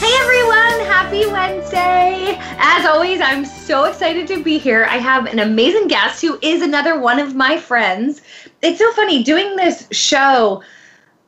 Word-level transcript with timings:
Hey 0.00 0.14
everyone, 0.20 0.86
happy 0.86 1.26
Wednesday. 1.26 2.36
As 2.60 2.86
always, 2.86 3.20
I'm 3.20 3.44
so 3.44 3.86
excited 3.86 4.28
to 4.28 4.44
be 4.44 4.56
here. 4.56 4.84
I 4.84 4.98
have 4.98 5.26
an 5.26 5.40
amazing 5.40 5.88
guest 5.88 6.22
who 6.22 6.38
is 6.40 6.62
another 6.62 7.00
one 7.00 7.18
of 7.18 7.34
my 7.34 7.58
friends. 7.58 8.22
It's 8.62 8.78
so 8.78 8.92
funny 8.92 9.24
doing 9.24 9.56
this 9.56 9.88
show. 9.90 10.62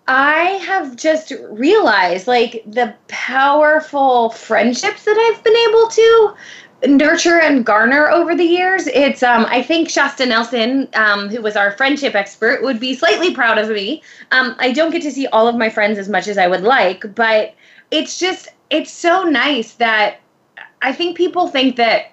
I 0.07 0.61
have 0.65 0.95
just 0.95 1.33
realized 1.51 2.29
like 2.29 2.63
the 2.65 2.95
powerful 3.09 4.31
friendships 4.31 5.05
that 5.05 5.19
I've 5.19 5.43
been 5.43 5.57
able 5.69 5.89
to 5.89 6.35
nurture 6.97 7.41
and 7.41 7.67
garner 7.67 8.09
over 8.09 8.37
the 8.37 8.45
years. 8.45 8.87
It's 8.87 9.25
um 9.25 9.47
I 9.49 9.63
think 9.65 9.91
Shasta 9.91 10.27
Nelson, 10.27 10.89
um, 10.95 11.29
who 11.29 11.43
was 11.43 11.57
our 11.57 11.73
friendship 11.73 12.15
expert, 12.15 12.63
would 12.63 12.79
be 12.79 12.95
slightly 12.95 13.35
proud 13.35 13.59
of 13.59 13.69
me. 13.69 14.05
Um, 14.31 14.55
I 14.61 14.71
don't 14.71 14.93
get 14.93 15.03
to 15.03 15.11
see 15.11 15.27
all 15.27 15.49
of 15.49 15.57
my 15.57 15.69
friends 15.69 15.99
as 15.99 16.09
much 16.09 16.29
as 16.29 16.39
I 16.39 16.47
would 16.47 16.63
like, 16.63 17.17
but 17.17 17.55
it's 17.91 18.19
just 18.19 18.49
it's 18.71 18.93
so 18.93 19.25
nice 19.25 19.75
that 19.75 20.21
I 20.83 20.93
think 20.93 21.17
people 21.17 21.49
think 21.49 21.77
that 21.77 22.13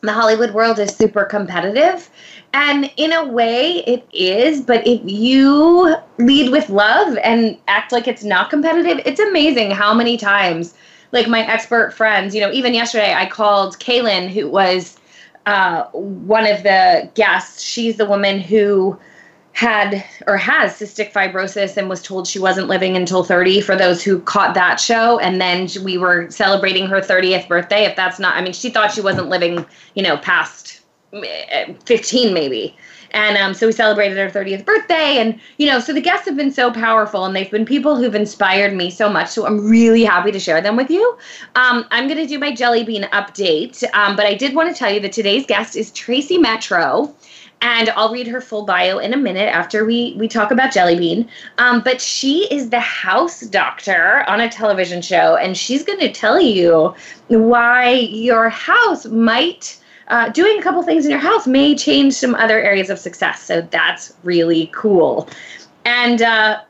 the 0.00 0.12
Hollywood 0.12 0.52
world 0.52 0.78
is 0.78 0.94
super 0.94 1.24
competitive. 1.24 2.10
And 2.52 2.90
in 2.96 3.12
a 3.12 3.26
way, 3.26 3.78
it 3.86 4.06
is. 4.12 4.60
But 4.60 4.86
if 4.86 5.00
you 5.04 5.96
lead 6.18 6.52
with 6.52 6.68
love 6.68 7.16
and 7.18 7.58
act 7.68 7.92
like 7.92 8.06
it's 8.06 8.24
not 8.24 8.50
competitive, 8.50 9.00
it's 9.04 9.20
amazing 9.20 9.70
how 9.70 9.94
many 9.94 10.16
times, 10.16 10.74
like 11.12 11.26
my 11.26 11.46
expert 11.46 11.92
friends, 11.92 12.34
you 12.34 12.40
know, 12.40 12.52
even 12.52 12.74
yesterday, 12.74 13.14
I 13.14 13.26
called 13.26 13.78
Kaylin, 13.78 14.28
who 14.28 14.48
was 14.48 14.96
uh, 15.46 15.84
one 15.92 16.46
of 16.46 16.62
the 16.62 17.10
guests. 17.14 17.62
She's 17.62 17.96
the 17.96 18.06
woman 18.06 18.40
who 18.40 18.98
had 19.54 20.04
or 20.26 20.36
has 20.36 20.72
cystic 20.72 21.12
fibrosis 21.12 21.76
and 21.76 21.88
was 21.88 22.02
told 22.02 22.26
she 22.26 22.40
wasn't 22.40 22.66
living 22.66 22.96
until 22.96 23.22
30 23.22 23.60
for 23.60 23.76
those 23.76 24.02
who 24.02 24.18
caught 24.20 24.52
that 24.54 24.80
show. 24.80 25.18
And 25.20 25.40
then 25.40 25.68
we 25.84 25.96
were 25.96 26.28
celebrating 26.28 26.86
her 26.88 27.00
30th 27.00 27.46
birthday. 27.46 27.84
If 27.84 27.94
that's 27.96 28.18
not 28.18 28.36
i 28.36 28.42
mean 28.42 28.52
she 28.52 28.68
thought 28.68 28.92
she 28.92 29.00
wasn't 29.00 29.28
living 29.28 29.64
you 29.94 30.02
know 30.02 30.16
past 30.18 30.80
eh, 31.12 31.72
15 31.86 32.34
maybe. 32.34 32.76
And 33.12 33.36
um, 33.36 33.54
so 33.54 33.68
we 33.68 33.72
celebrated 33.72 34.18
her 34.18 34.28
30th 34.28 34.64
birthday. 34.64 35.18
And 35.18 35.38
you 35.58 35.68
know 35.68 35.78
so 35.78 35.92
the 35.92 36.00
guests 36.00 36.26
have 36.26 36.36
been 36.36 36.50
so 36.50 36.72
powerful 36.72 37.24
and 37.24 37.36
they've 37.36 37.50
been 37.50 37.64
people 37.64 37.94
who've 37.94 38.16
inspired 38.16 38.74
me 38.74 38.90
so 38.90 39.08
much. 39.08 39.28
So 39.28 39.46
i'm 39.46 39.64
really 39.64 40.02
happy 40.02 40.32
to 40.32 40.40
share 40.40 40.60
them 40.62 40.74
with 40.74 40.90
you. 40.90 41.16
Um, 41.54 41.86
i'm 41.92 42.08
going 42.08 42.18
to 42.18 42.26
do 42.26 42.40
my 42.40 42.52
jelly 42.52 42.82
bean 42.82 43.04
update. 43.12 43.84
Um, 43.94 44.16
but 44.16 44.26
i 44.26 44.34
did 44.34 44.56
want 44.56 44.68
to 44.68 44.76
tell 44.76 44.92
you 44.92 44.98
that 44.98 45.12
today's 45.12 45.46
guest 45.46 45.76
is 45.76 45.92
tracy 45.92 46.38
metro 46.38 47.14
and 47.60 47.90
I'll 47.90 48.12
read 48.12 48.26
her 48.26 48.40
full 48.40 48.64
bio 48.64 48.98
in 48.98 49.14
a 49.14 49.16
minute 49.16 49.48
after 49.48 49.84
we 49.84 50.14
we 50.18 50.28
talk 50.28 50.50
about 50.50 50.70
Jellybean. 50.70 51.28
Um, 51.58 51.80
but 51.80 52.00
she 52.00 52.46
is 52.52 52.70
the 52.70 52.80
house 52.80 53.40
doctor 53.40 54.24
on 54.28 54.40
a 54.40 54.48
television 54.48 55.00
show, 55.02 55.36
and 55.36 55.56
she's 55.56 55.82
going 55.82 56.00
to 56.00 56.12
tell 56.12 56.40
you 56.40 56.94
why 57.28 57.92
your 57.92 58.48
house 58.48 59.06
might. 59.06 59.78
Uh, 60.08 60.28
doing 60.28 60.58
a 60.58 60.62
couple 60.62 60.82
things 60.82 61.06
in 61.06 61.10
your 61.10 61.20
house 61.20 61.46
may 61.46 61.74
change 61.74 62.12
some 62.12 62.34
other 62.34 62.60
areas 62.60 62.90
of 62.90 62.98
success. 62.98 63.42
So 63.42 63.62
that's 63.70 64.12
really 64.22 64.70
cool. 64.74 65.26
And 65.86 66.20
uh, 66.20 66.60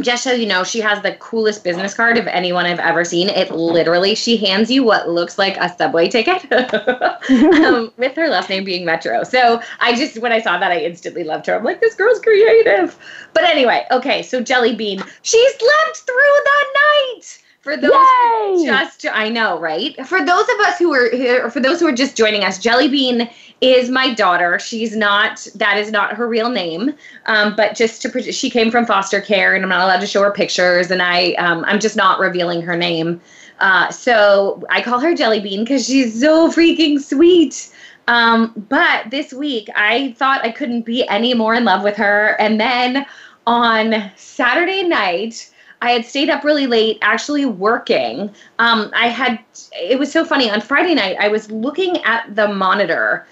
just 0.00 0.24
so 0.24 0.32
you 0.32 0.46
know, 0.46 0.62
she 0.62 0.80
has 0.80 1.02
the 1.02 1.14
coolest 1.14 1.64
business 1.64 1.94
card 1.94 2.18
of 2.18 2.26
anyone 2.26 2.66
I've 2.66 2.78
ever 2.78 3.04
seen. 3.04 3.28
It 3.28 3.50
literally, 3.50 4.14
she 4.14 4.36
hands 4.36 4.70
you 4.70 4.84
what 4.84 5.08
looks 5.08 5.38
like 5.38 5.56
a 5.56 5.74
subway 5.74 6.08
ticket 6.08 6.50
um, 7.32 7.92
with 7.96 8.14
her 8.16 8.28
last 8.28 8.50
name 8.50 8.64
being 8.64 8.84
Metro. 8.84 9.24
So 9.24 9.60
I 9.80 9.96
just, 9.96 10.18
when 10.18 10.32
I 10.32 10.40
saw 10.40 10.58
that, 10.58 10.70
I 10.70 10.80
instantly 10.80 11.24
loved 11.24 11.46
her. 11.46 11.56
I'm 11.56 11.64
like, 11.64 11.80
this 11.80 11.94
girl's 11.94 12.20
creative. 12.20 12.98
But 13.32 13.44
anyway, 13.44 13.86
okay, 13.90 14.22
so 14.22 14.42
Jelly 14.42 14.74
Bean, 14.74 15.02
she 15.22 15.48
slept 15.58 15.96
through 15.98 16.14
the 16.14 16.64
night. 16.74 17.42
For 17.66 17.76
those 17.76 17.90
just, 18.62 19.06
I 19.12 19.28
know, 19.28 19.58
right? 19.58 19.96
For 20.06 20.24
those 20.24 20.48
of 20.48 20.60
us 20.60 20.78
who 20.78 20.94
are 20.94 21.10
here, 21.10 21.50
for 21.50 21.58
those 21.58 21.80
who 21.80 21.88
are 21.88 21.92
just 21.92 22.16
joining 22.16 22.44
us, 22.44 22.60
Jelly 22.60 22.86
Bean 22.86 23.28
is 23.60 23.90
my 23.90 24.14
daughter. 24.14 24.60
She's 24.60 24.94
not, 24.94 25.44
that 25.56 25.76
is 25.76 25.90
not 25.90 26.14
her 26.14 26.28
real 26.28 26.48
name. 26.48 26.94
Um, 27.26 27.56
but 27.56 27.74
just 27.74 28.02
to, 28.02 28.32
she 28.32 28.50
came 28.50 28.70
from 28.70 28.86
foster 28.86 29.20
care 29.20 29.56
and 29.56 29.64
I'm 29.64 29.68
not 29.70 29.80
allowed 29.80 29.98
to 29.98 30.06
show 30.06 30.22
her 30.22 30.30
pictures 30.30 30.92
and 30.92 31.02
I, 31.02 31.32
um, 31.32 31.64
I'm 31.64 31.80
just 31.80 31.96
not 31.96 32.20
revealing 32.20 32.62
her 32.62 32.76
name. 32.76 33.20
Uh, 33.58 33.90
so 33.90 34.62
I 34.70 34.80
call 34.80 35.00
her 35.00 35.12
Jelly 35.16 35.40
Bean 35.40 35.64
because 35.64 35.86
she's 35.86 36.20
so 36.20 36.48
freaking 36.52 37.00
sweet. 37.00 37.74
Um, 38.06 38.52
but 38.68 39.10
this 39.10 39.32
week 39.32 39.68
I 39.74 40.12
thought 40.12 40.44
I 40.44 40.52
couldn't 40.52 40.82
be 40.82 41.04
any 41.08 41.34
more 41.34 41.56
in 41.56 41.64
love 41.64 41.82
with 41.82 41.96
her. 41.96 42.36
And 42.38 42.60
then 42.60 43.06
on 43.44 44.12
Saturday 44.14 44.84
night, 44.84 45.50
I 45.82 45.90
had 45.90 46.04
stayed 46.04 46.30
up 46.30 46.44
really 46.44 46.66
late 46.66 46.98
actually 47.02 47.44
working. 47.44 48.34
Um, 48.58 48.90
I 48.94 49.08
had, 49.08 49.38
it 49.74 49.98
was 49.98 50.10
so 50.10 50.24
funny. 50.24 50.50
On 50.50 50.60
Friday 50.60 50.94
night, 50.94 51.16
I 51.20 51.28
was 51.28 51.50
looking 51.50 52.02
at 52.04 52.34
the 52.34 52.48
monitor 52.48 53.26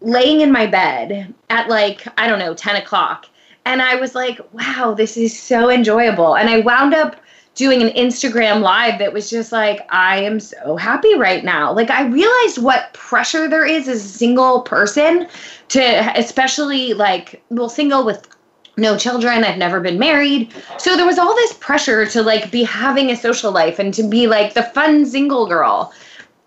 laying 0.00 0.40
in 0.40 0.52
my 0.52 0.66
bed 0.66 1.34
at 1.50 1.68
like, 1.68 2.06
I 2.18 2.28
don't 2.28 2.38
know, 2.38 2.54
10 2.54 2.76
o'clock. 2.76 3.26
And 3.64 3.82
I 3.82 3.96
was 3.96 4.14
like, 4.14 4.40
wow, 4.52 4.94
this 4.96 5.16
is 5.16 5.38
so 5.38 5.70
enjoyable. 5.70 6.36
And 6.36 6.48
I 6.48 6.60
wound 6.60 6.94
up 6.94 7.16
doing 7.56 7.82
an 7.82 7.88
Instagram 7.88 8.60
live 8.60 8.98
that 8.98 9.12
was 9.12 9.28
just 9.28 9.50
like, 9.50 9.80
I 9.90 10.18
am 10.18 10.38
so 10.38 10.76
happy 10.76 11.16
right 11.16 11.42
now. 11.42 11.72
Like, 11.72 11.90
I 11.90 12.06
realized 12.06 12.58
what 12.58 12.92
pressure 12.92 13.48
there 13.48 13.64
is 13.64 13.88
as 13.88 14.04
a 14.04 14.08
single 14.08 14.60
person 14.60 15.26
to, 15.68 16.18
especially 16.18 16.92
like, 16.92 17.42
well, 17.48 17.70
single 17.70 18.04
with 18.04 18.28
no 18.76 18.96
children 18.96 19.44
i've 19.44 19.58
never 19.58 19.80
been 19.80 19.98
married 19.98 20.52
so 20.78 20.96
there 20.96 21.06
was 21.06 21.18
all 21.18 21.34
this 21.34 21.54
pressure 21.54 22.06
to 22.06 22.22
like 22.22 22.50
be 22.50 22.62
having 22.62 23.10
a 23.10 23.16
social 23.16 23.52
life 23.52 23.78
and 23.78 23.94
to 23.94 24.02
be 24.02 24.26
like 24.26 24.54
the 24.54 24.62
fun 24.62 25.04
single 25.06 25.46
girl 25.46 25.92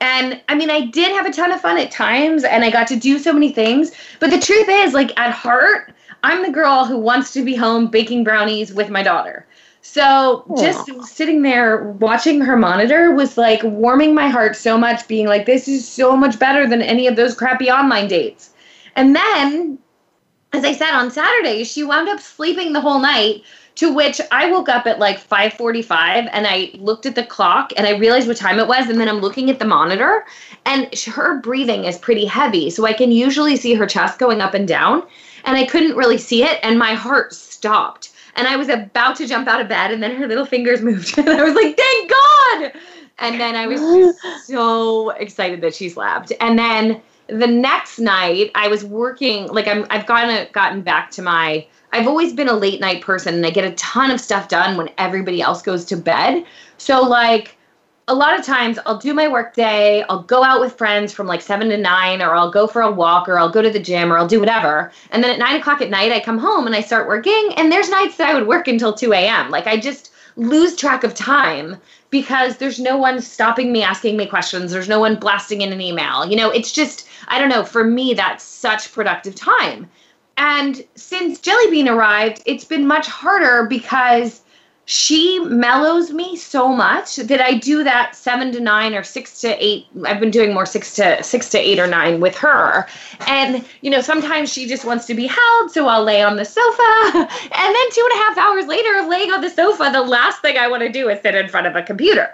and 0.01 0.41
I 0.47 0.55
mean, 0.55 0.69
I 0.69 0.85
did 0.85 1.11
have 1.11 1.25
a 1.25 1.31
ton 1.31 1.51
of 1.51 1.61
fun 1.61 1.77
at 1.77 1.91
times 1.91 2.43
and 2.43 2.63
I 2.63 2.71
got 2.71 2.87
to 2.87 2.95
do 2.95 3.19
so 3.19 3.33
many 3.33 3.51
things. 3.51 3.91
But 4.19 4.31
the 4.31 4.39
truth 4.39 4.67
is, 4.69 4.93
like, 4.93 5.17
at 5.19 5.31
heart, 5.31 5.93
I'm 6.23 6.41
the 6.41 6.51
girl 6.51 6.85
who 6.85 6.97
wants 6.97 7.33
to 7.33 7.43
be 7.43 7.55
home 7.55 7.87
baking 7.87 8.23
brownies 8.23 8.73
with 8.73 8.89
my 8.89 9.03
daughter. 9.03 9.45
So 9.81 10.43
Aww. 10.49 10.59
just 10.59 11.15
sitting 11.15 11.41
there 11.41 11.83
watching 11.83 12.41
her 12.41 12.57
monitor 12.57 13.13
was 13.13 13.37
like 13.37 13.61
warming 13.63 14.13
my 14.13 14.27
heart 14.27 14.55
so 14.55 14.77
much, 14.77 15.07
being 15.07 15.27
like, 15.27 15.45
this 15.45 15.67
is 15.67 15.87
so 15.87 16.15
much 16.15 16.37
better 16.37 16.67
than 16.67 16.81
any 16.81 17.07
of 17.07 17.15
those 17.15 17.35
crappy 17.35 17.69
online 17.69 18.07
dates. 18.07 18.51
And 18.95 19.15
then, 19.15 19.79
as 20.53 20.65
I 20.65 20.73
said 20.73 20.93
on 20.93 21.11
Saturday, 21.11 21.63
she 21.63 21.83
wound 21.83 22.09
up 22.09 22.19
sleeping 22.19 22.73
the 22.73 22.81
whole 22.81 22.99
night 22.99 23.43
to 23.75 23.93
which 23.93 24.19
I 24.31 24.51
woke 24.51 24.67
up 24.67 24.87
at 24.87 24.99
like 24.99 25.19
5:45 25.19 26.29
and 26.33 26.45
I 26.45 26.71
looked 26.73 27.05
at 27.05 27.15
the 27.15 27.23
clock 27.23 27.71
and 27.77 27.87
I 27.87 27.91
realized 27.91 28.27
what 28.27 28.35
time 28.35 28.59
it 28.59 28.67
was 28.67 28.89
and 28.89 28.99
then 28.99 29.07
I'm 29.07 29.21
looking 29.21 29.49
at 29.49 29.59
the 29.59 29.65
monitor 29.65 30.25
and 30.65 30.93
her 31.05 31.39
breathing 31.39 31.85
is 31.85 31.97
pretty 31.97 32.25
heavy 32.25 32.69
so 32.71 32.85
I 32.85 32.91
can 32.93 33.11
usually 33.11 33.55
see 33.55 33.75
her 33.75 33.85
chest 33.85 34.19
going 34.19 34.41
up 34.41 34.53
and 34.53 34.67
down 34.67 35.03
and 35.45 35.55
I 35.55 35.65
couldn't 35.65 35.95
really 35.95 36.17
see 36.17 36.43
it 36.43 36.59
and 36.61 36.77
my 36.77 36.93
heart 36.93 37.33
stopped 37.33 38.11
and 38.35 38.47
I 38.47 38.57
was 38.57 38.67
about 38.67 39.15
to 39.17 39.27
jump 39.27 39.47
out 39.47 39.61
of 39.61 39.69
bed 39.69 39.91
and 39.91 40.03
then 40.03 40.15
her 40.17 40.27
little 40.27 40.45
fingers 40.45 40.81
moved 40.89 41.17
and 41.17 41.29
I 41.29 41.43
was 41.43 41.55
like 41.55 41.77
thank 41.77 42.09
god! 42.09 42.73
And 43.19 43.39
then 43.39 43.55
I 43.55 43.67
was 43.67 43.79
so 44.45 45.11
excited 45.11 45.61
that 45.61 45.73
she 45.73 45.87
slept 45.87 46.33
and 46.41 46.59
then 46.59 47.01
the 47.31 47.47
next 47.47 47.99
night 47.99 48.51
I 48.55 48.67
was 48.67 48.83
working 48.83 49.47
like 49.47 49.67
I'm 49.67 49.85
I've 49.89 50.05
gotten 50.05 50.47
gotten 50.51 50.81
back 50.81 51.11
to 51.11 51.21
my 51.21 51.65
I've 51.91 52.07
always 52.07 52.33
been 52.33 52.47
a 52.47 52.53
late 52.53 52.79
night 52.79 53.01
person 53.01 53.35
and 53.35 53.45
I 53.45 53.49
get 53.49 53.65
a 53.65 53.71
ton 53.75 54.11
of 54.11 54.21
stuff 54.21 54.47
done 54.47 54.77
when 54.77 54.89
everybody 54.97 55.41
else 55.41 55.61
goes 55.61 55.85
to 55.85 55.97
bed. 55.97 56.45
So 56.77 57.01
like 57.01 57.57
a 58.07 58.15
lot 58.15 58.37
of 58.37 58.43
times 58.43 58.79
I'll 58.85 58.97
do 58.97 59.13
my 59.13 59.27
work 59.27 59.53
day, 59.53 60.03
I'll 60.09 60.23
go 60.23 60.43
out 60.43 60.59
with 60.59 60.75
friends 60.75 61.13
from 61.13 61.27
like 61.27 61.41
seven 61.41 61.69
to 61.69 61.77
nine, 61.77 62.23
or 62.23 62.33
I'll 62.33 62.49
go 62.49 62.65
for 62.65 62.81
a 62.81 62.91
walk, 62.91 63.29
or 63.29 63.37
I'll 63.37 63.51
go 63.51 63.61
to 63.61 63.69
the 63.69 63.79
gym, 63.79 64.11
or 64.11 64.17
I'll 64.17 64.27
do 64.27 64.39
whatever. 64.39 64.91
And 65.11 65.23
then 65.23 65.29
at 65.29 65.37
nine 65.37 65.59
o'clock 65.59 65.79
at 65.79 65.91
night, 65.91 66.11
I 66.11 66.19
come 66.19 66.39
home 66.39 66.65
and 66.65 66.75
I 66.75 66.81
start 66.81 67.07
working. 67.07 67.53
And 67.55 67.71
there's 67.71 67.87
nights 67.87 68.17
that 68.17 68.27
I 68.27 68.33
would 68.33 68.47
work 68.47 68.67
until 68.67 68.93
2 68.93 69.13
a.m. 69.13 69.51
Like 69.51 69.67
I 69.67 69.77
just 69.77 70.11
lose 70.37 70.75
track 70.75 71.03
of 71.03 71.13
time 71.13 71.77
because 72.09 72.57
there's 72.57 72.79
no 72.79 72.97
one 72.97 73.21
stopping 73.21 73.71
me 73.71 73.83
asking 73.83 74.17
me 74.17 74.25
questions. 74.25 74.71
There's 74.71 74.89
no 74.89 74.99
one 74.99 75.15
blasting 75.15 75.61
in 75.61 75.71
an 75.71 75.81
email. 75.81 76.25
You 76.25 76.35
know, 76.35 76.49
it's 76.49 76.71
just, 76.71 77.07
I 77.27 77.39
don't 77.39 77.49
know, 77.49 77.63
for 77.63 77.83
me, 77.83 78.13
that's 78.13 78.43
such 78.43 78.91
productive 78.91 79.35
time. 79.35 79.89
And 80.37 80.85
since 80.95 81.39
Jellybean 81.39 81.93
arrived, 81.93 82.41
it's 82.45 82.63
been 82.63 82.87
much 82.87 83.07
harder 83.07 83.65
because 83.65 84.41
she 84.91 85.37
mellows 85.41 86.11
me 86.11 86.35
so 86.35 86.69
much 86.69 87.17
that 87.17 87.39
I 87.39 87.53
do 87.53 87.83
that 87.83 88.15
seven 88.15 88.51
to 88.53 88.59
nine 88.59 88.95
or 88.95 89.03
six 89.03 89.39
to 89.41 89.63
eight. 89.63 89.85
I've 90.03 90.19
been 90.19 90.31
doing 90.31 90.51
more 90.51 90.65
six 90.65 90.95
to 90.95 91.21
six 91.21 91.47
to 91.49 91.59
eight 91.59 91.77
or 91.77 91.85
nine 91.85 92.21
with 92.21 92.35
her. 92.37 92.87
And, 93.27 93.63
you 93.81 93.91
know, 93.91 94.01
sometimes 94.01 94.51
she 94.51 94.65
just 94.65 94.85
wants 94.85 95.05
to 95.05 95.13
be 95.13 95.27
held. 95.27 95.69
So 95.69 95.87
I'll 95.87 96.03
lay 96.03 96.23
on 96.23 96.37
the 96.37 96.45
sofa. 96.45 96.79
And 97.51 97.75
then 97.75 97.91
two 97.91 98.09
and 98.11 98.19
a 98.19 98.23
half 98.23 98.37
hours 98.39 98.65
later 98.65 99.07
laying 99.07 99.31
on 99.31 99.41
the 99.41 99.49
sofa, 99.51 99.91
the 99.91 100.01
last 100.01 100.41
thing 100.41 100.57
I 100.57 100.67
want 100.67 100.81
to 100.81 100.89
do 100.89 101.07
is 101.09 101.21
sit 101.21 101.35
in 101.35 101.49
front 101.49 101.67
of 101.67 101.75
a 101.75 101.83
computer. 101.83 102.31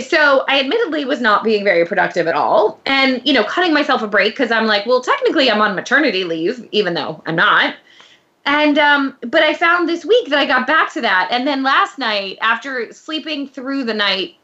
So 0.00 0.44
I 0.48 0.60
admittedly 0.60 1.04
was 1.04 1.20
not 1.20 1.44
being 1.44 1.64
very 1.64 1.84
productive 1.84 2.26
at 2.26 2.34
all. 2.34 2.80
And, 2.86 3.20
you 3.26 3.32
know, 3.32 3.44
cutting 3.44 3.74
myself 3.74 4.00
a 4.02 4.08
break 4.08 4.32
because 4.32 4.50
I'm 4.50 4.66
like, 4.66 4.86
well, 4.86 5.02
technically 5.02 5.50
I'm 5.50 5.60
on 5.60 5.74
maternity 5.74 6.24
leave, 6.24 6.66
even 6.72 6.94
though 6.94 7.22
I'm 7.26 7.36
not. 7.36 7.74
And 8.44 8.78
um, 8.78 9.16
but 9.20 9.42
I 9.42 9.54
found 9.54 9.88
this 9.88 10.04
week 10.04 10.28
that 10.28 10.38
I 10.38 10.46
got 10.46 10.66
back 10.66 10.92
to 10.94 11.00
that. 11.02 11.28
And 11.30 11.46
then 11.46 11.62
last 11.62 11.98
night, 11.98 12.38
after 12.40 12.92
sleeping 12.92 13.46
through 13.46 13.84
the 13.84 13.94
night, 13.94 14.34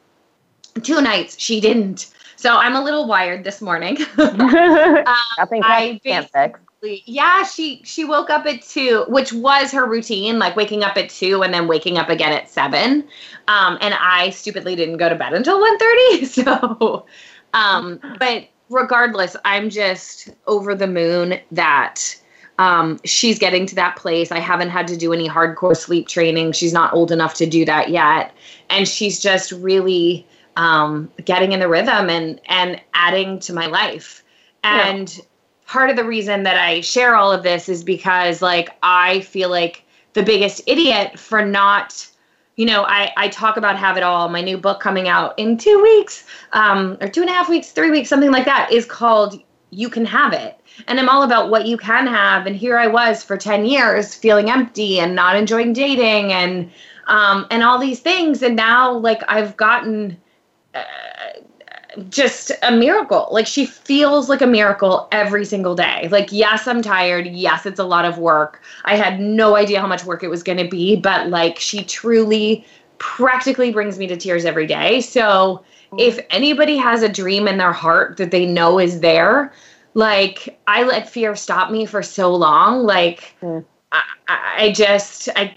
two 0.82 1.00
nights, 1.00 1.38
she 1.38 1.60
didn't. 1.60 2.14
So 2.36 2.56
I'm 2.56 2.76
a 2.76 2.82
little 2.82 3.08
wired 3.08 3.42
this 3.42 3.60
morning. 3.60 3.98
um, 4.18 5.04
I 5.06 5.46
think 5.48 5.64
I 5.64 6.00
can't 6.04 6.30
fix. 6.30 6.60
Yeah, 6.82 7.42
she 7.42 7.82
she 7.84 8.04
woke 8.04 8.30
up 8.30 8.46
at 8.46 8.62
two, 8.62 9.04
which 9.08 9.32
was 9.32 9.72
her 9.72 9.84
routine, 9.84 10.38
like 10.38 10.54
waking 10.54 10.84
up 10.84 10.96
at 10.96 11.10
two 11.10 11.42
and 11.42 11.52
then 11.52 11.66
waking 11.66 11.98
up 11.98 12.08
again 12.08 12.32
at 12.32 12.48
seven. 12.48 13.04
Um, 13.48 13.78
and 13.80 13.94
I 13.94 14.30
stupidly 14.30 14.76
didn't 14.76 14.98
go 14.98 15.08
to 15.08 15.16
bed 15.16 15.34
until 15.34 15.60
1.30. 15.60 16.26
So, 16.28 17.06
um, 17.52 17.98
but 18.20 18.48
regardless, 18.70 19.34
I'm 19.44 19.70
just 19.70 20.30
over 20.46 20.74
the 20.74 20.86
moon 20.86 21.40
that 21.50 22.16
um, 22.58 23.00
she's 23.04 23.40
getting 23.40 23.66
to 23.66 23.74
that 23.74 23.96
place. 23.96 24.30
I 24.30 24.38
haven't 24.38 24.70
had 24.70 24.86
to 24.88 24.96
do 24.96 25.12
any 25.12 25.28
hardcore 25.28 25.76
sleep 25.76 26.06
training. 26.06 26.52
She's 26.52 26.72
not 26.72 26.92
old 26.92 27.10
enough 27.10 27.34
to 27.34 27.46
do 27.46 27.64
that 27.64 27.88
yet, 27.88 28.32
and 28.70 28.86
she's 28.86 29.18
just 29.18 29.50
really 29.50 30.26
um, 30.56 31.10
getting 31.24 31.50
in 31.50 31.58
the 31.58 31.68
rhythm 31.68 32.08
and 32.08 32.40
and 32.46 32.80
adding 32.94 33.40
to 33.40 33.52
my 33.52 33.66
life. 33.66 34.22
And 34.62 35.16
yeah. 35.16 35.24
Part 35.68 35.90
of 35.90 35.96
the 35.96 36.04
reason 36.04 36.42
that 36.42 36.56
I 36.56 36.80
share 36.80 37.14
all 37.14 37.30
of 37.30 37.44
this 37.44 37.68
is 37.68 37.84
because 37.84 38.42
like 38.42 38.70
I 38.82 39.20
feel 39.20 39.50
like 39.50 39.84
the 40.14 40.22
biggest 40.24 40.62
idiot 40.66 41.18
for 41.18 41.44
not 41.44 42.06
you 42.56 42.66
know, 42.66 42.82
I, 42.82 43.12
I 43.16 43.28
talk 43.28 43.56
about 43.56 43.76
Have 43.76 43.96
It 43.96 44.02
All, 44.02 44.28
my 44.28 44.40
new 44.40 44.58
book 44.58 44.80
coming 44.80 45.06
out 45.06 45.38
in 45.38 45.58
two 45.58 45.80
weeks, 45.80 46.24
um, 46.54 46.98
or 47.00 47.06
two 47.06 47.20
and 47.20 47.30
a 47.30 47.32
half 47.32 47.48
weeks, 47.48 47.70
three 47.70 47.92
weeks, 47.92 48.08
something 48.08 48.32
like 48.32 48.46
that, 48.46 48.72
is 48.72 48.84
called 48.84 49.40
You 49.70 49.88
Can 49.88 50.04
Have 50.04 50.32
It 50.32 50.58
and 50.86 51.00
I'm 51.00 51.08
all 51.08 51.22
about 51.22 51.50
what 51.50 51.66
you 51.66 51.76
can 51.76 52.06
have. 52.06 52.46
And 52.46 52.54
here 52.54 52.78
I 52.78 52.86
was 52.86 53.24
for 53.24 53.36
10 53.36 53.64
years 53.64 54.14
feeling 54.14 54.50
empty 54.50 55.00
and 55.00 55.14
not 55.14 55.36
enjoying 55.36 55.72
dating 55.72 56.32
and 56.32 56.70
um, 57.06 57.46
and 57.50 57.62
all 57.62 57.78
these 57.78 58.00
things. 58.00 58.42
And 58.42 58.54
now, 58.54 58.92
like, 58.92 59.22
I've 59.28 59.56
gotten 59.56 60.16
uh, 60.74 60.84
just 62.08 62.52
a 62.62 62.70
miracle. 62.72 63.28
Like, 63.30 63.46
she 63.46 63.66
feels 63.66 64.28
like 64.28 64.40
a 64.40 64.46
miracle 64.46 65.08
every 65.12 65.44
single 65.44 65.74
day. 65.74 66.08
Like, 66.10 66.30
yes, 66.32 66.66
I'm 66.66 66.82
tired. 66.82 67.26
Yes, 67.26 67.66
it's 67.66 67.80
a 67.80 67.84
lot 67.84 68.04
of 68.04 68.18
work. 68.18 68.62
I 68.84 68.96
had 68.96 69.20
no 69.20 69.56
idea 69.56 69.80
how 69.80 69.86
much 69.86 70.04
work 70.04 70.22
it 70.22 70.28
was 70.28 70.42
going 70.42 70.58
to 70.58 70.68
be, 70.68 70.96
but 70.96 71.28
like, 71.28 71.58
she 71.58 71.84
truly 71.84 72.64
practically 72.98 73.72
brings 73.72 73.98
me 73.98 74.06
to 74.06 74.16
tears 74.16 74.44
every 74.44 74.66
day. 74.66 75.00
So, 75.00 75.64
if 75.96 76.18
anybody 76.30 76.76
has 76.76 77.02
a 77.02 77.08
dream 77.08 77.48
in 77.48 77.56
their 77.56 77.72
heart 77.72 78.18
that 78.18 78.30
they 78.30 78.44
know 78.44 78.78
is 78.78 79.00
there, 79.00 79.52
like 79.94 80.58
I 80.66 80.82
let 80.82 81.08
fear 81.08 81.34
stop 81.34 81.70
me 81.70 81.86
for 81.86 82.02
so 82.02 82.34
long. 82.34 82.84
Like 82.84 83.34
mm. 83.40 83.64
I, 83.92 84.02
I 84.28 84.72
just 84.72 85.28
I 85.34 85.54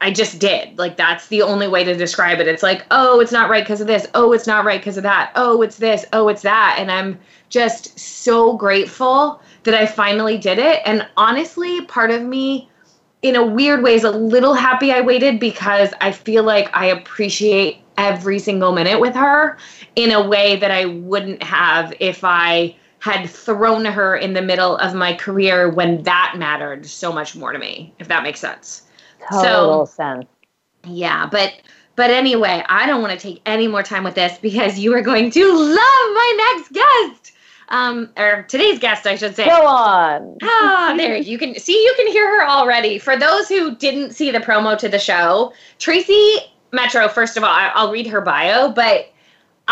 I 0.00 0.10
just 0.10 0.38
did. 0.38 0.78
Like 0.78 0.96
that's 0.96 1.28
the 1.28 1.42
only 1.42 1.68
way 1.68 1.84
to 1.84 1.94
describe 1.94 2.40
it. 2.40 2.48
It's 2.48 2.62
like, 2.62 2.86
oh, 2.90 3.20
it's 3.20 3.32
not 3.32 3.50
right 3.50 3.62
because 3.62 3.80
of 3.80 3.86
this. 3.86 4.06
Oh, 4.14 4.32
it's 4.32 4.46
not 4.46 4.64
right 4.64 4.80
because 4.80 4.96
of 4.96 5.02
that. 5.02 5.32
Oh, 5.34 5.60
it's 5.62 5.76
this. 5.76 6.06
Oh, 6.12 6.28
it's 6.28 6.42
that. 6.42 6.76
And 6.78 6.90
I'm 6.90 7.18
just 7.50 7.98
so 7.98 8.56
grateful 8.56 9.40
that 9.64 9.74
I 9.74 9.84
finally 9.84 10.38
did 10.38 10.58
it. 10.58 10.80
And 10.86 11.06
honestly, 11.16 11.84
part 11.84 12.10
of 12.10 12.22
me 12.22 12.70
in 13.22 13.36
a 13.36 13.44
weird 13.44 13.82
way 13.82 13.94
is 13.94 14.04
a 14.04 14.10
little 14.10 14.54
happy 14.54 14.92
I 14.92 15.02
waited 15.02 15.38
because 15.38 15.90
I 16.00 16.12
feel 16.12 16.42
like 16.44 16.74
I 16.74 16.86
appreciate 16.86 17.82
every 17.98 18.38
single 18.38 18.72
minute 18.72 18.98
with 18.98 19.14
her 19.14 19.58
in 19.96 20.10
a 20.10 20.26
way 20.26 20.56
that 20.56 20.70
I 20.70 20.86
wouldn't 20.86 21.42
have 21.42 21.92
if 22.00 22.24
I 22.24 22.74
had 23.00 23.28
thrown 23.28 23.84
her 23.84 24.16
in 24.16 24.32
the 24.32 24.42
middle 24.42 24.76
of 24.78 24.94
my 24.94 25.12
career 25.12 25.68
when 25.68 26.02
that 26.04 26.34
mattered 26.38 26.86
so 26.86 27.12
much 27.12 27.36
more 27.36 27.52
to 27.52 27.58
me, 27.58 27.92
if 27.98 28.08
that 28.08 28.22
makes 28.22 28.40
sense. 28.40 28.82
Total 29.30 29.86
so, 29.86 29.92
sense. 29.92 30.26
Yeah, 30.84 31.26
but 31.26 31.54
but 31.96 32.10
anyway, 32.10 32.64
I 32.68 32.86
don't 32.86 33.02
want 33.02 33.12
to 33.12 33.18
take 33.18 33.42
any 33.44 33.68
more 33.68 33.82
time 33.82 34.04
with 34.04 34.14
this 34.14 34.38
because 34.38 34.78
you 34.78 34.94
are 34.94 35.02
going 35.02 35.30
to 35.32 35.52
love 35.52 35.76
my 35.76 36.54
next 36.56 36.72
guest. 36.72 37.32
Um, 37.68 38.10
or 38.16 38.44
today's 38.48 38.78
guest, 38.78 39.06
I 39.06 39.14
should 39.16 39.36
say. 39.36 39.44
Go 39.44 39.66
on. 39.66 40.38
ah, 40.42 40.94
there 40.96 41.16
you 41.16 41.38
can 41.38 41.54
see 41.58 41.72
you 41.72 41.94
can 41.96 42.08
hear 42.08 42.26
her 42.38 42.48
already. 42.48 42.98
For 42.98 43.16
those 43.16 43.48
who 43.48 43.76
didn't 43.76 44.12
see 44.12 44.30
the 44.30 44.40
promo 44.40 44.76
to 44.78 44.88
the 44.88 44.98
show, 44.98 45.52
Tracy 45.78 46.36
Metro. 46.72 47.08
First 47.08 47.36
of 47.36 47.44
all, 47.44 47.50
I'll 47.52 47.92
read 47.92 48.06
her 48.08 48.20
bio, 48.20 48.70
but 48.70 49.12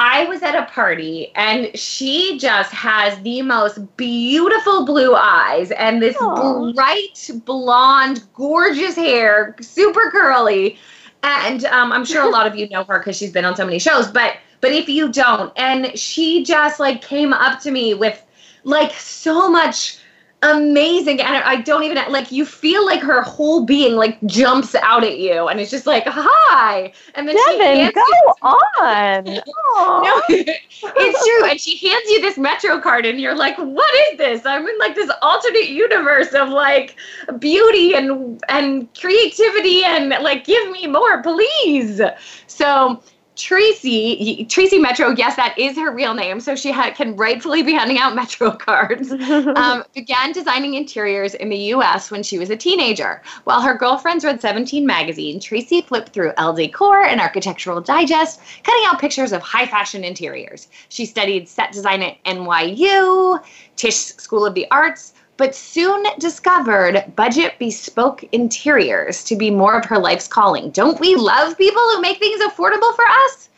I 0.00 0.26
was 0.26 0.44
at 0.44 0.54
a 0.54 0.64
party 0.66 1.32
and 1.34 1.76
she 1.76 2.38
just 2.38 2.72
has 2.72 3.20
the 3.22 3.42
most 3.42 3.96
beautiful 3.96 4.86
blue 4.86 5.16
eyes 5.16 5.72
and 5.72 6.00
this 6.00 6.16
Aww. 6.18 6.72
bright 6.72 7.30
blonde, 7.44 8.22
gorgeous 8.32 8.94
hair, 8.94 9.56
super 9.60 10.08
curly. 10.12 10.78
And 11.24 11.64
um, 11.64 11.90
I'm 11.90 12.04
sure 12.04 12.22
a 12.22 12.28
lot 12.28 12.46
of 12.46 12.54
you 12.54 12.68
know 12.68 12.84
her 12.84 13.00
because 13.00 13.16
she's 13.16 13.32
been 13.32 13.44
on 13.44 13.56
so 13.56 13.64
many 13.64 13.80
shows, 13.80 14.08
but 14.08 14.36
but 14.60 14.70
if 14.70 14.88
you 14.88 15.10
don't, 15.10 15.52
and 15.56 15.98
she 15.98 16.44
just 16.44 16.78
like 16.78 17.02
came 17.02 17.32
up 17.32 17.58
to 17.62 17.72
me 17.72 17.94
with 17.94 18.22
like 18.62 18.92
so 18.92 19.50
much 19.50 19.97
amazing. 20.42 21.20
And 21.20 21.36
i 21.44 21.56
don't 21.56 21.82
even 21.82 21.96
like 22.12 22.30
you 22.30 22.44
feel 22.44 22.84
like 22.86 23.00
her 23.00 23.22
whole 23.22 23.64
being 23.64 23.96
like 23.96 24.20
jumps 24.26 24.74
out 24.76 25.04
at 25.04 25.18
you. 25.18 25.48
And 25.48 25.60
it's 25.60 25.70
just 25.70 25.86
like 25.86 26.04
hi. 26.06 26.92
And 27.14 27.28
then 27.28 27.36
Devin, 27.58 27.92
go 27.94 28.02
on. 28.48 29.40
No, 29.78 30.22
it's 30.28 31.26
true. 31.26 31.50
And 31.50 31.60
she 31.60 31.76
hands 31.76 32.04
you 32.08 32.20
this 32.20 32.36
metro 32.36 32.80
card 32.80 33.06
and 33.06 33.20
you're 33.20 33.34
like 33.34 33.56
what 33.58 33.94
is 34.10 34.18
this? 34.18 34.46
I'm 34.46 34.66
in 34.66 34.78
like 34.78 34.94
this 34.94 35.10
alternate 35.22 35.68
universe 35.68 36.32
of 36.34 36.48
like 36.48 36.96
beauty 37.38 37.94
and 37.94 38.42
and 38.48 38.92
creativity 38.94 39.84
and 39.84 40.10
like 40.22 40.44
give 40.44 40.70
me 40.70 40.86
more 40.86 41.22
please. 41.22 42.00
So 42.46 43.02
Tracy, 43.38 44.44
Tracy 44.46 44.78
Metro, 44.78 45.10
yes, 45.10 45.36
that 45.36 45.56
is 45.56 45.76
her 45.76 45.92
real 45.92 46.12
name, 46.12 46.40
so 46.40 46.56
she 46.56 46.72
ha- 46.72 46.90
can 46.90 47.14
rightfully 47.14 47.62
be 47.62 47.72
handing 47.72 47.96
out 47.98 48.16
Metro 48.16 48.50
cards, 48.56 49.12
um, 49.12 49.84
began 49.94 50.32
designing 50.32 50.74
interiors 50.74 51.34
in 51.34 51.48
the 51.48 51.56
US 51.74 52.10
when 52.10 52.24
she 52.24 52.36
was 52.36 52.50
a 52.50 52.56
teenager. 52.56 53.22
While 53.44 53.62
her 53.62 53.74
girlfriends 53.74 54.24
read 54.24 54.40
17 54.40 54.84
magazine, 54.84 55.38
Tracy 55.38 55.82
flipped 55.82 56.12
through 56.12 56.32
Elle 56.36 56.54
Decor 56.54 57.04
and 57.04 57.20
Architectural 57.20 57.80
Digest, 57.80 58.40
cutting 58.64 58.82
out 58.86 59.00
pictures 59.00 59.30
of 59.32 59.40
high 59.40 59.66
fashion 59.66 60.02
interiors. 60.02 60.66
She 60.88 61.06
studied 61.06 61.48
set 61.48 61.70
design 61.70 62.02
at 62.02 62.22
NYU, 62.24 63.40
Tisch 63.76 63.94
School 63.94 64.44
of 64.44 64.54
the 64.54 64.68
Arts, 64.72 65.14
but 65.38 65.54
soon 65.54 66.04
discovered 66.18 67.04
budget 67.16 67.58
bespoke 67.58 68.22
interiors 68.32 69.24
to 69.24 69.36
be 69.36 69.50
more 69.50 69.78
of 69.78 69.86
her 69.86 69.98
life's 69.98 70.28
calling. 70.28 70.70
Don't 70.70 71.00
we 71.00 71.14
love 71.16 71.56
people 71.56 71.80
who 71.80 72.02
make 72.02 72.18
things 72.18 72.42
affordable 72.42 72.94
for 72.94 73.06
us? 73.06 73.48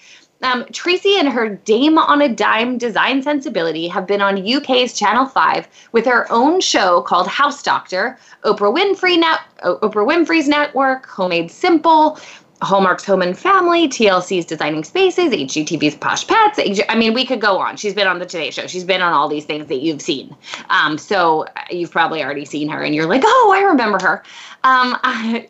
Um, 0.43 0.65
Tracy 0.73 1.17
and 1.19 1.29
her 1.29 1.51
Dame 1.51 1.99
on 1.99 2.23
a 2.23 2.29
Dime 2.29 2.79
design 2.79 3.23
sensibility 3.23 3.89
have 3.89 4.07
been 4.07 4.23
on 4.23 4.39
UK's 4.39 4.99
Channel 4.99 5.27
5 5.27 5.69
with 5.93 6.07
her 6.07 6.31
own 6.33 6.61
show 6.61 7.03
called 7.03 7.27
House 7.27 7.63
Doctor, 7.63 8.19
Oprah 8.45 8.75
Winfrey 8.75 9.19
Net- 9.19 9.41
Oprah 9.63 10.07
Winfrey's 10.07 10.49
Network, 10.49 11.07
Homemade 11.07 11.51
Simple, 11.51 12.19
Hallmark's 12.62 13.05
Home 13.07 13.23
and 13.23 13.37
Family, 13.37 13.88
TLC's 13.88 14.45
Designing 14.45 14.85
Spaces, 14.85 15.33
HGTV's 15.33 15.95
Posh 15.95 16.26
Pets. 16.26 16.61
I 16.88 16.95
mean, 16.95 17.14
we 17.14 17.25
could 17.25 17.40
go 17.40 17.59
on. 17.59 17.76
She's 17.76 17.95
been 17.95 18.07
on 18.07 18.19
the 18.19 18.26
Today 18.26 18.50
Show. 18.50 18.67
She's 18.67 18.85
been 18.85 19.00
on 19.00 19.12
all 19.12 19.29
these 19.29 19.45
things 19.45 19.67
that 19.69 19.81
you've 19.81 20.02
seen. 20.02 20.37
Um, 20.69 20.99
so 20.99 21.45
uh, 21.45 21.62
you've 21.71 21.90
probably 21.90 22.23
already 22.23 22.45
seen 22.45 22.69
her, 22.69 22.83
and 22.83 22.95
you're 22.95 23.07
like, 23.07 23.23
oh, 23.25 23.55
I 23.57 23.62
remember 23.62 23.99
her. 24.02 24.23
Um, 24.62 24.97
I, 25.02 25.49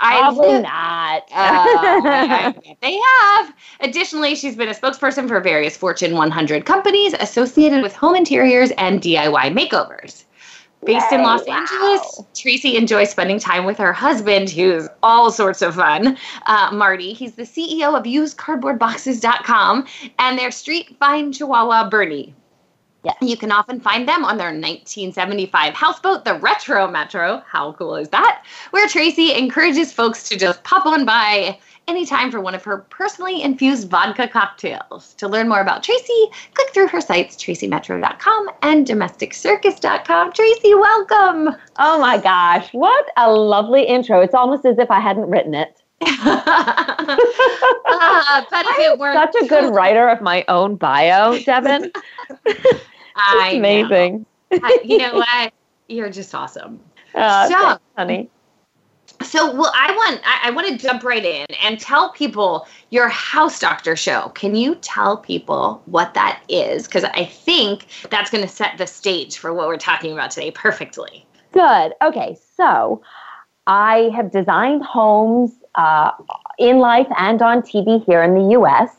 Probably 0.00 0.60
not. 0.60 1.22
uh, 1.22 1.24
I, 1.32 2.54
I 2.56 2.76
they 2.82 2.98
have. 2.98 3.54
Additionally, 3.80 4.34
she's 4.34 4.56
been 4.56 4.68
a 4.68 4.74
spokesperson 4.74 5.28
for 5.28 5.40
various 5.40 5.76
Fortune 5.76 6.14
100 6.14 6.66
companies 6.66 7.14
associated 7.14 7.82
with 7.82 7.94
home 7.94 8.14
interiors 8.14 8.70
and 8.72 9.00
DIY 9.00 9.56
makeovers. 9.56 10.24
Based 10.84 11.10
Yay, 11.10 11.18
in 11.18 11.24
Los 11.24 11.46
wow. 11.46 11.54
Angeles, 11.58 12.22
Tracy 12.34 12.76
enjoys 12.76 13.10
spending 13.10 13.38
time 13.38 13.64
with 13.64 13.78
her 13.78 13.92
husband, 13.92 14.50
who's 14.50 14.88
all 15.02 15.30
sorts 15.32 15.62
of 15.62 15.74
fun, 15.74 16.16
uh, 16.46 16.70
Marty. 16.72 17.12
He's 17.12 17.34
the 17.34 17.42
CEO 17.42 17.96
of 17.96 18.04
usedcardboardboxes.com 18.04 19.86
and 20.18 20.38
their 20.38 20.50
street 20.50 20.96
fine 21.00 21.32
chihuahua, 21.32 21.88
Bernie. 21.88 22.34
Yes. 23.06 23.16
You 23.20 23.36
can 23.36 23.52
often 23.52 23.78
find 23.78 24.08
them 24.08 24.24
on 24.24 24.36
their 24.36 24.48
1975 24.48 25.74
houseboat, 25.74 26.24
the 26.24 26.34
Retro 26.34 26.88
Metro. 26.88 27.42
How 27.46 27.72
cool 27.74 27.94
is 27.94 28.08
that? 28.08 28.44
Where 28.70 28.88
Tracy 28.88 29.32
encourages 29.32 29.92
folks 29.92 30.28
to 30.28 30.36
just 30.36 30.64
pop 30.64 30.86
on 30.86 31.04
by 31.04 31.58
anytime 31.88 32.30
for 32.30 32.40
one 32.40 32.54
of 32.54 32.64
her 32.64 32.78
personally 32.78 33.42
infused 33.42 33.88
vodka 33.88 34.28
cocktails. 34.28 35.14
To 35.14 35.28
learn 35.28 35.48
more 35.48 35.60
about 35.60 35.82
Tracy, 35.82 36.26
click 36.54 36.74
through 36.74 36.88
her 36.88 37.00
sites, 37.00 37.36
tracymetro.com 37.36 38.50
and 38.62 38.86
domesticcircus.com. 38.86 40.32
Tracy, 40.32 40.74
welcome. 40.74 41.56
Oh 41.78 41.98
my 41.98 42.18
gosh, 42.18 42.72
what 42.72 43.10
a 43.16 43.32
lovely 43.32 43.84
intro. 43.84 44.20
It's 44.20 44.34
almost 44.34 44.64
as 44.64 44.78
if 44.78 44.90
I 44.90 45.00
hadn't 45.00 45.30
written 45.30 45.54
it. 45.54 45.82
uh, 46.02 47.16
but 48.50 48.66
if 48.66 48.78
it 48.80 48.98
were 48.98 49.14
such 49.14 49.34
a 49.42 49.46
good 49.46 49.74
writer 49.74 50.08
of 50.08 50.20
my 50.20 50.44
own 50.48 50.76
bio, 50.76 51.38
Devin. 51.38 51.90
I 53.16 53.52
amazing. 53.56 54.26
I, 54.52 54.78
you 54.84 54.98
know 54.98 55.14
what? 55.14 55.52
You're 55.88 56.10
just 56.10 56.34
awesome. 56.34 56.80
Uh, 57.14 57.48
so, 57.76 57.78
honey. 57.96 58.28
So, 59.22 59.54
well, 59.54 59.72
I 59.74 59.92
want 59.92 60.20
I, 60.24 60.48
I 60.48 60.50
want 60.50 60.68
to 60.68 60.76
jump 60.76 61.02
right 61.02 61.24
in 61.24 61.46
and 61.62 61.80
tell 61.80 62.10
people 62.12 62.66
your 62.90 63.08
house 63.08 63.58
doctor 63.58 63.96
show. 63.96 64.28
Can 64.34 64.54
you 64.54 64.74
tell 64.76 65.16
people 65.16 65.82
what 65.86 66.14
that 66.14 66.42
is? 66.48 66.86
Because 66.86 67.04
I 67.04 67.24
think 67.24 67.86
that's 68.10 68.30
going 68.30 68.44
to 68.44 68.48
set 68.48 68.78
the 68.78 68.86
stage 68.86 69.38
for 69.38 69.52
what 69.52 69.68
we're 69.68 69.78
talking 69.78 70.12
about 70.12 70.30
today 70.30 70.50
perfectly. 70.50 71.26
Good. 71.52 71.94
Okay, 72.02 72.36
so 72.56 73.02
I 73.66 74.10
have 74.14 74.30
designed 74.30 74.84
homes 74.84 75.52
uh, 75.74 76.10
in 76.58 76.78
life 76.78 77.06
and 77.18 77.42
on 77.42 77.62
TV 77.62 78.04
here 78.04 78.22
in 78.22 78.34
the 78.34 78.50
US. 78.58 78.90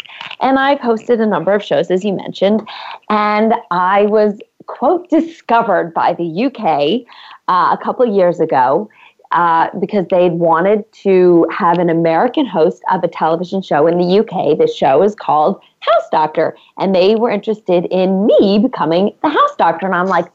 And 0.42 0.60
I've 0.60 0.80
hosted 0.80 1.22
a 1.22 1.26
number 1.26 1.54
of 1.54 1.64
shows, 1.64 1.90
as 1.90 2.04
you 2.04 2.14
mentioned. 2.14 2.68
And 3.10 3.54
I 3.72 4.04
was, 4.04 4.40
quote, 4.68 5.10
discovered 5.10 5.94
by 5.94 6.14
the 6.14 6.46
UK 6.46 7.08
uh, 7.48 7.76
a 7.80 7.84
couple 7.84 8.06
years 8.06 8.40
ago. 8.40 8.90
Uh, 9.32 9.68
because 9.80 10.06
they'd 10.10 10.34
wanted 10.34 10.90
to 10.94 11.46
have 11.52 11.80
an 11.80 11.90
American 11.90 12.46
host 12.46 12.82
of 12.92 13.04
a 13.04 13.10
television 13.10 13.62
show 13.62 13.86
in 13.86 13.98
the 13.98 14.20
UK. 14.20 14.58
The 14.58 14.68
show 14.74 15.04
is 15.04 15.16
called 15.16 15.62
House 15.82 16.10
Doctor, 16.12 16.56
and 16.78 16.96
they 16.96 17.16
were 17.16 17.30
interested 17.30 17.86
in 17.92 18.26
me 18.26 18.58
becoming 18.58 19.14
the 19.22 19.30
house 19.30 19.56
doctor. 19.58 19.86
And 19.86 19.94
I'm 19.94 20.08
like, 20.08 20.32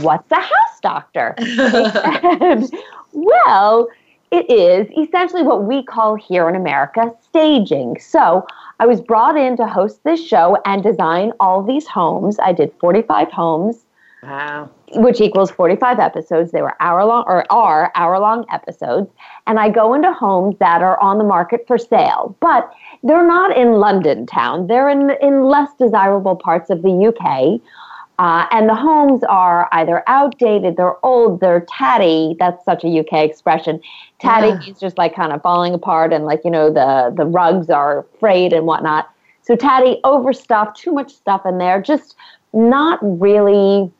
what's 0.00 0.30
a 0.32 0.36
house 0.36 0.80
doctor? 0.82 1.34
well, 3.12 3.88
it 4.30 4.48
is 4.48 4.88
essentially 4.96 5.42
what 5.42 5.64
we 5.64 5.82
call 5.82 6.14
here 6.14 6.48
in 6.48 6.54
America 6.54 7.12
staging. 7.22 7.98
So 7.98 8.46
I 8.78 8.86
was 8.86 9.00
brought 9.00 9.36
in 9.36 9.56
to 9.56 9.66
host 9.66 10.02
this 10.04 10.24
show 10.24 10.56
and 10.64 10.82
design 10.82 11.32
all 11.40 11.62
these 11.62 11.86
homes. 11.86 12.38
I 12.38 12.52
did 12.52 12.72
45 12.80 13.30
homes. 13.32 13.84
Wow. 14.22 14.70
Which 14.96 15.20
equals 15.20 15.50
45 15.50 15.98
episodes. 15.98 16.52
They 16.52 16.60
were 16.60 16.76
hour 16.80 17.04
long 17.04 17.24
or 17.26 17.50
are 17.50 17.90
hour 17.94 18.18
long 18.18 18.44
episodes. 18.52 19.10
And 19.46 19.58
I 19.58 19.70
go 19.70 19.94
into 19.94 20.12
homes 20.12 20.56
that 20.58 20.82
are 20.82 21.00
on 21.00 21.18
the 21.18 21.24
market 21.24 21.64
for 21.66 21.78
sale, 21.78 22.36
but 22.40 22.70
they're 23.02 23.26
not 23.26 23.56
in 23.56 23.72
London 23.72 24.26
town. 24.26 24.66
They're 24.66 24.90
in, 24.90 25.10
in 25.22 25.44
less 25.44 25.70
desirable 25.78 26.36
parts 26.36 26.68
of 26.68 26.82
the 26.82 26.90
UK. 26.90 27.60
Uh, 28.18 28.46
and 28.50 28.68
the 28.68 28.74
homes 28.74 29.24
are 29.30 29.66
either 29.72 30.02
outdated, 30.06 30.76
they're 30.76 31.02
old, 31.02 31.40
they're 31.40 31.64
tatty. 31.70 32.36
That's 32.38 32.62
such 32.66 32.84
a 32.84 33.00
UK 33.00 33.24
expression. 33.24 33.80
Tatty 34.18 34.48
yeah. 34.48 34.58
means 34.58 34.78
just 34.78 34.98
like 34.98 35.14
kind 35.14 35.32
of 35.32 35.40
falling 35.40 35.72
apart 35.72 36.12
and 36.12 36.26
like, 36.26 36.42
you 36.44 36.50
know, 36.50 36.70
the, 36.70 37.14
the 37.16 37.24
rugs 37.24 37.70
are 37.70 38.04
frayed 38.18 38.52
and 38.52 38.66
whatnot. 38.66 39.08
So 39.40 39.56
tatty, 39.56 40.00
overstuffed, 40.04 40.76
too 40.76 40.92
much 40.92 41.14
stuff 41.14 41.46
in 41.46 41.56
there, 41.56 41.80
just 41.80 42.14
not 42.52 42.98
really 43.00 43.90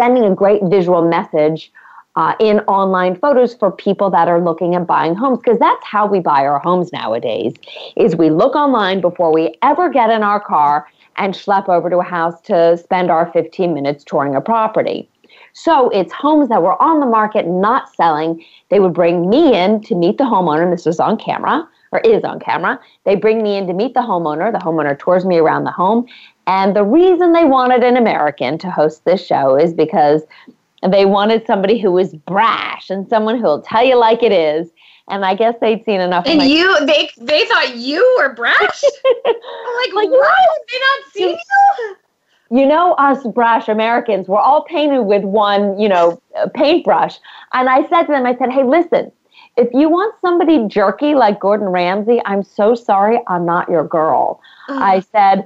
sending 0.00 0.24
a 0.24 0.34
great 0.34 0.62
visual 0.64 1.06
message 1.06 1.70
uh, 2.16 2.34
in 2.40 2.60
online 2.60 3.14
photos 3.14 3.54
for 3.54 3.70
people 3.70 4.08
that 4.08 4.28
are 4.28 4.40
looking 4.40 4.74
at 4.74 4.86
buying 4.86 5.14
homes 5.14 5.38
because 5.44 5.58
that's 5.58 5.84
how 5.84 6.06
we 6.06 6.20
buy 6.20 6.46
our 6.46 6.58
homes 6.58 6.90
nowadays 6.90 7.52
is 7.96 8.16
we 8.16 8.30
look 8.30 8.54
online 8.54 9.02
before 9.02 9.30
we 9.30 9.54
ever 9.60 9.90
get 9.90 10.08
in 10.08 10.22
our 10.22 10.40
car 10.40 10.88
and 11.16 11.34
schlep 11.34 11.68
over 11.68 11.90
to 11.90 11.98
a 11.98 12.02
house 12.02 12.40
to 12.40 12.78
spend 12.78 13.10
our 13.10 13.30
15 13.32 13.74
minutes 13.74 14.02
touring 14.02 14.34
a 14.34 14.40
property. 14.40 15.06
So 15.52 15.90
it's 15.90 16.14
homes 16.14 16.48
that 16.48 16.62
were 16.62 16.80
on 16.82 17.00
the 17.00 17.06
market, 17.06 17.46
not 17.46 17.94
selling. 17.94 18.42
They 18.70 18.80
would 18.80 18.94
bring 18.94 19.28
me 19.28 19.54
in 19.54 19.82
to 19.82 19.94
meet 19.94 20.16
the 20.16 20.24
homeowner, 20.24 20.62
and 20.62 20.72
this 20.72 20.86
was 20.86 20.98
on 20.98 21.18
camera, 21.18 21.68
or 21.92 22.00
is 22.00 22.24
on 22.24 22.40
camera. 22.40 22.80
They 23.04 23.16
bring 23.16 23.42
me 23.42 23.56
in 23.56 23.66
to 23.66 23.74
meet 23.74 23.94
the 23.94 24.00
homeowner. 24.00 24.50
The 24.50 24.58
homeowner 24.58 24.98
tours 24.98 25.26
me 25.26 25.38
around 25.38 25.64
the 25.64 25.72
home. 25.72 26.06
And 26.50 26.74
the 26.74 26.82
reason 26.82 27.32
they 27.32 27.44
wanted 27.44 27.84
an 27.84 27.96
American 27.96 28.58
to 28.58 28.70
host 28.72 29.04
this 29.04 29.24
show 29.24 29.54
is 29.54 29.72
because 29.72 30.22
they 30.82 31.06
wanted 31.06 31.46
somebody 31.46 31.78
who 31.78 31.92
was 31.92 32.12
brash 32.12 32.90
and 32.90 33.08
someone 33.08 33.36
who 33.36 33.44
will 33.44 33.62
tell 33.62 33.84
you 33.84 33.96
like 33.96 34.24
it 34.24 34.32
is 34.32 34.68
and 35.08 35.24
I 35.24 35.36
guess 35.36 35.54
they'd 35.60 35.84
seen 35.84 36.00
enough. 36.00 36.26
And 36.26 36.42
you, 36.42 36.86
they, 36.86 37.08
they 37.18 37.44
thought 37.46 37.76
you 37.76 38.16
were 38.18 38.34
brash. 38.34 38.82
like, 39.24 39.94
like, 39.94 40.10
what? 40.10 40.34
Have 40.34 40.66
they 40.68 40.78
not 40.80 41.12
seen 41.12 41.38
you? 42.50 42.58
You 42.58 42.66
know, 42.66 42.94
us 42.94 43.24
brash 43.28 43.68
Americans, 43.68 44.26
we're 44.26 44.40
all 44.40 44.64
painted 44.64 45.02
with 45.02 45.22
one, 45.22 45.78
you 45.78 45.88
know, 45.88 46.20
paintbrush. 46.54 47.16
And 47.52 47.68
I 47.68 47.88
said 47.88 48.02
to 48.04 48.12
them, 48.12 48.26
I 48.26 48.36
said, 48.36 48.50
hey, 48.50 48.64
listen, 48.64 49.12
if 49.56 49.68
you 49.72 49.88
want 49.88 50.16
somebody 50.20 50.66
jerky 50.66 51.14
like 51.14 51.38
Gordon 51.38 51.68
Ramsay, 51.68 52.20
I'm 52.24 52.42
so 52.42 52.74
sorry, 52.74 53.20
I'm 53.28 53.46
not 53.46 53.68
your 53.68 53.86
girl. 53.86 54.40
I 54.68 55.00
said, 55.12 55.44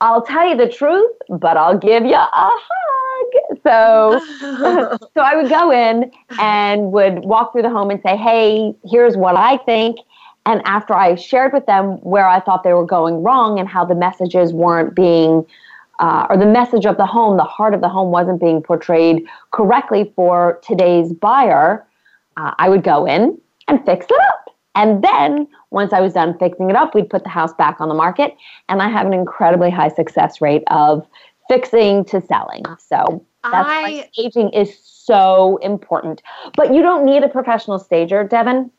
I'll 0.00 0.22
tell 0.22 0.48
you 0.48 0.56
the 0.56 0.68
truth, 0.68 1.12
but 1.28 1.56
I'll 1.56 1.78
give 1.78 2.04
you 2.04 2.14
a 2.14 2.28
hug. 2.32 3.58
So, 3.62 4.20
so 5.14 5.20
I 5.20 5.36
would 5.36 5.48
go 5.48 5.70
in 5.70 6.10
and 6.38 6.92
would 6.92 7.24
walk 7.24 7.52
through 7.52 7.62
the 7.62 7.70
home 7.70 7.90
and 7.90 8.00
say, 8.02 8.16
"Hey, 8.16 8.74
here's 8.84 9.16
what 9.16 9.36
I 9.36 9.56
think." 9.58 9.98
And 10.46 10.60
after 10.66 10.94
I 10.94 11.14
shared 11.14 11.52
with 11.52 11.66
them 11.66 11.98
where 12.02 12.26
I 12.26 12.40
thought 12.40 12.64
they 12.64 12.74
were 12.74 12.84
going 12.84 13.22
wrong 13.22 13.58
and 13.58 13.68
how 13.68 13.84
the 13.84 13.94
messages 13.94 14.52
weren't 14.52 14.94
being, 14.94 15.46
uh, 16.00 16.26
or 16.28 16.36
the 16.36 16.46
message 16.46 16.84
of 16.84 16.98
the 16.98 17.06
home, 17.06 17.36
the 17.36 17.44
heart 17.44 17.72
of 17.72 17.80
the 17.80 17.88
home 17.88 18.10
wasn't 18.10 18.40
being 18.40 18.62
portrayed 18.62 19.24
correctly 19.52 20.12
for 20.14 20.60
today's 20.62 21.12
buyer, 21.12 21.86
uh, 22.36 22.52
I 22.58 22.68
would 22.68 22.82
go 22.82 23.06
in 23.06 23.40
and 23.68 23.84
fix 23.86 24.06
it 24.06 24.20
up. 24.28 24.43
And 24.74 25.02
then 25.02 25.46
once 25.70 25.92
I 25.92 26.00
was 26.00 26.14
done 26.14 26.36
fixing 26.38 26.70
it 26.70 26.76
up, 26.76 26.94
we'd 26.94 27.08
put 27.08 27.22
the 27.22 27.30
house 27.30 27.54
back 27.54 27.80
on 27.80 27.88
the 27.88 27.94
market. 27.94 28.36
And 28.68 28.82
I 28.82 28.88
have 28.88 29.06
an 29.06 29.12
incredibly 29.12 29.70
high 29.70 29.88
success 29.88 30.40
rate 30.40 30.64
of 30.68 31.06
fixing 31.48 32.04
to 32.06 32.20
selling. 32.20 32.64
So 32.78 33.24
that's 33.42 33.68
I, 33.68 33.82
why 33.82 34.08
staging 34.12 34.50
is 34.50 34.76
so 34.82 35.58
important. 35.58 36.22
But 36.56 36.74
you 36.74 36.82
don't 36.82 37.04
need 37.04 37.22
a 37.22 37.28
professional 37.28 37.78
stager, 37.78 38.24
Devin. 38.24 38.70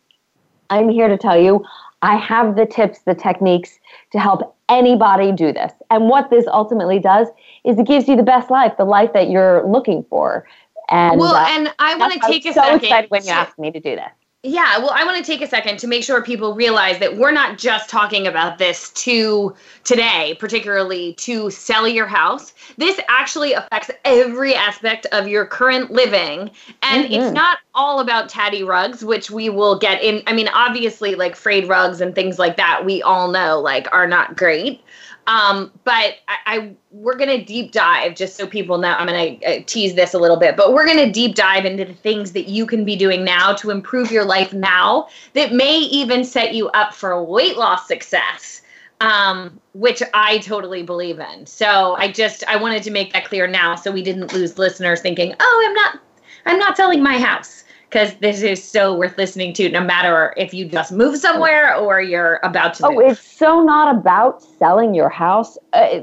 I'm 0.69 0.89
here 0.89 1.07
to 1.07 1.17
tell 1.17 1.39
you 1.39 1.63
I 2.01 2.17
have 2.17 2.55
the 2.55 2.65
tips, 2.65 2.99
the 2.99 3.15
techniques 3.15 3.79
to 4.11 4.19
help 4.19 4.55
anybody 4.69 5.31
do 5.31 5.53
this. 5.53 5.71
And 5.89 6.09
what 6.09 6.29
this 6.29 6.45
ultimately 6.47 6.99
does 6.99 7.27
is 7.63 7.77
it 7.77 7.87
gives 7.87 8.07
you 8.07 8.15
the 8.15 8.23
best 8.23 8.49
life, 8.49 8.73
the 8.77 8.85
life 8.85 9.13
that 9.13 9.29
you're 9.29 9.65
looking 9.67 10.05
for. 10.09 10.47
And 10.89 11.19
well, 11.19 11.35
uh, 11.35 11.47
and 11.49 11.73
I 11.79 11.95
want 11.95 12.13
to 12.13 12.19
take 12.19 12.45
a 12.45 12.53
so 12.53 12.61
second. 12.61 12.83
excited 12.83 13.11
when 13.11 13.23
you 13.23 13.31
asked 13.31 13.57
me 13.57 13.71
to 13.71 13.79
do 13.79 13.95
this. 13.95 14.11
Yeah, 14.47 14.77
well, 14.77 14.91
I 14.93 15.03
want 15.05 15.17
to 15.17 15.23
take 15.23 15.41
a 15.41 15.47
second 15.47 15.79
to 15.79 15.87
make 15.87 16.03
sure 16.03 16.21
people 16.21 16.53
realize 16.53 16.99
that 16.99 17.17
we're 17.17 17.31
not 17.31 17.57
just 17.57 17.89
talking 17.89 18.27
about 18.27 18.59
this 18.59 18.91
to 18.91 19.55
today, 19.83 20.37
particularly 20.39 21.13
to 21.15 21.49
sell 21.49 21.87
your 21.87 22.05
house. 22.05 22.53
This 22.77 22.99
actually 23.09 23.53
affects 23.53 23.89
every 24.03 24.53
aspect 24.53 25.07
of 25.11 25.27
your 25.27 25.47
current 25.47 25.89
living. 25.89 26.51
And 26.83 27.05
mm-hmm. 27.05 27.13
it's 27.13 27.33
not 27.33 27.57
all 27.73 27.99
about 27.99 28.29
tatty 28.29 28.61
rugs, 28.61 29.03
which 29.03 29.31
we 29.31 29.49
will 29.49 29.79
get 29.79 30.03
in. 30.03 30.21
I 30.27 30.33
mean, 30.33 30.49
obviously, 30.49 31.15
like 31.15 31.35
frayed 31.35 31.67
rugs 31.67 31.99
and 31.99 32.13
things 32.13 32.37
like 32.37 32.55
that, 32.57 32.85
we 32.85 33.01
all 33.01 33.31
know 33.31 33.59
like 33.59 33.87
are 33.91 34.07
not 34.07 34.37
great. 34.37 34.83
Um, 35.27 35.71
but 35.83 36.17
I, 36.27 36.37
I 36.45 36.75
we're 36.91 37.17
gonna 37.17 37.43
deep 37.43 37.71
dive 37.71 38.15
just 38.15 38.35
so 38.35 38.45
people 38.45 38.77
know. 38.77 38.89
I'm 38.89 39.07
gonna 39.07 39.37
uh, 39.45 39.63
tease 39.65 39.95
this 39.95 40.13
a 40.13 40.19
little 40.19 40.37
bit, 40.37 40.55
but 40.55 40.73
we're 40.73 40.85
gonna 40.85 41.11
deep 41.11 41.35
dive 41.35 41.65
into 41.65 41.83
the 41.85 41.93
things 41.93 42.31
that 42.33 42.47
you 42.47 42.65
can 42.65 42.85
be 42.85 42.95
doing 42.95 43.23
now 43.23 43.53
to 43.53 43.71
improve 43.71 44.11
your 44.11 44.25
life 44.25 44.53
now 44.53 45.07
that 45.33 45.51
may 45.51 45.77
even 45.77 46.23
set 46.23 46.53
you 46.53 46.69
up 46.69 46.93
for 46.93 47.21
weight 47.23 47.57
loss 47.57 47.87
success. 47.87 48.61
Um, 49.01 49.59
which 49.73 50.01
I 50.13 50.37
totally 50.37 50.81
believe 50.81 51.19
in. 51.19 51.45
So 51.45 51.95
I 51.97 52.09
just 52.09 52.45
I 52.47 52.55
wanted 52.55 52.81
to 52.83 52.91
make 52.91 53.11
that 53.11 53.25
clear 53.25 53.45
now, 53.45 53.75
so 53.75 53.91
we 53.91 54.01
didn't 54.01 54.31
lose 54.31 54.57
listeners 54.57 55.01
thinking, 55.01 55.35
oh, 55.37 55.63
I'm 55.67 55.73
not 55.73 55.99
I'm 56.45 56.59
not 56.59 56.77
selling 56.77 57.03
my 57.03 57.19
house 57.19 57.64
because 57.89 58.15
this 58.15 58.41
is 58.41 58.63
so 58.63 58.95
worth 58.95 59.17
listening 59.17 59.53
to 59.53 59.69
no 59.69 59.81
matter 59.81 60.33
if 60.37 60.53
you 60.53 60.65
just 60.65 60.91
move 60.91 61.17
somewhere 61.17 61.75
or 61.75 62.01
you're 62.01 62.39
about 62.43 62.73
to 62.75 62.87
oh, 62.87 62.91
move. 62.91 63.11
it's 63.11 63.25
so 63.25 63.63
not 63.63 63.95
about 63.95 64.41
selling 64.41 64.93
your 64.93 65.09
house. 65.09 65.57
Uh, 65.73 65.99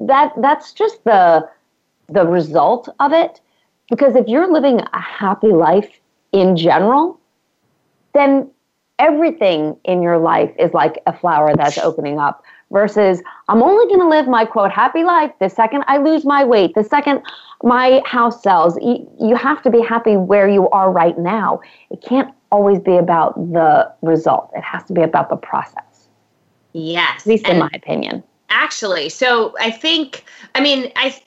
that 0.00 0.32
that's 0.38 0.72
just 0.72 1.02
the 1.04 1.48
the 2.08 2.26
result 2.26 2.88
of 3.00 3.12
it 3.12 3.40
because 3.90 4.16
if 4.16 4.26
you're 4.26 4.50
living 4.50 4.80
a 4.80 5.00
happy 5.00 5.48
life 5.48 6.00
in 6.32 6.56
general, 6.56 7.20
then 8.14 8.50
everything 8.98 9.76
in 9.84 10.02
your 10.02 10.18
life 10.18 10.52
is 10.58 10.72
like 10.72 11.00
a 11.06 11.16
flower 11.16 11.54
that's 11.54 11.78
opening 11.78 12.18
up 12.18 12.42
versus 12.70 13.22
I'm 13.48 13.62
only 13.62 13.86
going 13.86 14.00
to 14.00 14.08
live 14.08 14.28
my 14.28 14.44
quote 14.44 14.70
happy 14.70 15.04
life 15.04 15.32
the 15.40 15.48
second 15.48 15.84
I 15.88 15.98
lose 15.98 16.24
my 16.24 16.44
weight, 16.44 16.74
the 16.74 16.84
second 16.84 17.22
my 17.62 18.02
house 18.04 18.42
sells. 18.42 18.78
You, 18.80 19.10
you 19.20 19.34
have 19.36 19.62
to 19.62 19.70
be 19.70 19.80
happy 19.80 20.16
where 20.16 20.48
you 20.48 20.68
are 20.70 20.92
right 20.92 21.18
now. 21.18 21.60
It 21.90 22.02
can't 22.02 22.32
always 22.50 22.78
be 22.78 22.96
about 22.96 23.34
the 23.52 23.92
result, 24.02 24.50
it 24.54 24.62
has 24.62 24.84
to 24.84 24.92
be 24.92 25.02
about 25.02 25.30
the 25.30 25.36
process. 25.36 26.08
Yes. 26.72 27.22
At 27.22 27.26
least 27.26 27.44
and 27.46 27.54
in 27.54 27.60
my 27.60 27.70
opinion. 27.74 28.22
Actually, 28.50 29.08
so 29.08 29.54
I 29.60 29.70
think, 29.70 30.24
I 30.54 30.60
mean, 30.60 30.90
I 30.96 31.18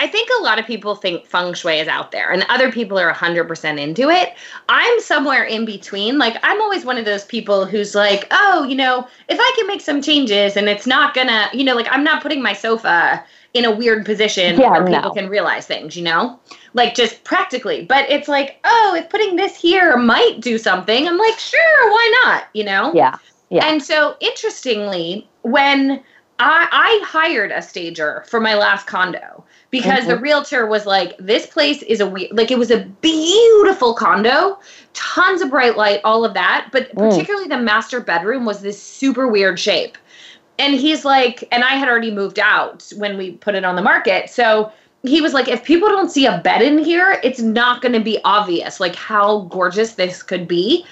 I 0.00 0.06
think 0.06 0.30
a 0.38 0.42
lot 0.42 0.58
of 0.58 0.66
people 0.66 0.94
think 0.94 1.26
feng 1.26 1.52
shui 1.52 1.78
is 1.78 1.86
out 1.86 2.10
there 2.10 2.30
and 2.32 2.46
other 2.48 2.72
people 2.72 2.98
are 2.98 3.12
100% 3.12 3.78
into 3.78 4.08
it. 4.08 4.34
I'm 4.70 5.00
somewhere 5.00 5.44
in 5.44 5.66
between. 5.66 6.16
Like, 6.16 6.38
I'm 6.42 6.58
always 6.62 6.86
one 6.86 6.96
of 6.96 7.04
those 7.04 7.26
people 7.26 7.66
who's 7.66 7.94
like, 7.94 8.26
oh, 8.30 8.64
you 8.64 8.76
know, 8.76 9.06
if 9.28 9.38
I 9.38 9.52
can 9.56 9.66
make 9.66 9.82
some 9.82 10.00
changes 10.00 10.56
and 10.56 10.70
it's 10.70 10.86
not 10.86 11.12
gonna, 11.12 11.50
you 11.52 11.64
know, 11.64 11.74
like 11.74 11.86
I'm 11.90 12.02
not 12.02 12.22
putting 12.22 12.42
my 12.42 12.54
sofa 12.54 13.22
in 13.52 13.66
a 13.66 13.70
weird 13.70 14.06
position 14.06 14.58
Yeah, 14.58 14.70
where 14.70 14.84
no. 14.84 14.96
people 14.96 15.10
can 15.10 15.28
realize 15.28 15.66
things, 15.66 15.94
you 15.94 16.02
know? 16.02 16.40
Like, 16.72 16.94
just 16.94 17.22
practically. 17.24 17.84
But 17.84 18.08
it's 18.08 18.28
like, 18.28 18.58
oh, 18.64 18.94
if 18.96 19.10
putting 19.10 19.36
this 19.36 19.54
here 19.54 19.98
might 19.98 20.40
do 20.40 20.56
something, 20.56 21.06
I'm 21.06 21.18
like, 21.18 21.38
sure, 21.38 21.90
why 21.90 22.22
not, 22.24 22.44
you 22.54 22.64
know? 22.64 22.90
Yeah. 22.94 23.18
Yeah. 23.50 23.66
And 23.66 23.82
so, 23.82 24.16
interestingly, 24.20 25.28
when 25.42 26.02
I, 26.38 26.68
I 26.72 27.04
hired 27.04 27.52
a 27.52 27.60
stager 27.60 28.24
for 28.28 28.40
my 28.40 28.54
last 28.54 28.86
condo 28.86 29.44
because 29.70 30.06
the 30.06 30.18
realtor 30.18 30.66
was 30.66 30.86
like, 30.86 31.16
"This 31.18 31.46
place 31.46 31.82
is 31.82 32.00
a 32.00 32.06
weird, 32.06 32.32
like 32.32 32.50
it 32.50 32.58
was 32.58 32.70
a 32.70 32.84
beautiful 33.00 33.94
condo, 33.94 34.58
tons 34.94 35.42
of 35.42 35.50
bright 35.50 35.76
light, 35.76 36.00
all 36.04 36.24
of 36.24 36.34
that, 36.34 36.68
but 36.72 36.94
Mm. 36.94 37.10
particularly 37.10 37.48
the 37.48 37.58
master 37.58 38.00
bedroom 38.00 38.44
was 38.44 38.60
this 38.60 38.82
super 38.82 39.28
weird 39.28 39.58
shape." 39.58 39.96
And 40.58 40.74
he's 40.74 41.04
like, 41.04 41.48
and 41.52 41.64
I 41.64 41.76
had 41.76 41.88
already 41.88 42.10
moved 42.10 42.38
out 42.38 42.84
when 42.96 43.16
we 43.16 43.32
put 43.32 43.54
it 43.54 43.64
on 43.64 43.76
the 43.76 43.82
market, 43.82 44.28
so 44.28 44.70
he 45.02 45.22
was 45.22 45.32
like, 45.32 45.48
if 45.48 45.64
people 45.64 45.88
don't 45.88 46.10
see 46.10 46.26
a 46.26 46.38
bed 46.44 46.60
in 46.60 46.76
here, 46.76 47.18
it's 47.24 47.40
not 47.40 47.80
going 47.80 47.94
to 47.94 48.00
be 48.00 48.18
obvious 48.24 48.80
like 48.80 48.94
how 48.94 49.42
gorgeous 49.50 49.94
this 49.94 50.22
could 50.22 50.46
be. 50.46 50.84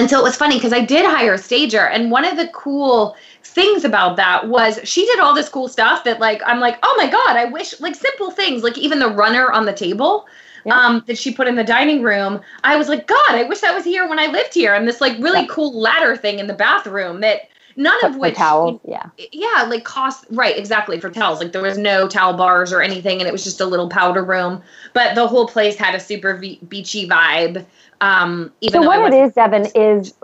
And 0.00 0.08
so 0.08 0.18
it 0.18 0.22
was 0.22 0.34
funny 0.34 0.56
because 0.56 0.72
I 0.72 0.80
did 0.80 1.04
hire 1.04 1.34
a 1.34 1.38
stager, 1.38 1.86
and 1.86 2.10
one 2.10 2.24
of 2.24 2.36
the 2.38 2.48
cool 2.48 3.16
things 3.44 3.84
about 3.84 4.16
that 4.16 4.48
was 4.48 4.80
she 4.84 5.04
did 5.04 5.18
all 5.20 5.34
this 5.34 5.48
cool 5.48 5.68
stuff 5.68 6.04
that 6.04 6.20
like 6.20 6.40
I'm 6.46 6.58
like, 6.58 6.78
oh 6.82 6.94
my 6.96 7.06
god, 7.06 7.36
I 7.36 7.44
wish 7.44 7.78
like 7.80 7.94
simple 7.94 8.30
things 8.30 8.62
like 8.62 8.78
even 8.78 8.98
the 8.98 9.08
runner 9.10 9.52
on 9.52 9.66
the 9.66 9.72
table. 9.74 10.26
Yeah. 10.64 10.78
Um, 10.78 11.02
that 11.06 11.16
she 11.16 11.32
put 11.32 11.48
in 11.48 11.54
the 11.54 11.64
dining 11.64 12.02
room. 12.02 12.40
I 12.64 12.76
was 12.76 12.86
like, 12.86 13.06
God, 13.06 13.30
I 13.30 13.44
wish 13.44 13.60
that 13.60 13.74
was 13.74 13.82
here 13.82 14.06
when 14.06 14.18
I 14.18 14.26
lived 14.26 14.52
here. 14.52 14.74
And 14.74 14.86
this 14.86 15.00
like 15.00 15.16
really 15.18 15.40
Yeah. 15.40 15.46
cool 15.48 15.72
ladder 15.78 16.16
thing 16.16 16.38
in 16.38 16.48
the 16.48 16.52
bathroom 16.54 17.22
that 17.22 17.48
none 17.76 17.96
of 18.04 18.16
which 18.16 18.34
towels. 18.34 18.78
Yeah. 18.86 19.06
yeah, 19.32 19.62
like 19.68 19.84
cost 19.84 20.26
right 20.30 20.56
exactly 20.58 21.00
for 21.00 21.08
towels. 21.08 21.40
Like 21.40 21.52
there 21.52 21.62
was 21.62 21.78
no 21.78 22.06
towel 22.08 22.34
bars 22.34 22.74
or 22.74 22.82
anything, 22.82 23.20
and 23.20 23.26
it 23.26 23.32
was 23.32 23.42
just 23.42 23.60
a 23.62 23.64
little 23.64 23.88
powder 23.88 24.22
room. 24.22 24.62
But 24.92 25.14
the 25.14 25.26
whole 25.26 25.46
place 25.46 25.76
had 25.76 25.94
a 25.94 26.00
super 26.00 26.34
be- 26.34 26.60
beachy 26.68 27.08
vibe. 27.08 27.64
Um, 28.00 28.52
even 28.60 28.80
So 28.80 28.86
what 28.86 29.12
it 29.12 29.16
is, 29.16 29.32
Devin, 29.34 29.66
is 29.74 30.14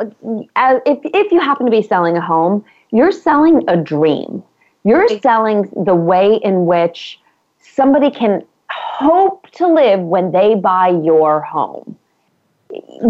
as, 0.57 0.81
if 0.87 0.99
if 1.05 1.33
you 1.33 1.41
happen 1.41 1.67
to 1.67 1.71
be 1.71 1.83
selling 1.83 2.17
a 2.17 2.21
home, 2.21 2.65
you're 2.91 3.13
selling 3.13 3.63
a 3.69 3.77
dream. 3.77 4.43
You're 4.85 5.05
Exactly. 5.05 5.21
selling 5.21 5.85
the 5.85 5.95
way 5.95 6.37
in 6.43 6.67
which 6.67 7.21
somebody 7.61 8.11
can 8.11 8.45
hope 8.71 9.51
to 9.53 9.67
live 9.67 10.01
when 10.01 10.33
they 10.33 10.55
buy 10.55 10.89
your 10.89 11.41
home. 11.43 11.97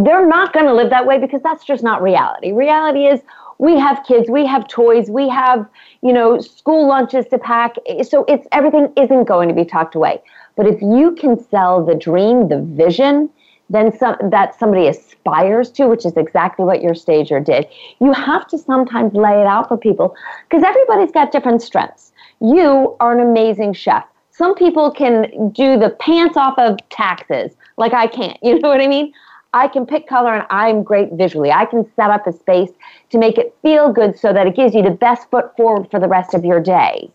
They're 0.04 0.26
not 0.26 0.52
going 0.52 0.66
to 0.66 0.74
live 0.74 0.90
that 0.90 1.06
way 1.06 1.18
because 1.18 1.42
that's 1.42 1.64
just 1.64 1.82
not 1.82 2.02
reality. 2.02 2.52
Reality 2.52 3.06
is 3.06 3.20
we 3.58 3.78
have 3.78 4.04
kids, 4.06 4.28
we 4.28 4.44
have 4.46 4.68
toys, 4.68 5.10
we 5.10 5.28
have, 5.28 5.66
you 6.02 6.12
know, 6.12 6.40
school 6.40 6.86
lunches 6.86 7.26
to 7.28 7.38
pack. 7.38 7.76
So 8.02 8.24
it's 8.28 8.46
everything 8.52 8.92
isn't 8.96 9.24
going 9.24 9.48
to 9.48 9.54
be 9.54 9.64
tucked 9.64 9.94
away. 9.94 10.22
But 10.56 10.66
if 10.66 10.80
you 10.82 11.14
can 11.14 11.38
sell 11.38 11.84
the 11.84 11.94
dream, 11.94 12.48
the 12.48 12.60
vision, 12.60 13.30
then 13.68 13.96
some 13.96 14.16
that 14.30 14.58
somebody 14.58 14.86
aspires 14.88 15.70
to, 15.72 15.88
which 15.88 16.06
is 16.06 16.16
exactly 16.16 16.64
what 16.64 16.82
your 16.82 16.94
stager 16.94 17.40
did. 17.40 17.66
You 18.00 18.12
have 18.12 18.46
to 18.48 18.58
sometimes 18.58 19.12
lay 19.14 19.40
it 19.40 19.46
out 19.46 19.68
for 19.68 19.76
people 19.76 20.14
because 20.48 20.62
everybody's 20.62 21.10
got 21.10 21.32
different 21.32 21.62
strengths. 21.62 22.12
You 22.40 22.96
are 23.00 23.18
an 23.18 23.20
amazing 23.20 23.72
chef. 23.72 24.04
Some 24.30 24.54
people 24.54 24.90
can 24.90 25.50
do 25.50 25.78
the 25.78 25.90
pants 25.98 26.36
off 26.36 26.58
of 26.58 26.76
taxes, 26.90 27.56
like 27.76 27.94
I 27.94 28.06
can't. 28.06 28.38
You 28.42 28.58
know 28.58 28.68
what 28.68 28.80
I 28.80 28.86
mean? 28.86 29.12
I 29.54 29.68
can 29.68 29.86
pick 29.86 30.06
color 30.06 30.34
and 30.34 30.46
I'm 30.50 30.82
great 30.82 31.12
visually. 31.12 31.50
I 31.50 31.64
can 31.64 31.90
set 31.96 32.10
up 32.10 32.26
a 32.26 32.32
space 32.32 32.70
to 33.10 33.18
make 33.18 33.38
it 33.38 33.56
feel 33.62 33.90
good 33.90 34.18
so 34.18 34.32
that 34.32 34.46
it 34.46 34.54
gives 34.54 34.74
you 34.74 34.82
the 34.82 34.90
best 34.90 35.30
foot 35.30 35.56
forward 35.56 35.90
for 35.90 35.98
the 35.98 36.08
rest 36.08 36.34
of 36.34 36.44
your 36.44 36.60
day. 36.60 37.10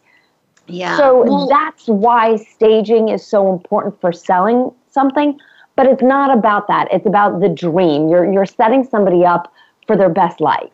yeah. 0.68 0.98
So 0.98 1.24
Well, 1.24 1.48
that's 1.48 1.88
why 1.88 2.38
staging 2.38 3.10
is 3.10 3.26
so 3.26 3.54
important 3.54 4.02
for 4.02 4.12
selling 4.12 4.72
something, 4.90 5.40
but 5.82 5.90
it's 5.90 6.04
not 6.04 6.38
about 6.38 6.68
that. 6.68 6.88
It's 6.92 7.08
about 7.08 7.40
the 7.42 7.50
dream. 7.50 8.08
You're 8.08 8.32
you're 8.32 8.46
setting 8.46 8.84
somebody 8.84 9.26
up 9.26 9.52
for 9.88 9.98
their 9.98 10.10
best 10.10 10.40
life. 10.40 10.70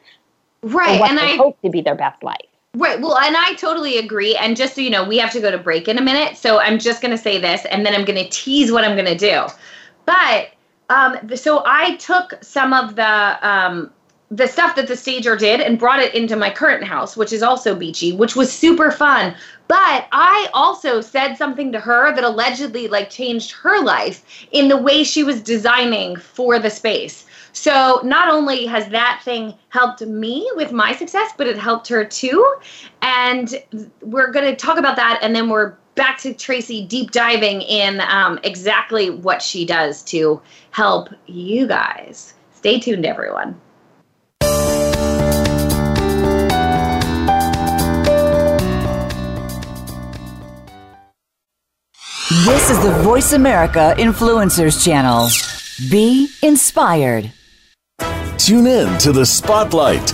Right, 0.64 1.00
and 1.00 1.18
I 1.18 1.38
hope 1.38 1.62
to 1.62 1.70
be 1.70 1.80
their 1.80 1.96
best 1.96 2.22
life. 2.24 2.36
Right. 2.76 3.00
Well, 3.00 3.18
and 3.18 3.38
I 3.38 3.54
totally 3.54 3.98
agree. 4.00 4.36
And 4.36 4.58
just 4.58 4.76
so 4.76 4.82
you 4.82 4.90
know, 4.90 5.06
we 5.08 5.18
have 5.20 5.32
to 5.32 5.40
go 5.40 5.50
to 5.50 5.58
break 5.58 5.88
in 5.88 5.98
a 5.98 6.02
minute. 6.02 6.36
So 6.36 6.60
I'm 6.60 6.78
just 6.78 7.02
going 7.02 7.12
to 7.12 7.18
say 7.18 7.40
this 7.40 7.64
and 7.72 7.86
then 7.86 7.96
I'm 7.96 8.04
going 8.04 8.22
to 8.22 8.30
tease 8.30 8.70
what 8.70 8.84
I'm 8.84 8.96
going 8.96 9.06
to 9.06 9.18
do. 9.18 9.48
But 10.06 10.50
um, 10.90 11.36
so 11.36 11.64
I 11.66 11.96
took 11.96 12.34
some 12.44 12.74
of 12.74 12.98
the 12.98 13.50
um, 13.50 13.90
the 14.30 14.48
stuff 14.48 14.76
that 14.76 14.88
the 14.88 14.98
stager 14.98 15.38
did 15.38 15.62
and 15.62 15.80
brought 15.80 16.00
it 16.00 16.14
into 16.14 16.36
my 16.36 16.50
current 16.50 16.84
house, 16.84 17.16
which 17.16 17.32
is 17.32 17.42
also 17.42 17.74
beachy, 17.74 18.12
which 18.12 18.36
was 18.36 18.52
super 18.52 18.92
fun. 18.92 19.34
But 19.68 20.08
I 20.12 20.50
also 20.54 21.00
said 21.00 21.36
something 21.36 21.72
to 21.72 21.80
her 21.80 22.14
that 22.14 22.24
allegedly 22.24 22.88
like 22.90 23.10
changed 23.10 23.52
her 23.52 23.82
life 23.82 24.46
in 24.52 24.68
the 24.68 24.78
way 24.78 25.04
she 25.04 25.24
was 25.24 25.42
designing 25.42 26.18
for 26.18 26.60
the 26.60 26.70
space. 26.70 27.26
So 27.54 28.02
not 28.04 28.30
only 28.30 28.66
has 28.66 28.88
that 28.90 29.22
thing 29.24 29.54
helped 29.70 30.02
me 30.02 30.50
with 30.56 30.72
my 30.72 30.94
success, 30.94 31.32
but 31.38 31.48
it 31.48 31.58
helped 31.58 31.88
her 31.88 32.06
too. 32.06 32.56
And 33.02 33.56
we're 34.02 34.32
going 34.32 34.46
to 34.46 34.56
talk 34.56 34.78
about 34.78 34.96
that, 34.98 35.20
and 35.22 35.36
then 35.36 35.50
we're 35.50 35.74
back 35.96 36.20
to 36.20 36.34
Tracy 36.34 36.86
deep 36.86 37.12
diving 37.12 37.62
in 37.64 38.02
um, 38.02 38.40
exactly 38.44 39.10
what 39.10 39.42
she 39.42 39.66
does 39.66 40.04
to 40.04 40.40
help 40.72 41.10
you 41.26 41.66
guys. 41.66 42.36
Stay 42.54 42.80
tuned, 42.80 43.06
everyone. 43.06 43.60
This 52.30 52.70
is 52.70 52.78
the 52.84 52.92
Voice 53.04 53.32
America 53.32 53.96
Influencers 53.98 54.84
Channel. 54.84 55.30
Be 55.90 56.28
inspired. 56.44 57.32
Tune 58.38 58.68
in 58.68 58.98
to 58.98 59.14
the 59.14 59.26
Spotlight 59.26 60.14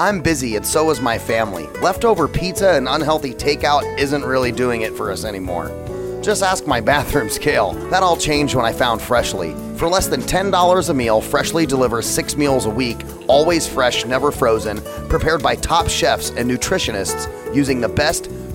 I'm 0.00 0.22
busy 0.22 0.56
and 0.56 0.66
so 0.66 0.88
is 0.88 0.98
my 0.98 1.18
family. 1.18 1.66
Leftover 1.82 2.26
pizza 2.26 2.70
and 2.70 2.88
unhealthy 2.88 3.34
takeout 3.34 3.98
isn't 3.98 4.24
really 4.24 4.50
doing 4.50 4.80
it 4.80 4.94
for 4.96 5.12
us 5.12 5.26
anymore. 5.26 5.68
Just 6.22 6.42
ask 6.42 6.66
my 6.66 6.80
bathroom 6.92 7.28
scale. 7.28 7.74
That 7.90 8.02
all 8.02 8.16
changed 8.16 8.54
when 8.54 8.64
I 8.64 8.72
found 8.72 9.02
Freshly. 9.02 9.52
For 9.76 9.88
less 9.88 10.06
than 10.06 10.22
$10 10.22 10.88
a 10.88 10.94
meal, 10.94 11.20
Freshly 11.20 11.66
delivers 11.66 12.06
six 12.06 12.34
meals 12.34 12.64
a 12.64 12.70
week, 12.70 12.96
always 13.28 13.68
fresh, 13.68 14.06
never 14.06 14.30
frozen, 14.30 14.80
prepared 15.10 15.42
by 15.42 15.54
top 15.56 15.86
chefs 15.86 16.30
and 16.30 16.50
nutritionists 16.50 17.54
using 17.54 17.82
the 17.82 17.88
best, 17.90 18.30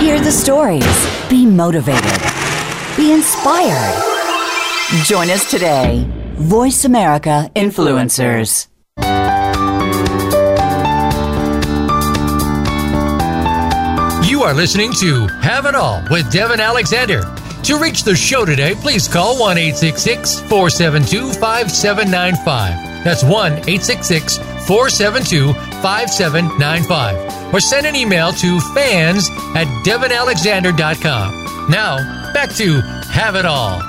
Hear 0.00 0.20
the 0.20 0.30
stories. 0.30 1.28
Be 1.28 1.46
motivated. 1.46 2.20
Be 2.96 3.12
inspired. 3.12 4.02
Join 5.04 5.30
us 5.30 5.50
today. 5.50 6.06
Voice 6.34 6.84
America 6.84 7.50
Influencers. 7.54 8.68
You 14.28 14.42
are 14.42 14.54
listening 14.54 14.92
to 15.00 15.26
Have 15.40 15.66
It 15.66 15.74
All 15.74 16.02
with 16.10 16.30
Devin 16.32 16.60
Alexander. 16.60 17.22
To 17.64 17.78
reach 17.78 18.02
the 18.02 18.16
show 18.16 18.44
today, 18.44 18.74
please 18.74 19.06
call 19.06 19.38
1 19.38 19.56
472 19.56 21.32
5795. 21.34 23.04
That's 23.04 23.22
1 23.22 23.52
472 24.66 25.52
5795. 25.82 27.54
Or 27.54 27.60
send 27.60 27.86
an 27.86 27.96
email 27.96 28.32
to 28.32 28.60
fans 28.74 29.28
at 29.54 29.66
devinalexander.com. 29.84 31.70
Now, 31.70 32.32
back 32.32 32.54
to 32.56 32.80
Have 33.10 33.36
It 33.36 33.44
All. 33.44 33.80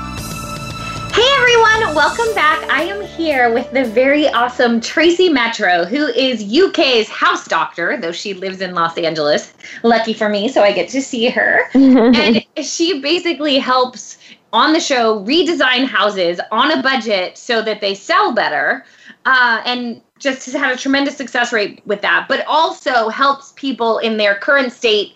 Hey 1.13 1.29
everyone, 1.37 1.95
welcome 1.95 2.33
back. 2.33 2.67
I 2.71 2.83
am 2.83 3.05
here 3.05 3.53
with 3.53 3.71
the 3.71 3.85
very 3.85 4.27
awesome 4.29 4.81
Tracy 4.81 5.29
Metro, 5.29 5.85
who 5.85 6.07
is 6.07 6.43
UK's 6.43 7.07
house 7.07 7.47
doctor, 7.47 7.97
though 7.97 8.11
she 8.11 8.33
lives 8.33 8.61
in 8.61 8.73
Los 8.73 8.97
Angeles. 8.97 9.53
Lucky 9.83 10.13
for 10.13 10.27
me, 10.27 10.49
so 10.49 10.63
I 10.63 10.71
get 10.71 10.89
to 10.89 11.03
see 11.03 11.29
her. 11.29 11.69
and 11.75 12.43
she 12.63 12.99
basically 12.99 13.59
helps 13.59 14.17
on 14.53 14.73
the 14.73 14.79
show 14.79 15.23
redesign 15.23 15.85
houses 15.85 16.39
on 16.51 16.71
a 16.71 16.81
budget 16.81 17.37
so 17.37 17.61
that 17.61 17.79
they 17.79 17.93
sell 17.93 18.33
better. 18.33 18.83
Uh, 19.25 19.61
and 19.65 20.01
just 20.23 20.45
has 20.45 20.53
had 20.53 20.73
a 20.73 20.77
tremendous 20.77 21.17
success 21.17 21.51
rate 21.51 21.81
with 21.85 22.01
that, 22.01 22.25
but 22.29 22.45
also 22.47 23.09
helps 23.09 23.51
people 23.57 23.97
in 23.97 24.15
their 24.17 24.35
current 24.35 24.71
state 24.71 25.13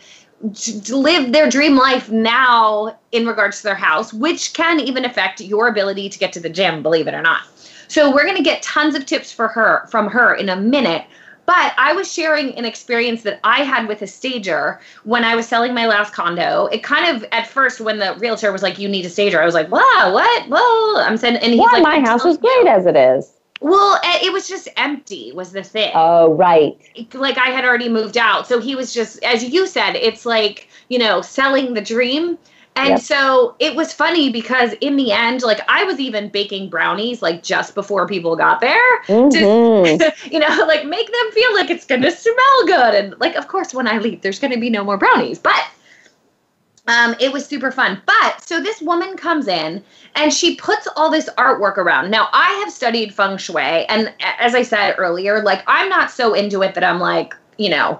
live 0.91 1.31
their 1.31 1.49
dream 1.49 1.75
life 1.75 2.11
now 2.11 2.95
in 3.11 3.25
regards 3.25 3.57
to 3.57 3.63
their 3.63 3.75
house, 3.75 4.13
which 4.13 4.53
can 4.53 4.79
even 4.81 5.05
affect 5.05 5.39
your 5.41 5.67
ability 5.67 6.09
to 6.09 6.19
get 6.19 6.33
to 6.33 6.39
the 6.39 6.49
gym, 6.49 6.83
believe 6.83 7.07
it 7.07 7.13
or 7.13 7.21
not. 7.21 7.41
So 7.87 8.13
we're 8.13 8.25
going 8.25 8.37
to 8.37 8.43
get 8.43 8.61
tons 8.61 8.95
of 8.95 9.05
tips 9.05 9.31
for 9.31 9.47
her 9.47 9.87
from 9.87 10.09
her 10.09 10.35
in 10.35 10.49
a 10.49 10.57
minute. 10.57 11.05
But 11.45 11.73
I 11.77 11.93
was 11.93 12.11
sharing 12.11 12.53
an 12.55 12.65
experience 12.65 13.23
that 13.23 13.39
I 13.45 13.63
had 13.63 13.87
with 13.87 14.01
a 14.01 14.07
stager 14.07 14.81
when 15.05 15.23
I 15.23 15.37
was 15.37 15.47
selling 15.47 15.73
my 15.73 15.87
last 15.87 16.11
condo. 16.11 16.65
It 16.65 16.83
kind 16.83 17.15
of 17.15 17.25
at 17.31 17.47
first 17.47 17.79
when 17.79 17.99
the 17.99 18.15
realtor 18.19 18.51
was 18.51 18.61
like, 18.61 18.77
"You 18.77 18.89
need 18.89 19.05
a 19.05 19.09
stager," 19.09 19.41
I 19.41 19.45
was 19.45 19.53
like, 19.53 19.71
"Wow, 19.71 20.11
what? 20.11 20.43
Whoa!" 20.49 21.01
I'm 21.01 21.15
saying," 21.15 21.37
and 21.37 21.53
he's 21.53 21.61
yeah, 21.61 21.79
like, 21.79 21.83
my 21.83 21.99
house 22.01 22.25
is 22.25 22.37
great 22.37 22.63
you." 22.63 22.67
as 22.67 22.85
it 22.85 22.97
is. 22.97 23.36
Well, 23.61 23.99
eh, 24.03 24.19
it 24.23 24.33
was 24.33 24.47
just 24.47 24.67
empty. 24.77 25.31
Was 25.33 25.51
the 25.51 25.63
thing 25.63 25.91
Oh, 25.95 26.33
right. 26.33 26.77
like 27.13 27.37
I 27.37 27.49
had 27.49 27.65
already 27.65 27.89
moved 27.89 28.17
out. 28.17 28.47
So 28.47 28.59
he 28.59 28.75
was 28.75 28.93
just, 28.93 29.23
as 29.23 29.43
you 29.43 29.67
said, 29.67 29.95
it's 29.95 30.25
like, 30.25 30.69
you 30.89 30.99
know, 30.99 31.21
selling 31.21 31.73
the 31.73 31.81
dream. 31.81 32.37
And 32.75 32.89
Yep. 32.89 32.99
so 32.99 33.55
it 33.59 33.75
was 33.75 33.91
funny 33.91 34.29
because 34.31 34.73
in 34.81 34.95
the 34.97 35.11
end, 35.11 35.41
like 35.41 35.61
I 35.67 35.83
was 35.83 35.99
even 35.99 36.29
baking 36.29 36.69
brownies 36.69 37.23
like 37.23 37.41
just 37.41 37.73
before 37.73 38.07
people 38.07 38.35
got 38.35 38.61
there 38.61 39.01
Mhm. 39.07 39.31
to, 39.31 40.13
you 40.31 40.39
know, 40.39 40.65
like 40.67 40.85
make 40.85 41.07
them 41.07 41.31
feel 41.31 41.53
like 41.55 41.71
it's 41.71 41.85
going 41.85 42.03
to 42.03 42.11
smell 42.11 42.65
good. 42.67 42.93
And 42.95 43.19
like, 43.19 43.35
of 43.35 43.47
course, 43.47 43.73
when 43.73 43.87
I 43.87 43.97
leave, 43.97 44.21
there's 44.21 44.39
going 44.39 44.53
to 44.53 44.59
be 44.59 44.69
no 44.69 44.83
more 44.83 44.97
brownies. 44.97 45.39
But 45.39 45.63
um, 46.87 47.15
it 47.19 47.31
was 47.31 47.45
super 47.45 47.71
fun. 47.71 48.01
But 48.05 48.41
so 48.41 48.61
this 48.61 48.81
woman 48.81 49.17
comes 49.17 49.47
in 49.47 49.83
and 50.15 50.33
she 50.33 50.55
puts 50.55 50.87
all 50.95 51.09
this 51.11 51.29
artwork 51.37 51.77
around. 51.77 52.09
Now, 52.09 52.29
I 52.33 52.51
have 52.63 52.71
studied 52.73 53.13
feng 53.13 53.37
shui. 53.37 53.85
And 53.85 54.13
as 54.19 54.55
I 54.55 54.63
said 54.63 54.95
earlier, 54.97 55.41
like 55.41 55.63
I'm 55.67 55.89
not 55.89 56.11
so 56.11 56.33
into 56.33 56.61
it 56.61 56.73
that 56.75 56.83
I'm 56.83 56.99
like, 56.99 57.35
you 57.57 57.69
know, 57.69 57.99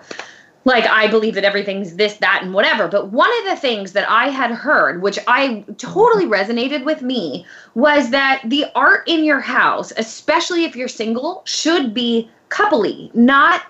like 0.67 0.86
I 0.86 1.08
believe 1.08 1.36
that 1.36 1.45
everything's 1.45 1.95
this, 1.95 2.17
that, 2.17 2.41
and 2.43 2.54
whatever. 2.54 2.89
But 2.89 3.12
one 3.12 3.32
of 3.39 3.45
the 3.45 3.56
things 3.56 3.93
that 3.93 4.10
I 4.10 4.30
had 4.30 4.52
heard, 4.52 5.02
which 5.02 5.17
I 5.26 5.63
totally 5.78 6.26
resonated 6.26 6.84
with 6.84 7.02
me, 7.02 7.45
was 7.73 8.10
that 8.10 8.41
the 8.43 8.65
art 8.76 9.08
in 9.08 9.23
your 9.23 9.39
house, 9.39 9.93
especially 9.95 10.65
if 10.65 10.76
you're 10.76 10.89
single, 10.89 11.41
should 11.45 11.93
be 11.93 12.30
coupley, 12.50 13.13
not 13.15 13.63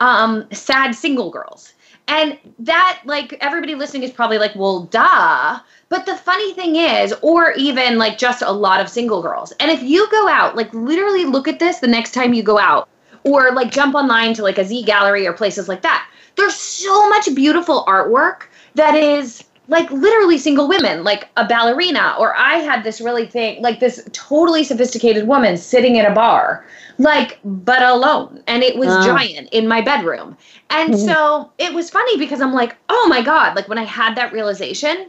um, 0.00 0.46
sad 0.52 0.94
single 0.94 1.30
girls. 1.30 1.73
And 2.06 2.38
that, 2.58 3.00
like, 3.04 3.36
everybody 3.40 3.74
listening 3.74 4.02
is 4.02 4.10
probably 4.10 4.38
like, 4.38 4.54
well, 4.54 4.84
duh. 4.84 5.58
But 5.88 6.06
the 6.06 6.16
funny 6.16 6.52
thing 6.52 6.76
is, 6.76 7.14
or 7.22 7.52
even 7.52 7.98
like 7.98 8.18
just 8.18 8.42
a 8.42 8.52
lot 8.52 8.80
of 8.80 8.88
single 8.88 9.22
girls. 9.22 9.52
And 9.52 9.70
if 9.70 9.82
you 9.82 10.08
go 10.10 10.28
out, 10.28 10.56
like, 10.56 10.72
literally 10.74 11.24
look 11.24 11.48
at 11.48 11.58
this 11.58 11.78
the 11.78 11.86
next 11.86 12.12
time 12.12 12.34
you 12.34 12.42
go 12.42 12.58
out, 12.58 12.88
or 13.24 13.52
like 13.52 13.70
jump 13.70 13.94
online 13.94 14.34
to 14.34 14.42
like 14.42 14.58
a 14.58 14.64
Z 14.64 14.84
Gallerie 14.84 15.26
or 15.26 15.32
places 15.32 15.68
like 15.68 15.82
that, 15.82 16.08
there's 16.36 16.54
so 16.54 17.08
much 17.08 17.34
beautiful 17.34 17.84
artwork 17.86 18.42
that 18.74 18.94
is 18.94 19.44
like 19.68 19.90
literally 19.90 20.36
single 20.36 20.68
women, 20.68 21.04
like 21.04 21.28
a 21.38 21.46
ballerina. 21.46 22.16
Or 22.18 22.36
I 22.36 22.56
had 22.56 22.84
this 22.84 23.00
really 23.00 23.26
thing, 23.26 23.62
like 23.62 23.80
this 23.80 24.06
totally 24.12 24.62
sophisticated 24.62 25.26
woman 25.26 25.56
sitting 25.56 25.98
at 25.98 26.10
a 26.10 26.14
bar, 26.14 26.66
like, 26.98 27.38
but 27.44 27.82
alone. 27.82 28.42
And 28.46 28.62
it 28.62 28.76
was 28.76 28.88
Ah. 28.88 29.04
giant 29.04 29.48
in 29.52 29.66
my 29.68 29.80
bedroom. 29.80 30.36
And 30.70 30.94
Mhm. 30.94 31.06
so 31.06 31.50
it 31.58 31.72
was 31.74 31.90
funny 31.90 32.16
because 32.18 32.40
I'm 32.40 32.52
like, 32.54 32.76
oh 32.88 33.06
my 33.08 33.22
God, 33.22 33.56
like 33.56 33.68
when 33.68 33.78
I 33.78 33.84
had 33.84 34.16
that 34.16 34.32
realization, 34.32 35.06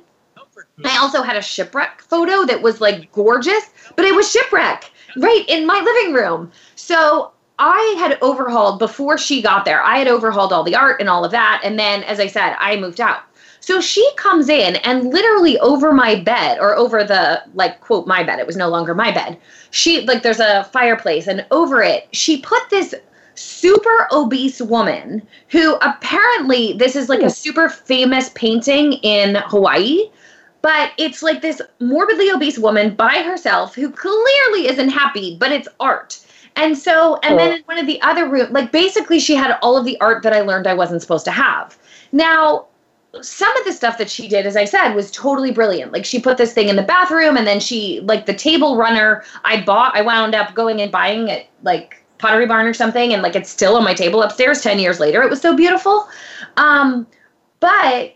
I 0.84 0.98
also 0.98 1.22
had 1.22 1.36
a 1.36 1.42
shipwreck 1.42 2.02
photo 2.02 2.46
that 2.46 2.62
was 2.62 2.82
like 2.82 3.12
gorgeous, 3.12 3.70
but 3.96 4.06
it 4.06 4.16
was 4.16 4.30
shipwreck 4.30 4.92
right 5.18 5.46
in 5.48 5.66
my 5.66 5.80
living 5.80 6.14
room. 6.14 6.52
So 6.76 7.32
I 7.60 7.96
had 7.98 8.18
overhauled 8.22 8.80
before 8.80 9.18
she 9.18 9.42
got 9.42 9.66
there. 9.66 9.82
I 9.82 9.98
had 9.98 10.08
overhauled 10.08 10.52
all 10.52 10.64
the 10.64 10.76
art 10.76 11.00
and 11.00 11.10
all 11.10 11.24
of 11.24 11.32
that. 11.32 11.62
And 11.64 11.80
then, 11.80 12.04
as 12.04 12.20
I 12.20 12.28
said, 12.28 12.56
I 12.60 12.76
moved 12.76 13.00
out. 13.00 13.22
So 13.66 13.82
she 13.82 14.08
comes 14.16 14.48
in 14.48 14.76
and 14.76 15.12
literally 15.12 15.58
over 15.58 15.92
my 15.92 16.14
bed 16.14 16.60
or 16.60 16.76
over 16.76 17.04
the, 17.04 17.42
like, 17.56 17.82
quote, 17.82 18.06
my 18.06 18.22
bed, 18.22 18.38
it 18.38 18.46
was 18.46 18.56
no 18.56 18.70
longer 18.70 18.94
my 18.94 19.10
bed. 19.10 19.40
She, 19.72 20.02
like, 20.02 20.22
there's 20.22 20.40
a 20.40 20.66
fireplace 20.66 21.26
and 21.26 21.44
over 21.50 21.82
it, 21.82 22.08
she 22.12 22.38
put 22.42 22.70
this 22.70 22.94
super 23.34 24.08
obese 24.12 24.62
woman 24.62 25.26
who 25.48 25.78
apparently, 25.82 26.74
this 26.74 26.96
is 26.96 27.10
like 27.10 27.22
a 27.22 27.24
hmm. 27.24 27.30
super 27.30 27.68
famous 27.68 28.30
painting 28.36 28.94
in 29.02 29.34
Hawaii 29.48 30.12
but 30.62 30.92
it's 30.98 31.24
like 31.24 31.42
this 31.42 31.62
morbidly 31.80 32.30
obese 32.32 32.60
woman 32.60 32.94
by 32.96 33.24
herself 33.24 33.74
who 33.76 33.92
clearly 33.92 34.68
isn't 34.68 34.90
happy, 34.90 35.38
but 35.40 35.52
it's 35.52 35.68
art. 35.80 36.20
And 36.56 36.76
so, 36.76 37.20
and 37.22 37.38
then 37.38 37.58
in 37.58 37.64
one 37.66 37.78
of 37.78 37.86
the 37.86 38.02
other 38.02 38.28
rooms, 38.28 38.50
like 38.50 38.72
basically 38.72 39.20
she 39.20 39.36
had 39.36 39.60
all 39.62 39.78
of 39.78 39.86
the 39.86 40.00
art 40.02 40.24
that 40.24 40.34
I 40.34 40.42
learned 40.42 40.66
I 40.66 40.74
wasn't 40.74 41.04
supposed 41.04 41.26
to 41.26 41.32
have. 41.32 41.78
Now, 42.12 42.66
some 43.22 43.56
of 43.58 43.66
the 43.66 43.74
stuff 43.74 43.98
that 43.98 44.10
she 44.10 44.28
did, 44.28 44.46
as 44.46 44.56
I 44.56 44.66
said, 44.66 44.94
was 44.94 45.12
totally 45.12 45.52
brilliant. 45.52 45.92
Like 45.92 46.06
she 46.06 46.20
put 46.20 46.38
this 46.38 46.54
thing 46.54 46.70
in 46.70 46.76
the 46.76 46.84
bathroom 46.84 47.38
and 47.38 47.48
then 47.48 47.60
she, 47.60 48.02
like 48.02 48.26
the 48.26 48.34
table 48.34 48.78
runner 48.78 49.24
I 49.44 49.62
bought, 49.62 49.96
I 49.96 50.02
wound 50.02 50.36
up 50.36 50.54
going 50.54 50.82
and 50.82 50.92
buying 50.92 51.28
it 51.28 51.48
like 51.64 52.04
Pottery 52.18 52.46
Barn 52.46 52.66
or 52.66 52.74
something. 52.74 53.14
And 53.14 53.22
like 53.22 53.36
it's 53.36 53.50
still 53.50 53.76
on 53.76 53.84
my 53.84 53.94
table 53.94 54.22
upstairs 54.22 54.62
10 54.62 54.80
years 54.80 55.00
later. 55.00 55.22
It 55.22 55.30
was 55.30 55.42
so 55.42 55.56
beautiful. 55.56 56.08
Um, 56.58 57.08
but 57.60 58.16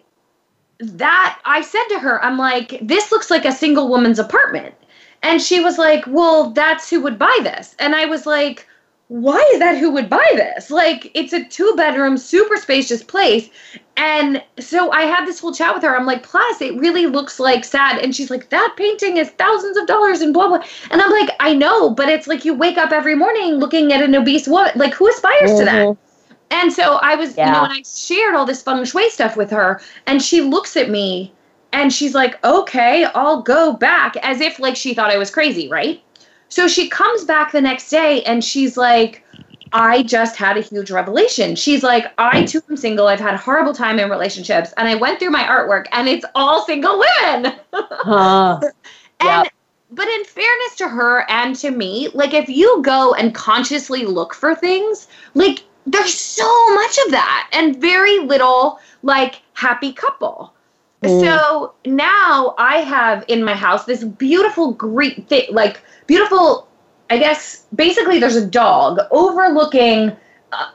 that 0.79 1.39
I 1.45 1.61
said 1.61 1.85
to 1.89 1.99
her, 1.99 2.23
I'm 2.23 2.37
like, 2.37 2.79
this 2.81 3.11
looks 3.11 3.29
like 3.29 3.45
a 3.45 3.51
single 3.51 3.89
woman's 3.89 4.19
apartment. 4.19 4.75
And 5.21 5.41
she 5.41 5.59
was 5.59 5.77
like, 5.77 6.05
well, 6.07 6.51
that's 6.51 6.89
who 6.89 7.01
would 7.01 7.19
buy 7.19 7.37
this. 7.43 7.75
And 7.79 7.95
I 7.95 8.05
was 8.05 8.25
like, 8.25 8.65
why 9.09 9.43
is 9.53 9.59
that 9.59 9.77
who 9.77 9.89
would 9.91 10.07
buy 10.09 10.31
this? 10.35 10.69
Like, 10.69 11.11
it's 11.15 11.33
a 11.33 11.43
two 11.43 11.73
bedroom, 11.75 12.17
super 12.17 12.55
spacious 12.57 13.03
place. 13.03 13.49
And 13.97 14.41
so 14.59 14.91
I 14.91 15.01
had 15.01 15.25
this 15.25 15.39
whole 15.39 15.51
chat 15.53 15.73
with 15.73 15.83
her. 15.83 15.97
I'm 15.97 16.05
like, 16.05 16.23
plus, 16.23 16.61
it 16.61 16.79
really 16.79 17.07
looks 17.07 17.39
like 17.39 17.65
sad. 17.65 17.97
And 17.99 18.15
she's 18.15 18.29
like, 18.29 18.49
that 18.49 18.75
painting 18.77 19.17
is 19.17 19.29
thousands 19.31 19.77
of 19.77 19.87
dollars 19.87 20.21
and 20.21 20.33
blah, 20.33 20.47
blah. 20.47 20.63
And 20.91 21.01
I'm 21.01 21.11
like, 21.11 21.31
I 21.39 21.53
know, 21.55 21.89
but 21.89 22.07
it's 22.07 22.27
like 22.27 22.45
you 22.45 22.53
wake 22.53 22.77
up 22.77 22.91
every 22.91 23.15
morning 23.15 23.55
looking 23.55 23.91
at 23.91 24.03
an 24.03 24.15
obese 24.15 24.47
woman. 24.47 24.71
Like, 24.75 24.93
who 24.93 25.09
aspires 25.09 25.55
to 25.55 25.65
that? 25.65 25.89
Mhm. 25.89 25.97
And 26.51 26.71
so 26.73 26.95
I 27.01 27.15
was, 27.15 27.39
you 27.43 27.51
know, 27.51 27.63
and 27.63 27.73
I 27.73 27.81
shared 27.83 28.35
all 28.35 28.45
this 28.45 28.61
feng 28.61 28.83
shui 28.85 29.09
stuff 29.09 29.35
with 29.37 29.49
her, 29.51 29.81
and 30.07 30.21
she 30.21 30.41
looks 30.41 30.77
at 30.77 30.89
me 30.89 31.33
and 31.73 31.93
she's 31.93 32.15
like, 32.15 32.43
okay, 32.43 33.05
I'll 33.05 33.41
go 33.41 33.73
back, 33.73 34.15
as 34.23 34.41
if 34.41 34.59
like 34.59 34.75
she 34.75 34.93
thought 34.93 35.11
I 35.11 35.17
was 35.17 35.31
crazy, 35.31 35.69
right? 35.69 36.01
So 36.49 36.67
she 36.67 36.89
comes 36.89 37.25
back 37.25 37.51
the 37.51 37.61
next 37.61 37.89
day 37.89 38.23
and 38.23 38.43
she's 38.43 38.77
like, 38.77 39.23
I 39.71 40.03
just 40.03 40.35
had 40.35 40.57
a 40.57 40.61
huge 40.61 40.89
revelation. 40.91 41.55
She's 41.55 41.83
like, 41.83 42.11
I 42.17 42.43
too 42.43 42.61
am 42.69 42.77
single. 42.77 43.07
I've 43.07 43.19
had 43.19 43.35
a 43.35 43.37
horrible 43.37 43.73
time 43.73 43.99
in 43.99 44.09
relationships. 44.09 44.73
And 44.77 44.87
I 44.87 44.95
went 44.95 45.19
through 45.19 45.29
my 45.29 45.43
artwork 45.43 45.85
and 45.91 46.07
it's 46.07 46.25
all 46.35 46.65
single 46.65 47.01
women. 47.23 47.53
Huh. 48.01 48.63
And 49.21 49.45
Yep. 49.45 49.53
but 49.91 50.07
in 50.07 50.23
fairness 50.25 50.75
to 50.77 50.87
her 50.89 51.29
and 51.29 51.55
to 51.57 51.71
me, 51.71 52.09
like 52.13 52.33
if 52.33 52.49
you 52.49 52.81
go 52.83 53.13
and 53.13 53.33
consciously 53.35 54.05
look 54.05 54.33
for 54.33 54.55
things, 54.55 55.07
like 55.35 55.63
there's 55.85 56.13
so 56.13 56.47
much 56.75 56.97
of 57.05 57.11
that 57.11 57.49
and 57.53 57.75
very 57.81 58.19
little 58.19 58.79
like 59.03 59.41
happy 59.53 59.91
couple. 59.93 60.53
Mm. 61.03 61.21
So 61.21 61.73
now 61.85 62.55
I 62.57 62.77
have 62.77 63.23
in 63.27 63.43
my 63.43 63.53
house 63.53 63.85
this 63.85 64.03
beautiful 64.03 64.73
Greek 64.73 65.27
thing, 65.27 65.47
like 65.51 65.81
beautiful. 66.07 66.67
I 67.09 67.17
guess 67.17 67.65
basically 67.73 68.19
there's 68.19 68.35
a 68.35 68.45
dog 68.45 68.99
overlooking 69.11 70.15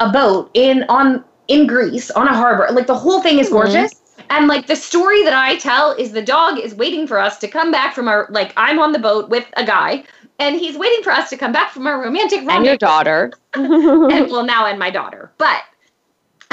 a- 0.01 0.11
boat 0.11 0.51
in 0.55 0.85
on 0.89 1.25
in 1.49 1.67
Greece 1.67 2.11
on 2.13 2.27
a 2.27 2.35
harbor. 2.35 2.69
Like 2.73 2.87
the 2.87 2.95
whole 2.97 3.21
thing 3.21 3.39
is 3.39 3.49
Mhm. 3.49 3.53
gorgeous. 3.53 3.93
And 4.31 4.49
like 4.49 4.67
the 4.67 4.77
story 4.77 5.23
that 5.25 5.35
I 5.35 5.57
tell 5.57 5.93
is 5.93 6.13
the 6.13 6.23
dog 6.23 6.59
is 6.59 6.75
waiting 6.75 7.07
for 7.07 7.19
us 7.19 7.39
to 7.39 7.49
come 7.49 7.71
back 7.71 7.95
from 7.95 8.09
our 8.09 8.27
like 8.31 8.53
I'm 8.57 8.79
on 8.79 8.93
the 8.93 8.99
boat 8.99 9.29
with 9.29 9.47
a 9.57 9.65
guy 9.65 10.05
and 10.39 10.57
he's 10.57 10.77
waiting 10.77 11.03
for 11.03 11.13
us 11.13 11.29
to 11.31 11.37
come 11.37 11.53
back 11.53 11.71
from 11.71 11.87
our 11.87 12.01
romantic 12.03 12.41
and 12.49 12.65
your 12.65 12.77
daughter. 12.77 13.33
and 13.55 13.69
well 14.31 14.45
now 14.45 14.67
and 14.67 14.79
my 14.79 14.91
daughter 14.91 15.31
but 15.39 15.63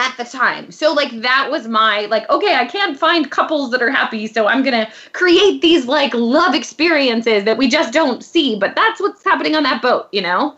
at 0.02 0.18
the 0.18 0.24
time 0.24 0.72
so 0.72 0.92
like 0.92 1.12
that 1.22 1.48
was 1.52 1.68
my 1.68 2.08
like 2.08 2.28
okay 2.32 2.56
i 2.56 2.66
can't 2.66 2.98
find 2.98 3.30
couples 3.30 3.70
that 3.70 3.84
are 3.84 3.92
happy 3.92 4.26
so 4.26 4.48
i'm 4.48 4.64
gonna 4.64 4.92
create 5.14 5.62
these 5.62 5.86
like 5.86 6.12
love 6.16 6.56
experiences 6.56 7.44
that 7.44 7.56
we 7.56 7.68
just 7.68 7.94
don't 7.94 8.24
see 8.24 8.58
but 8.58 8.76
that's 8.76 9.00
what's 9.00 9.24
happening 9.24 9.56
on 9.56 9.62
that 9.62 9.80
boat 9.80 10.08
you 10.12 10.22
know 10.22 10.58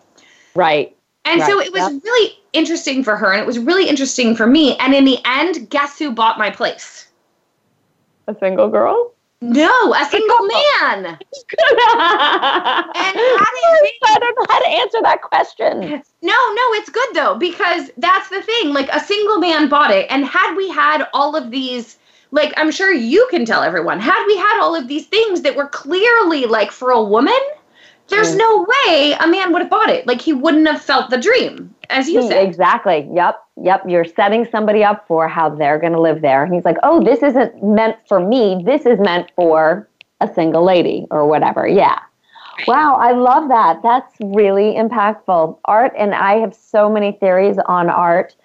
right. 0.56 0.96
and 1.26 1.42
so 1.42 1.60
it 1.60 1.74
was 1.74 1.94
yep. 1.94 2.04
really 2.06 2.40
interesting 2.54 3.04
for 3.04 3.18
her 3.18 3.34
and 3.34 3.42
it 3.42 3.46
was 3.46 3.60
really 3.60 3.90
interesting 3.90 4.34
for 4.34 4.48
me 4.48 4.78
and 4.78 4.94
in 4.94 5.04
the 5.04 5.20
end 5.26 5.70
guess 5.70 6.00
who 6.00 6.10
bought 6.10 6.38
my 6.38 6.50
place 6.50 7.10
A 8.28 8.36
single 8.40 8.70
girl? 8.70 9.13
No 9.44 9.94
a 9.94 10.06
single 10.06 10.48
man 10.48 11.06
and 11.06 11.18
how 13.18 13.54
I 14.06 14.18
don't 14.20 14.36
know 14.40 14.46
how 14.50 14.60
to 14.60 14.70
answer 14.70 15.02
that 15.02 15.22
question. 15.22 15.80
No, 16.22 16.34
no, 16.34 16.74
it's 16.74 16.90
good 16.90 17.10
though 17.14 17.36
because 17.38 17.92
that's 17.98 18.30
the 18.30 18.42
thing. 18.42 18.74
Like 18.74 18.90
a 18.92 19.00
single 19.00 19.40
man 19.40 19.70
bought 19.70 19.92
it, 19.92 20.08
and 20.10 20.26
had 20.26 20.56
we 20.56 20.70
had 20.70 21.08
all 21.14 21.36
of 21.36 21.52
these, 21.52 21.98
like 22.32 22.54
I'm 22.58 22.72
sure 22.72 22.94
you 22.94 23.28
can 23.30 23.46
tell 23.46 23.64
everyone, 23.64 24.00
had 24.00 24.26
we 24.28 24.38
had 24.38 24.62
all 24.62 24.76
of 24.76 24.88
these 24.88 25.08
things 25.08 25.42
that 25.42 25.56
were 25.56 25.68
clearly 25.68 26.46
like 26.46 26.72
for 26.72 26.92
a 26.92 27.04
woman, 27.04 27.34
there's 28.14 28.36
Mm. 28.36 28.38
no 28.40 28.68
way 28.70 29.16
a 29.20 29.28
man 29.28 29.52
would 29.52 29.62
have 29.62 29.70
bought 29.70 29.90
it. 29.90 30.06
Like 30.08 30.22
he 30.22 30.34
wouldn't 30.34 30.68
have 30.68 30.82
felt 30.82 31.10
the 31.10 31.18
dream, 31.18 31.74
as 31.90 32.08
you 32.10 32.22
said. 32.22 32.44
Exactly. 32.48 33.08
Yep. 33.14 33.36
Yep. 33.62 33.84
You're 33.88 34.06
setting 34.06 34.46
somebody 34.52 34.84
up 34.84 35.06
for 35.08 35.28
how 35.28 35.50
they're 35.50 35.80
going 35.80 35.94
to 35.94 36.02
live 36.02 36.22
there. 36.22 36.44
And 36.44 36.54
he's 36.54 36.66
like, 36.66 36.78
oh, 36.84 37.04
this 37.04 37.22
isn't 37.24 37.64
meant 37.64 37.98
for 38.08 38.20
me. 38.20 38.62
This 38.66 38.86
is 38.86 39.00
meant 39.00 39.32
for 39.36 39.88
a 40.22 40.34
single 40.34 40.64
lady 40.64 41.06
or 41.12 41.28
whatever. 41.28 41.68
Yeah. 41.68 42.00
Wow. 42.68 42.96
I 42.96 43.12
love 43.14 43.50
that. 43.50 43.82
That's 43.84 44.14
really 44.22 44.74
impactful. 44.76 45.58
Art, 45.66 45.94
and 45.98 46.14
I 46.14 46.36
have 46.36 46.54
so 46.54 46.90
many 46.90 47.14
theories 47.14 47.58
on 47.68 47.90
art. 47.90 48.36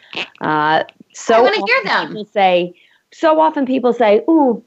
Uh, 0.40 0.84
so 1.12 1.34
I 1.34 1.40
wanna 1.40 1.56
hear 1.56 1.76
often 1.78 1.86
them. 1.86 2.08
People 2.08 2.24
say, 2.32 2.74
so 3.12 3.40
often 3.40 3.66
people 3.66 3.92
say, 3.92 4.22
ooh, 4.28 4.62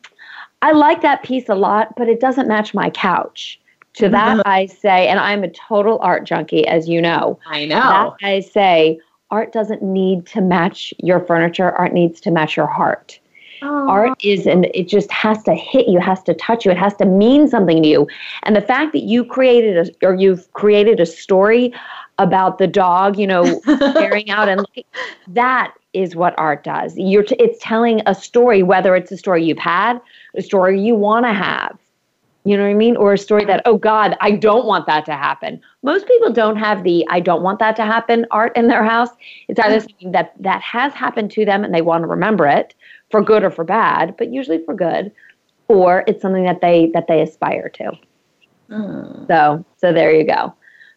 I 0.62 0.72
like 0.74 1.02
that 1.02 1.24
piece 1.24 1.50
a 1.50 1.56
lot, 1.56 1.96
but 1.98 2.08
it 2.08 2.20
doesn't 2.20 2.48
match 2.48 2.74
my 2.74 2.90
couch. 2.92 3.60
To 3.95 4.10
that, 4.10 4.38
Mhm. 4.38 4.41
I 4.45 4.65
say, 4.67 5.08
and 5.08 5.19
I'm 5.19 5.43
a 5.43 5.49
total 5.49 5.99
art 6.01 6.25
junkie, 6.25 6.65
as 6.67 6.88
you 6.88 7.01
know. 7.01 7.38
I 7.45 7.67
That 7.67 8.04
know. 8.04 8.15
I 8.23 8.39
say, 8.39 8.99
art 9.30 9.51
doesn't 9.51 9.82
need 9.82 10.25
to 10.27 10.41
match 10.41 10.93
your 10.97 11.19
furniture. 11.19 11.71
Art 11.71 11.93
needs 11.93 12.21
to 12.21 12.32
match 12.32 12.56
your 12.56 12.67
heart. 12.67 13.19
Art 13.63 14.17
is, 14.23 14.47
and 14.47 14.65
it 14.73 14.88
just 14.88 15.12
has 15.12 15.43
to 15.43 15.54
hit 15.54 15.88
you, 15.88 15.99
has 15.99 16.23
to 16.23 16.34
touch 16.34 16.65
you, 16.65 16.71
it 16.71 16.77
has 16.77 16.95
to 16.95 17.06
mean 17.06 17.47
something 17.47 17.84
to 17.84 17.88
you. 17.88 18.08
And 18.43 18.56
the 18.56 18.62
fact 18.62 18.91
that 18.93 19.04
you 19.04 19.23
created 19.23 19.77
a, 19.77 20.08
or 20.08 20.15
you've 20.15 20.51
created 20.54 20.99
a 20.99 21.06
story 21.06 21.71
about 22.17 22.58
the 22.58 22.65
dog, 22.67 23.19
you 23.19 23.27
know, 23.27 23.62
staring 23.91 24.32
out 24.32 24.49
and 24.49 24.62
looking, 24.62 24.84
that 25.27 25.73
is 25.93 26.15
what 26.15 26.34
art 26.39 26.63
does. 26.63 26.97
You're, 26.97 27.23
t- 27.23 27.36
it's 27.38 27.60
telling 27.62 28.01
a 28.08 28.15
story, 28.15 28.63
whether 28.63 28.95
it's 28.95 29.12
a 29.12 29.17
story 29.17 29.43
you've 29.45 29.60
had, 29.60 30.01
a 30.36 30.41
story 30.41 30.82
you 30.82 30.95
want 30.95 31.25
to 31.25 31.34
have. 31.34 31.77
You 32.43 32.58
know 32.58 32.63
what 32.63 32.69
I 32.69 32.75
mean? 32.75 32.97
Or 32.97 33.13
a 33.13 33.17
story 33.17 33.45
that, 33.45 33.62
oh 33.65 33.77
God, 33.77 34.17
I 34.19 34.32
don't 34.32 34.65
want 34.65 34.88
that 34.88 35.06
to 35.06 35.13
happen. 35.13 35.62
Most 35.84 36.08
people 36.08 36.32
don't 36.32 36.56
have 36.56 36.84
the 36.84 37.06
I 37.10 37.19
don't 37.19 37.43
want 37.43 37.60
that 37.60 37.75
to 37.75 37.86
happen 37.86 38.25
art 38.32 38.56
in 38.58 38.67
their 38.67 38.84
house. 38.84 39.10
It's 39.47 39.60
either 39.60 39.77
mm-hmm. 39.77 39.89
something 39.89 40.12
that 40.13 40.34
that 40.39 40.62
has 40.62 40.93
happened 40.93 41.32
to 41.32 41.45
them 41.45 41.63
and 41.63 41.73
they 41.73 41.82
want 41.82 42.04
to 42.04 42.08
remember 42.08 42.47
it 42.47 42.73
for 43.12 43.21
good 43.21 43.43
or 43.43 43.51
for 43.51 43.63
bad, 43.63 44.15
but 44.17 44.34
usually 44.34 44.63
for 44.65 44.73
good, 44.73 45.12
or 45.67 46.04
it's 46.08 46.21
something 46.21 46.45
that 46.45 46.62
they 46.62 46.88
that 46.93 47.08
they 47.08 47.21
aspire 47.21 47.69
to. 47.69 47.91
Mm. 48.69 49.27
So 49.27 49.63
so 49.77 49.93
there 49.93 50.13
you 50.13 50.23
go. 50.23 50.56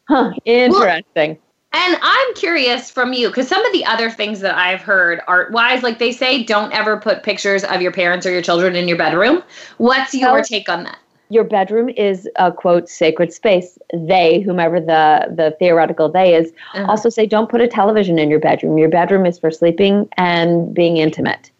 Huh, 0.08 0.32
interesting. 0.44 1.38
And 1.76 1.98
I'm 2.00 2.34
curious 2.34 2.88
from 2.88 3.12
you 3.12 3.28
because 3.28 3.48
some 3.48 3.64
of 3.66 3.72
the 3.72 3.84
other 3.84 4.08
things 4.08 4.38
that 4.40 4.54
I've 4.56 4.80
heard 4.80 5.20
art 5.26 5.50
wise, 5.50 5.82
like 5.82 5.98
they 5.98 6.12
say, 6.12 6.44
don't 6.44 6.72
ever 6.72 6.98
put 6.98 7.24
pictures 7.24 7.64
of 7.64 7.82
your 7.82 7.90
parents 7.90 8.24
or 8.24 8.30
your 8.30 8.42
children 8.42 8.76
in 8.76 8.86
your 8.86 8.96
bedroom. 8.96 9.42
What's 9.78 10.14
your 10.14 10.34
Well- 10.34 10.44
take 10.44 10.68
on 10.68 10.84
that? 10.84 10.98
Your 11.34 11.44
bedroom 11.44 11.88
is 11.90 12.28
a 12.36 12.50
quote 12.52 12.88
sacred 12.88 13.32
space. 13.32 13.76
They, 13.92 14.40
whomever 14.40 14.80
the 14.80 15.26
the 15.40 15.54
theoretical 15.58 16.08
they 16.10 16.34
is, 16.34 16.52
Uh-huh. 16.74 16.86
also 16.90 17.08
say 17.10 17.26
don't 17.26 17.50
put 17.50 17.60
a 17.60 17.68
television 17.68 18.18
in 18.18 18.30
your 18.30 18.40
bedroom. 18.40 18.78
Your 18.78 18.88
bedroom 18.88 19.26
is 19.26 19.38
for 19.38 19.50
sleeping 19.50 20.08
and 20.16 20.72
being 20.72 20.96
intimate. 20.96 21.50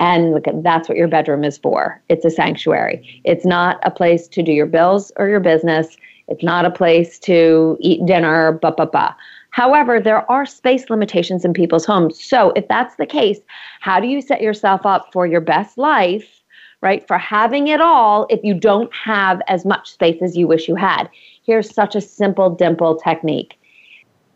And 0.00 0.32
look, 0.32 0.46
that's 0.64 0.88
what 0.88 0.98
your 0.98 1.06
bedroom 1.08 1.44
is 1.44 1.58
for. 1.58 2.02
It's 2.08 2.24
a 2.24 2.30
sanctuary. 2.30 3.20
It's 3.24 3.44
not 3.44 3.78
a 3.84 3.90
place 3.90 4.26
to 4.28 4.42
do 4.42 4.50
your 4.50 4.66
bills 4.66 5.12
or 5.16 5.28
your 5.28 5.38
business. 5.40 5.96
It's 6.28 6.42
not 6.42 6.64
a 6.64 6.70
place 6.70 7.18
to 7.20 7.76
eat 7.80 8.04
dinner, 8.06 8.52
ba 8.62 8.72
ba 8.76 8.86
ba. 8.86 9.14
However, 9.50 10.00
there 10.00 10.28
are 10.30 10.46
space 10.46 10.88
limitations 10.88 11.44
in 11.44 11.52
people's 11.52 11.84
homes. 11.84 12.22
So, 12.24 12.52
if 12.56 12.66
that's 12.68 12.96
the 12.96 13.06
case, 13.06 13.38
how 13.80 14.00
do 14.00 14.06
you 14.08 14.20
set 14.22 14.40
yourself 14.40 14.86
up 14.86 15.12
for 15.12 15.26
your 15.26 15.42
best 15.42 15.76
life? 15.76 16.41
Right? 16.82 17.06
For 17.06 17.16
having 17.16 17.68
it 17.68 17.80
all 17.80 18.26
if 18.28 18.40
you 18.42 18.52
don't 18.52 18.92
have 18.94 19.40
as 19.48 19.64
much 19.64 19.92
space 19.92 20.20
as 20.20 20.36
you 20.36 20.46
wish 20.46 20.68
you 20.68 20.74
had. 20.74 21.08
Here's 21.44 21.72
such 21.72 21.94
a 21.94 22.00
simple 22.00 22.50
dimple 22.50 22.96
technique. 22.96 23.58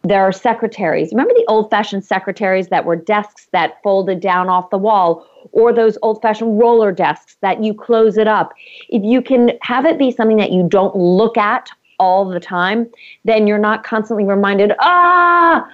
There 0.03 0.23
are 0.23 0.33
secretaries. 0.33 1.11
Remember 1.11 1.35
the 1.35 1.45
old 1.49 1.69
fashioned 1.69 2.05
secretaries 2.05 2.69
that 2.69 2.85
were 2.85 2.95
desks 2.95 3.49
that 3.51 3.83
folded 3.83 4.21
down 4.21 4.49
off 4.49 4.71
the 4.71 4.79
wall, 4.79 5.27
or 5.51 5.73
those 5.73 5.99
old 6.03 6.23
fashioned 6.23 6.61
roller 6.61 6.93
desks 6.93 7.37
that 7.41 7.63
you 7.65 7.75
close 7.75 8.17
it 8.17 8.29
up? 8.29 8.55
If 8.89 9.03
you 9.03 9.21
can 9.21 9.59
have 9.63 9.85
it 9.85 9.99
be 9.99 10.13
something 10.13 10.37
that 10.37 10.53
you 10.53 10.69
don't 10.69 10.95
look 10.95 11.37
at 11.37 11.71
all 11.99 12.25
the 12.25 12.39
time, 12.39 12.89
then 13.25 13.49
you're 13.49 13.59
not 13.59 13.83
constantly 13.83 14.25
reminded, 14.25 14.73
ah, 14.79 15.69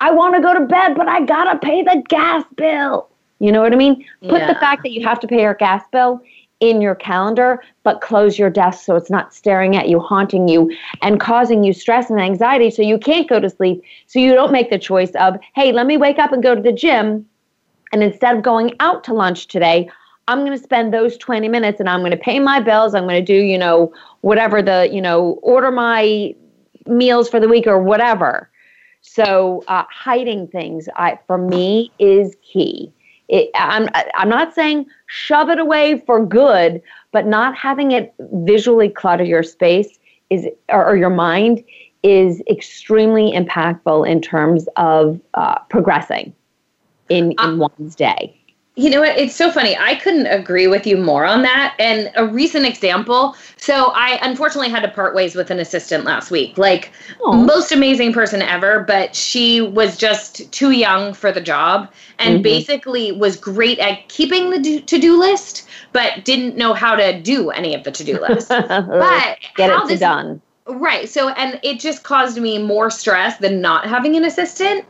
I 0.00 0.10
want 0.10 0.34
to 0.34 0.40
go 0.40 0.54
to 0.54 0.66
bed, 0.66 0.96
but 0.96 1.06
I 1.06 1.24
got 1.24 1.52
to 1.52 1.58
pay 1.64 1.84
the 1.84 2.02
gas 2.08 2.44
bill. 2.56 3.08
You 3.42 3.50
know 3.50 3.60
what 3.60 3.72
I 3.72 3.76
mean? 3.76 4.04
Put 4.28 4.46
the 4.46 4.54
fact 4.54 4.84
that 4.84 4.92
you 4.92 5.04
have 5.04 5.18
to 5.18 5.26
pay 5.26 5.42
your 5.42 5.54
gas 5.54 5.82
bill 5.90 6.22
in 6.60 6.80
your 6.80 6.94
calendar, 6.94 7.60
but 7.82 8.00
close 8.00 8.38
your 8.38 8.48
desk 8.48 8.84
so 8.84 8.94
it's 8.94 9.10
not 9.10 9.34
staring 9.34 9.74
at 9.74 9.88
you, 9.88 9.98
haunting 9.98 10.46
you, 10.46 10.70
and 11.02 11.18
causing 11.18 11.64
you 11.64 11.72
stress 11.72 12.08
and 12.08 12.20
anxiety 12.20 12.70
so 12.70 12.82
you 12.82 12.98
can't 12.98 13.28
go 13.28 13.40
to 13.40 13.50
sleep. 13.50 13.82
So 14.06 14.20
you 14.20 14.32
don't 14.32 14.52
make 14.52 14.70
the 14.70 14.78
choice 14.78 15.10
of, 15.16 15.34
hey, 15.56 15.72
let 15.72 15.86
me 15.86 15.96
wake 15.96 16.20
up 16.20 16.30
and 16.30 16.40
go 16.40 16.54
to 16.54 16.62
the 16.62 16.72
gym. 16.72 17.26
And 17.90 18.04
instead 18.04 18.36
of 18.36 18.44
going 18.44 18.76
out 18.78 19.02
to 19.04 19.12
lunch 19.12 19.48
today, 19.48 19.90
I'm 20.28 20.44
going 20.44 20.56
to 20.56 20.62
spend 20.62 20.94
those 20.94 21.18
20 21.18 21.48
minutes 21.48 21.80
and 21.80 21.88
I'm 21.88 21.98
going 21.98 22.12
to 22.12 22.16
pay 22.16 22.38
my 22.38 22.60
bills. 22.60 22.94
I'm 22.94 23.08
going 23.08 23.24
to 23.24 23.26
do, 23.26 23.44
you 23.44 23.58
know, 23.58 23.92
whatever 24.20 24.62
the, 24.62 24.88
you 24.92 25.02
know, 25.02 25.40
order 25.42 25.72
my 25.72 26.32
meals 26.86 27.28
for 27.28 27.40
the 27.40 27.48
week 27.48 27.66
or 27.66 27.82
whatever. 27.82 28.48
So 29.00 29.64
uh, 29.66 29.82
hiding 29.90 30.46
things, 30.46 30.88
I, 30.94 31.18
for 31.26 31.38
me, 31.38 31.90
is 31.98 32.36
key. 32.40 32.92
It, 33.32 33.50
I'm 33.54 33.88
I'm 34.14 34.28
not 34.28 34.54
saying 34.54 34.86
shove 35.06 35.48
it 35.48 35.58
away 35.58 36.02
for 36.04 36.24
good, 36.24 36.82
but 37.12 37.26
not 37.26 37.56
having 37.56 37.92
it 37.92 38.14
visually 38.20 38.90
clutter 38.90 39.24
your 39.24 39.42
space 39.42 39.98
is 40.28 40.46
or, 40.68 40.86
or 40.86 40.96
your 40.96 41.10
mind 41.10 41.64
is 42.02 42.42
extremely 42.50 43.32
impactful 43.32 44.06
in 44.06 44.20
terms 44.20 44.68
of 44.76 45.18
uh, 45.32 45.58
progressing 45.70 46.34
in 47.08 47.32
in 47.42 47.58
one's 47.58 47.94
day. 47.94 48.38
You 48.74 48.88
know 48.88 49.00
what? 49.00 49.18
It's 49.18 49.34
so 49.36 49.50
funny. 49.50 49.76
I 49.76 49.96
couldn't 49.96 50.28
agree 50.28 50.66
with 50.66 50.86
you 50.86 50.96
more 50.96 51.26
on 51.26 51.42
that. 51.42 51.74
And 51.78 52.10
a 52.16 52.26
recent 52.26 52.64
example. 52.64 53.36
So 53.58 53.92
I 53.94 54.18
unfortunately 54.22 54.70
had 54.70 54.80
to 54.80 54.88
part 54.88 55.14
ways 55.14 55.34
with 55.34 55.50
an 55.50 55.58
assistant 55.58 56.04
last 56.04 56.30
week. 56.30 56.56
Like 56.56 56.90
most 57.22 57.70
amazing 57.70 58.14
person 58.14 58.40
ever, 58.40 58.80
but 58.80 59.14
she 59.14 59.60
was 59.60 59.98
just 59.98 60.50
too 60.52 60.70
young 60.70 61.12
for 61.12 61.30
the 61.30 61.40
job 61.40 61.90
and 62.18 62.38
Mhm. 62.38 62.42
basically 62.44 63.12
was 63.12 63.36
great 63.36 63.78
at 63.78 64.08
keeping 64.08 64.48
the 64.48 64.58
do- 64.58 64.80
to-do 64.80 65.18
list, 65.18 65.68
but 65.92 66.24
didn't 66.24 66.56
know 66.56 66.72
how 66.72 66.96
to 66.96 67.20
do 67.20 67.50
any 67.50 67.74
of 67.74 67.84
the 67.84 67.90
to-do 67.90 68.18
list. 68.28 68.48
But 68.48 69.36
Get 69.54 69.68
it 69.70 69.86
this 69.86 70.00
done. 70.00 70.40
Right. 70.66 71.08
So, 71.10 71.28
and 71.30 71.60
it 71.62 71.78
just 71.78 72.04
caused 72.04 72.38
me 72.40 72.56
more 72.56 72.88
stress 72.88 73.36
than 73.36 73.60
not 73.60 73.86
having 73.86 74.16
an 74.16 74.24
assistant. 74.24 74.86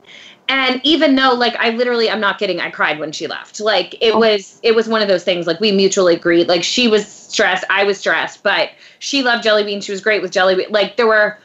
And 0.52 0.82
even 0.84 1.14
though, 1.14 1.32
like, 1.32 1.56
I 1.56 1.70
literally, 1.70 2.10
I'm 2.10 2.20
not 2.20 2.38
kidding, 2.38 2.60
I 2.60 2.70
cried 2.70 2.98
when 2.98 3.10
she 3.10 3.26
left. 3.26 3.58
Like, 3.58 3.96
it 4.02 4.14
was, 4.14 4.60
it 4.62 4.74
was 4.74 4.86
one 4.86 5.00
of 5.00 5.08
those 5.08 5.24
things. 5.24 5.46
Like, 5.46 5.58
we 5.60 5.72
mutually 5.72 6.14
agreed. 6.14 6.46
Like, 6.46 6.62
she 6.62 6.88
was 6.88 7.06
stressed, 7.06 7.64
I 7.70 7.84
was 7.84 7.98
stressed, 7.98 8.42
but 8.42 8.68
she 8.98 9.22
loved 9.22 9.44
jelly 9.44 9.64
beans. 9.64 9.86
She 9.86 9.92
was 9.92 10.02
great 10.02 10.20
with 10.20 10.30
jelly 10.30 10.56
beans. 10.56 10.70
Like, 10.70 10.98
there 10.98 11.06
were, 11.06 11.38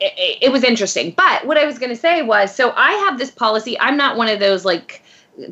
it, 0.00 0.38
it 0.40 0.52
was 0.52 0.64
interesting. 0.64 1.10
But 1.14 1.46
what 1.46 1.58
I 1.58 1.66
was 1.66 1.78
going 1.78 1.90
to 1.90 1.96
say 1.96 2.22
was, 2.22 2.54
so 2.54 2.72
I 2.74 2.92
have 2.92 3.18
this 3.18 3.30
policy. 3.30 3.78
I'm 3.78 3.98
not 3.98 4.16
one 4.16 4.28
of 4.28 4.40
those 4.40 4.64
like 4.64 5.02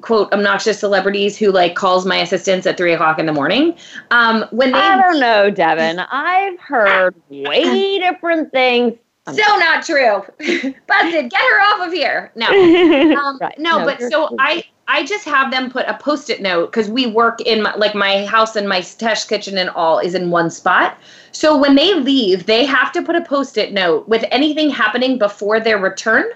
quote 0.01 0.33
obnoxious 0.33 0.81
celebrities 0.81 1.37
who 1.37 1.53
like 1.53 1.75
calls 1.75 2.07
my 2.07 2.17
assistants 2.17 2.67
at 2.67 2.79
three 2.79 2.95
o'clock 2.95 3.19
in 3.19 3.27
the 3.27 3.35
morning. 3.35 3.77
Um, 4.13 4.47
when 4.51 4.73
they 4.73 4.79
I 4.79 4.97
don't 4.97 5.21
know, 5.21 5.51
Devin. 5.51 5.99
I've 5.99 6.59
heard 6.59 7.15
way 7.29 7.99
different 7.99 8.51
things. 8.51 8.95
So 9.27 9.57
not 9.59 9.85
true. 9.85 10.23
Busted. 10.87 11.31
Get 11.31 11.41
her 11.41 11.61
off 11.63 11.87
of 11.87 11.93
here. 11.93 12.33
No. 12.35 12.49
Um, 13.15 13.39
Right. 13.41 13.59
No, 13.59 13.79
No, 13.79 13.85
but 13.85 14.01
so 14.11 14.35
I 14.39 14.65
I 14.87 15.05
just 15.05 15.25
have 15.25 15.51
them 15.51 15.71
put 15.71 15.87
a 15.87 15.95
post-it 15.95 16.43
note 16.43 16.67
because 16.67 16.91
we 16.91 17.07
work 17.07 17.41
in 17.41 17.63
my, 17.63 17.75
like 17.77 17.95
my 17.95 18.27
house 18.27 18.55
and 18.55 18.69
my 18.69 18.81
test 18.81 19.29
kitchen 19.29 19.57
and 19.57 19.71
all 19.71 19.99
is 19.99 20.15
in 20.15 20.31
one 20.31 20.51
spot. 20.51 20.99
So 21.33 21.57
when 21.57 21.75
they 21.75 21.95
leave, 21.95 22.47
they 22.47 22.67
have 22.67 22.93
to 22.93 23.03
put 23.03 23.17
a 23.17 23.23
post-it 23.23 23.73
note 23.73 24.09
with 24.09 24.25
anything 24.31 24.69
happening 24.71 25.19
before 25.19 25.59
their 25.59 25.79
return 25.79 26.27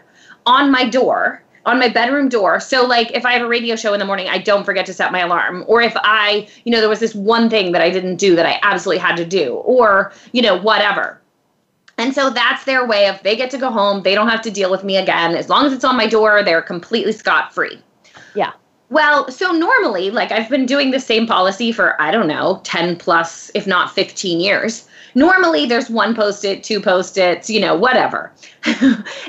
on 0.46 0.70
my 0.70 0.88
door, 0.88 1.42
on 1.66 1.78
my 1.78 1.88
bedroom 1.88 2.28
door. 2.30 2.58
So 2.58 2.86
like 2.86 3.10
if 3.12 3.26
I 3.26 3.32
have 3.32 3.42
a 3.42 3.48
radio 3.48 3.76
show 3.76 3.92
in 3.92 4.00
the 4.00 4.06
morning, 4.06 4.28
I 4.28 4.38
don't 4.38 4.64
forget 4.64 4.86
to 4.86 4.94
set 4.94 5.12
my 5.12 5.20
alarm. 5.20 5.64
Or 5.66 5.82
if 5.82 5.92
I, 5.96 6.48
you 6.64 6.72
know, 6.72 6.80
there 6.80 6.88
was 6.88 7.00
this 7.00 7.14
one 7.14 7.50
thing 7.50 7.72
that 7.72 7.82
I 7.82 7.90
didn't 7.90 8.16
do 8.16 8.34
that 8.36 8.46
I 8.46 8.58
absolutely 8.62 9.00
had 9.00 9.16
to 9.18 9.26
do, 9.26 9.54
or, 9.56 10.12
you 10.32 10.40
know, 10.40 10.58
whatever. 10.58 11.20
And 11.98 12.14
so 12.14 12.30
that's 12.30 12.64
their 12.64 12.86
way 12.86 13.08
of 13.08 13.22
they 13.24 13.36
get 13.36 13.50
to 13.50 13.58
go 13.58 13.70
home. 13.70 14.02
They 14.02 14.14
don't 14.14 14.28
have 14.28 14.42
to 14.42 14.50
deal 14.50 14.70
with 14.70 14.84
me 14.84 14.96
again. 14.96 15.34
As 15.34 15.48
long 15.48 15.66
as 15.66 15.72
it's 15.72 15.84
on 15.84 15.96
my 15.96 16.06
door, 16.06 16.42
they're 16.42 16.62
completely 16.62 17.12
scot 17.12 17.52
free. 17.52 17.82
Yeah. 18.34 18.52
Well, 18.90 19.30
so 19.30 19.50
normally, 19.52 20.10
like 20.10 20.32
I've 20.32 20.48
been 20.48 20.64
doing 20.64 20.92
the 20.92 21.00
same 21.00 21.26
policy 21.26 21.72
for, 21.72 22.00
I 22.00 22.10
don't 22.10 22.28
know, 22.28 22.60
10 22.64 22.96
plus, 22.96 23.50
if 23.54 23.66
not 23.66 23.94
15 23.94 24.40
years. 24.40 24.88
Normally, 25.14 25.66
there's 25.66 25.90
one 25.90 26.14
post 26.14 26.44
it, 26.44 26.62
two 26.62 26.80
post 26.80 27.18
its, 27.18 27.50
you 27.50 27.60
know, 27.60 27.74
whatever. 27.74 28.32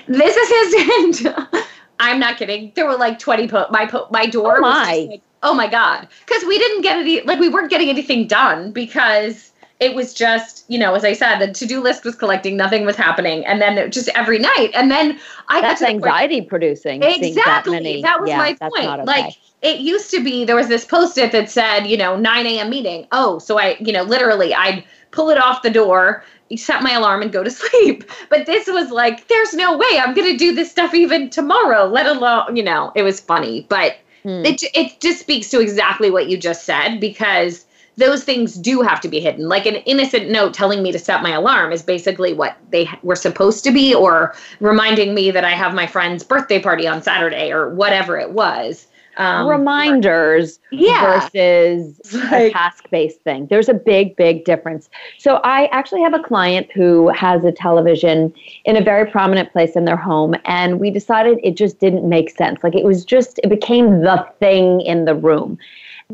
this 0.07 0.37
assistant, 0.37 1.35
I'm 1.99 2.19
not 2.19 2.37
kidding. 2.37 2.71
There 2.75 2.85
were 2.85 2.97
like 2.97 3.19
20 3.19 3.47
po- 3.47 3.67
my 3.71 3.85
po- 3.85 4.07
my 4.11 4.27
door. 4.27 4.57
Oh 4.57 4.61
was 4.61 4.87
my. 4.87 5.07
like, 5.09 5.21
oh 5.43 5.53
my 5.53 5.67
God. 5.67 6.07
Because 6.25 6.43
we 6.45 6.57
didn't 6.57 6.81
get 6.81 6.97
any, 6.97 7.21
like, 7.21 7.39
we 7.39 7.49
weren't 7.49 7.69
getting 7.69 7.89
anything 7.89 8.27
done 8.27 8.71
because 8.71 9.51
it 9.79 9.95
was 9.95 10.13
just, 10.13 10.65
you 10.67 10.77
know, 10.77 10.93
as 10.93 11.05
I 11.05 11.13
said, 11.13 11.39
the 11.39 11.53
to 11.53 11.65
do 11.65 11.81
list 11.81 12.03
was 12.03 12.15
collecting, 12.15 12.57
nothing 12.57 12.85
was 12.85 12.95
happening. 12.97 13.45
And 13.45 13.61
then 13.61 13.77
it 13.77 13.91
just 13.93 14.09
every 14.09 14.37
night. 14.39 14.71
And 14.73 14.91
then 14.91 15.17
I 15.47 15.61
got 15.61 15.67
That's 15.69 15.79
to 15.79 15.85
the 15.85 15.91
point- 15.93 16.03
anxiety 16.05 16.41
producing. 16.41 17.01
Exactly. 17.03 18.01
That. 18.01 18.01
That 18.03 18.21
was 18.21 18.29
yeah, 18.29 18.37
my 18.37 18.53
point. 18.55 18.85
okay. 18.85 19.03
Like 19.03 19.37
it 19.61 19.79
used 19.79 20.11
to 20.11 20.23
be 20.23 20.43
there 20.45 20.55
was 20.55 20.67
this 20.67 20.85
post-it 20.85 21.31
that 21.31 21.49
said, 21.49 21.85
you 21.85 21.95
know, 21.97 22.17
9 22.17 22.45
a.m. 22.45 22.69
meeting. 22.69 23.07
Oh, 23.11 23.39
so 23.39 23.57
I, 23.59 23.77
you 23.79 23.93
know, 23.93 24.03
literally 24.03 24.53
I'd 24.53 24.83
pull 25.11 25.29
it 25.29 25.37
off 25.37 25.61
the 25.63 25.69
door, 25.69 26.23
set 26.57 26.83
my 26.83 26.91
alarm 26.93 27.21
and 27.21 27.31
go 27.31 27.43
to 27.43 27.51
sleep. 27.61 28.03
But 28.29 28.45
this 28.47 28.67
was 28.67 28.91
like, 28.91 29.27
there's 29.29 29.53
no 29.53 29.77
way 29.77 29.99
I'm 29.99 30.13
gonna 30.13 30.37
do 30.37 30.53
this 30.53 30.69
stuff 30.69 30.93
even 30.93 31.29
tomorrow, 31.29 31.85
let 31.85 32.05
alone, 32.05 32.55
you 32.57 32.63
know, 32.63 32.91
it 32.95 33.03
was 33.03 33.19
funny. 33.21 33.65
But 33.69 33.95
Hmm. 34.23 34.43
it 34.45 34.61
it 34.75 34.99
just 34.99 35.21
speaks 35.21 35.49
to 35.51 35.61
exactly 35.61 36.11
what 36.11 36.27
you 36.27 36.35
just 36.35 36.65
said 36.65 36.99
because 36.99 37.63
those 37.99 38.23
things 38.23 38.55
do 38.55 38.81
have 38.81 38.99
to 39.01 39.07
be 39.07 39.19
hidden. 39.19 39.47
Like 39.47 39.65
an 39.65 39.75
innocent 39.75 40.29
note 40.29 40.53
telling 40.53 40.81
me 40.81 40.91
to 40.91 40.99
set 40.99 41.21
my 41.21 41.31
alarm 41.31 41.71
is 41.71 41.83
basically 41.83 42.33
what 42.33 42.57
they 42.71 42.89
were 43.03 43.15
supposed 43.15 43.63
to 43.65 43.71
be, 43.71 43.93
or 43.93 44.33
reminding 44.59 45.13
me 45.13 45.31
that 45.31 45.43
I 45.43 45.51
have 45.51 45.73
my 45.73 45.85
friend's 45.85 46.23
birthday 46.23 46.59
party 46.61 46.87
on 46.87 47.03
Saturday, 47.03 47.51
or 47.51 47.69
whatever 47.69 48.17
it 48.17 48.31
was. 48.31 48.87
Um, 49.17 49.49
reminders 49.49 50.59
Yeah. 50.71 51.19
versus 51.19 51.99
a 52.31 52.51
task 52.51 52.89
based 52.89 53.21
thing. 53.21 53.47
There's 53.47 53.67
a 53.67 53.73
big, 53.73 54.15
big 54.15 54.45
difference. 54.45 54.89
So, 55.17 55.41
I 55.43 55.65
actually 55.73 56.01
have 56.03 56.13
a 56.13 56.23
client 56.23 56.71
who 56.71 57.09
has 57.09 57.43
a 57.43 57.51
television 57.51 58.33
in 58.63 58.77
a 58.77 58.81
very 58.81 59.05
prominent 59.11 59.51
place 59.51 59.75
in 59.75 59.83
their 59.83 59.97
home, 59.97 60.35
and 60.45 60.79
we 60.79 60.89
decided 60.89 61.37
it 61.43 61.57
just 61.57 61.79
didn't 61.79 62.07
make 62.07 62.29
sense. 62.29 62.63
Like, 62.63 62.75
it 62.75 62.85
was 62.85 63.03
just, 63.03 63.39
it 63.43 63.49
became 63.49 64.01
the 64.01 64.25
thing 64.39 64.79
in 64.81 65.03
the 65.03 65.15
room. 65.15 65.57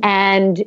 And 0.02 0.64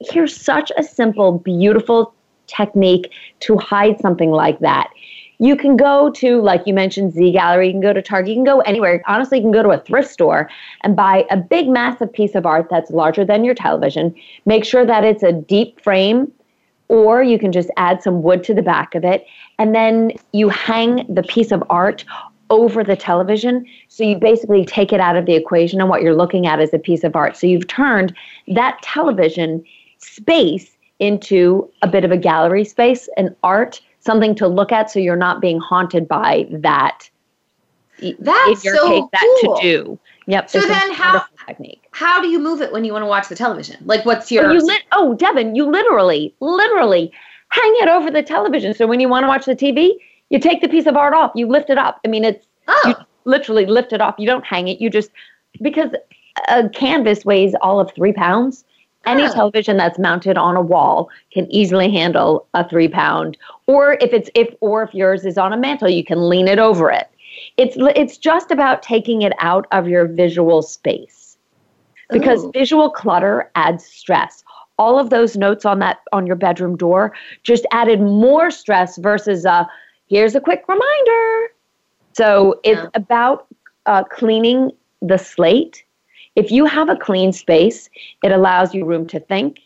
here's 0.00 0.34
such 0.34 0.72
a 0.76 0.82
simple, 0.82 1.38
beautiful 1.38 2.14
technique 2.46 3.12
to 3.40 3.56
hide 3.56 4.00
something 4.00 4.30
like 4.30 4.58
that. 4.60 4.90
You 5.38 5.56
can 5.56 5.76
go 5.76 6.10
to, 6.10 6.42
like 6.42 6.66
you 6.66 6.74
mentioned, 6.74 7.14
Z 7.14 7.32
Gallerie, 7.32 7.68
you 7.68 7.72
can 7.72 7.80
go 7.80 7.94
to 7.94 8.02
Target, 8.02 8.28
you 8.28 8.34
can 8.34 8.44
go 8.44 8.60
anywhere. 8.60 9.02
Honestly, 9.06 9.38
you 9.38 9.44
can 9.44 9.52
go 9.52 9.62
to 9.62 9.70
a 9.70 9.78
thrift 9.78 10.10
store 10.10 10.50
and 10.82 10.94
buy 10.94 11.24
a 11.30 11.36
big, 11.38 11.68
massive 11.68 12.12
piece 12.12 12.34
of 12.34 12.44
art 12.44 12.68
that's 12.68 12.90
larger 12.90 13.24
than 13.24 13.42
your 13.42 13.54
television. 13.54 14.14
Make 14.44 14.66
sure 14.66 14.84
that 14.84 15.02
it's 15.02 15.22
a 15.22 15.32
deep 15.32 15.80
frame, 15.80 16.30
or 16.88 17.22
you 17.22 17.38
can 17.38 17.52
just 17.52 17.70
add 17.78 18.02
some 18.02 18.22
wood 18.22 18.44
to 18.44 18.54
the 18.54 18.62
back 18.62 18.94
of 18.94 19.02
it. 19.02 19.24
And 19.58 19.74
then 19.74 20.12
you 20.32 20.50
hang 20.50 21.06
the 21.08 21.22
piece 21.22 21.52
of 21.52 21.62
art 21.70 22.04
over 22.50 22.84
the 22.84 22.96
television. 22.96 23.64
So 23.88 24.04
you 24.04 24.18
basically 24.18 24.66
take 24.66 24.92
it 24.92 25.00
out 25.00 25.16
of 25.16 25.24
the 25.24 25.34
equation, 25.34 25.80
and 25.80 25.88
what 25.88 26.02
you're 26.02 26.16
looking 26.16 26.46
at 26.46 26.60
is 26.60 26.74
a 26.74 26.78
piece 26.78 27.04
of 27.04 27.16
art. 27.16 27.36
So 27.36 27.46
you've 27.46 27.68
turned 27.68 28.14
that 28.48 28.82
television 28.82 29.64
space 30.00 30.76
into 30.98 31.70
a 31.82 31.88
bit 31.88 32.04
of 32.04 32.10
a 32.10 32.16
gallery 32.16 32.64
space, 32.64 33.08
an 33.16 33.34
art, 33.42 33.80
something 34.00 34.34
to 34.34 34.48
look 34.48 34.72
at 34.72 34.90
so 34.90 34.98
you're 34.98 35.16
not 35.16 35.40
being 35.40 35.58
haunted 35.58 36.06
by 36.08 36.46
that. 36.50 37.08
That's 38.18 38.64
in 38.64 38.64
your 38.64 38.76
so 38.76 38.88
case, 38.88 39.04
that 39.12 39.40
cool. 39.44 39.56
to 39.56 39.62
do. 39.62 39.98
Yep. 40.26 40.50
So 40.50 40.60
then 40.60 40.92
how- 40.92 41.24
technique. 41.46 41.86
How 41.92 42.20
do 42.20 42.28
you 42.28 42.38
move 42.38 42.60
it 42.60 42.72
when 42.72 42.84
you 42.84 42.92
want 42.92 43.02
to 43.02 43.06
watch 43.06 43.28
the 43.28 43.34
television? 43.34 43.76
Like, 43.84 44.06
what's 44.06 44.30
your 44.30 44.46
Oh, 44.46 44.52
you 44.52 44.60
lit- 44.64 44.84
oh, 44.92 45.14
Devin, 45.14 45.54
you 45.54 45.68
literally, 45.68 46.34
literally 46.40 47.12
hang 47.48 47.72
it 47.80 47.88
over 47.88 48.10
the 48.10 48.22
television. 48.22 48.72
So 48.74 48.86
when 48.86 49.00
you 49.00 49.08
want 49.08 49.24
to 49.24 49.28
watch 49.28 49.44
the 49.44 49.56
TV, 49.56 49.94
you 50.30 50.38
take 50.38 50.62
the 50.62 50.68
piece 50.68 50.86
of 50.86 50.96
art 50.96 51.12
off, 51.12 51.32
you 51.34 51.46
lift 51.46 51.68
it 51.68 51.78
up. 51.78 52.00
I 52.04 52.08
mean, 52.08 52.24
it's 52.24 52.46
oh 52.68 52.82
you 52.86 52.94
literally 53.24 53.66
lift 53.66 53.92
it 53.92 54.00
off. 54.00 54.14
You 54.18 54.26
don't 54.26 54.44
hang 54.44 54.68
it. 54.68 54.80
You 54.80 54.88
just 54.88 55.10
because 55.60 55.90
a 56.48 56.68
canvas 56.68 57.24
weighs 57.24 57.54
all 57.60 57.80
of 57.80 57.92
three 57.92 58.12
pounds. 58.12 58.64
Any 59.06 59.24
Oh. 59.24 59.32
television 59.32 59.76
that's 59.76 59.98
mounted 59.98 60.36
on 60.36 60.56
a 60.56 60.60
wall 60.60 61.08
can 61.32 61.50
easily 61.50 61.90
handle 61.90 62.46
a 62.54 62.68
three 62.68 62.88
pound. 62.88 63.36
Or 63.66 63.94
if 64.00 64.12
it's 64.12 64.30
if 64.34 64.54
or 64.60 64.82
if 64.82 64.94
yours 64.94 65.24
is 65.24 65.38
on 65.38 65.52
a 65.52 65.56
mantle, 65.56 65.88
you 65.88 66.04
can 66.04 66.28
lean 66.28 66.48
it 66.48 66.58
over 66.58 66.90
it. 66.90 67.08
It's 67.56 67.76
it's 67.96 68.18
just 68.18 68.50
about 68.50 68.82
taking 68.82 69.22
it 69.22 69.32
out 69.38 69.66
of 69.72 69.88
your 69.88 70.06
visual 70.06 70.62
space 70.62 71.38
because 72.10 72.44
Ooh. 72.44 72.52
visual 72.52 72.90
clutter 72.90 73.50
adds 73.54 73.84
stress. 73.84 74.44
All 74.78 74.98
of 74.98 75.10
those 75.10 75.36
notes 75.36 75.64
on 75.64 75.78
that 75.80 75.98
on 76.12 76.26
your 76.26 76.36
bedroom 76.36 76.76
door 76.76 77.12
just 77.42 77.66
added 77.72 78.00
more 78.00 78.50
stress 78.50 78.96
versus 78.98 79.46
uh 79.46 79.64
here's 80.08 80.34
a 80.34 80.40
quick 80.40 80.64
reminder. 80.68 81.48
So 82.16 82.60
it's 82.64 82.80
Yeah. 82.82 82.88
about 82.94 83.46
uh, 83.86 84.04
cleaning 84.04 84.72
the 85.00 85.16
slate. 85.16 85.84
If 86.36 86.50
you 86.50 86.64
have 86.66 86.88
a 86.88 86.96
clean 86.96 87.32
space, 87.32 87.90
it 88.22 88.32
allows 88.32 88.74
you 88.74 88.84
room 88.84 89.06
to 89.08 89.20
think. 89.20 89.58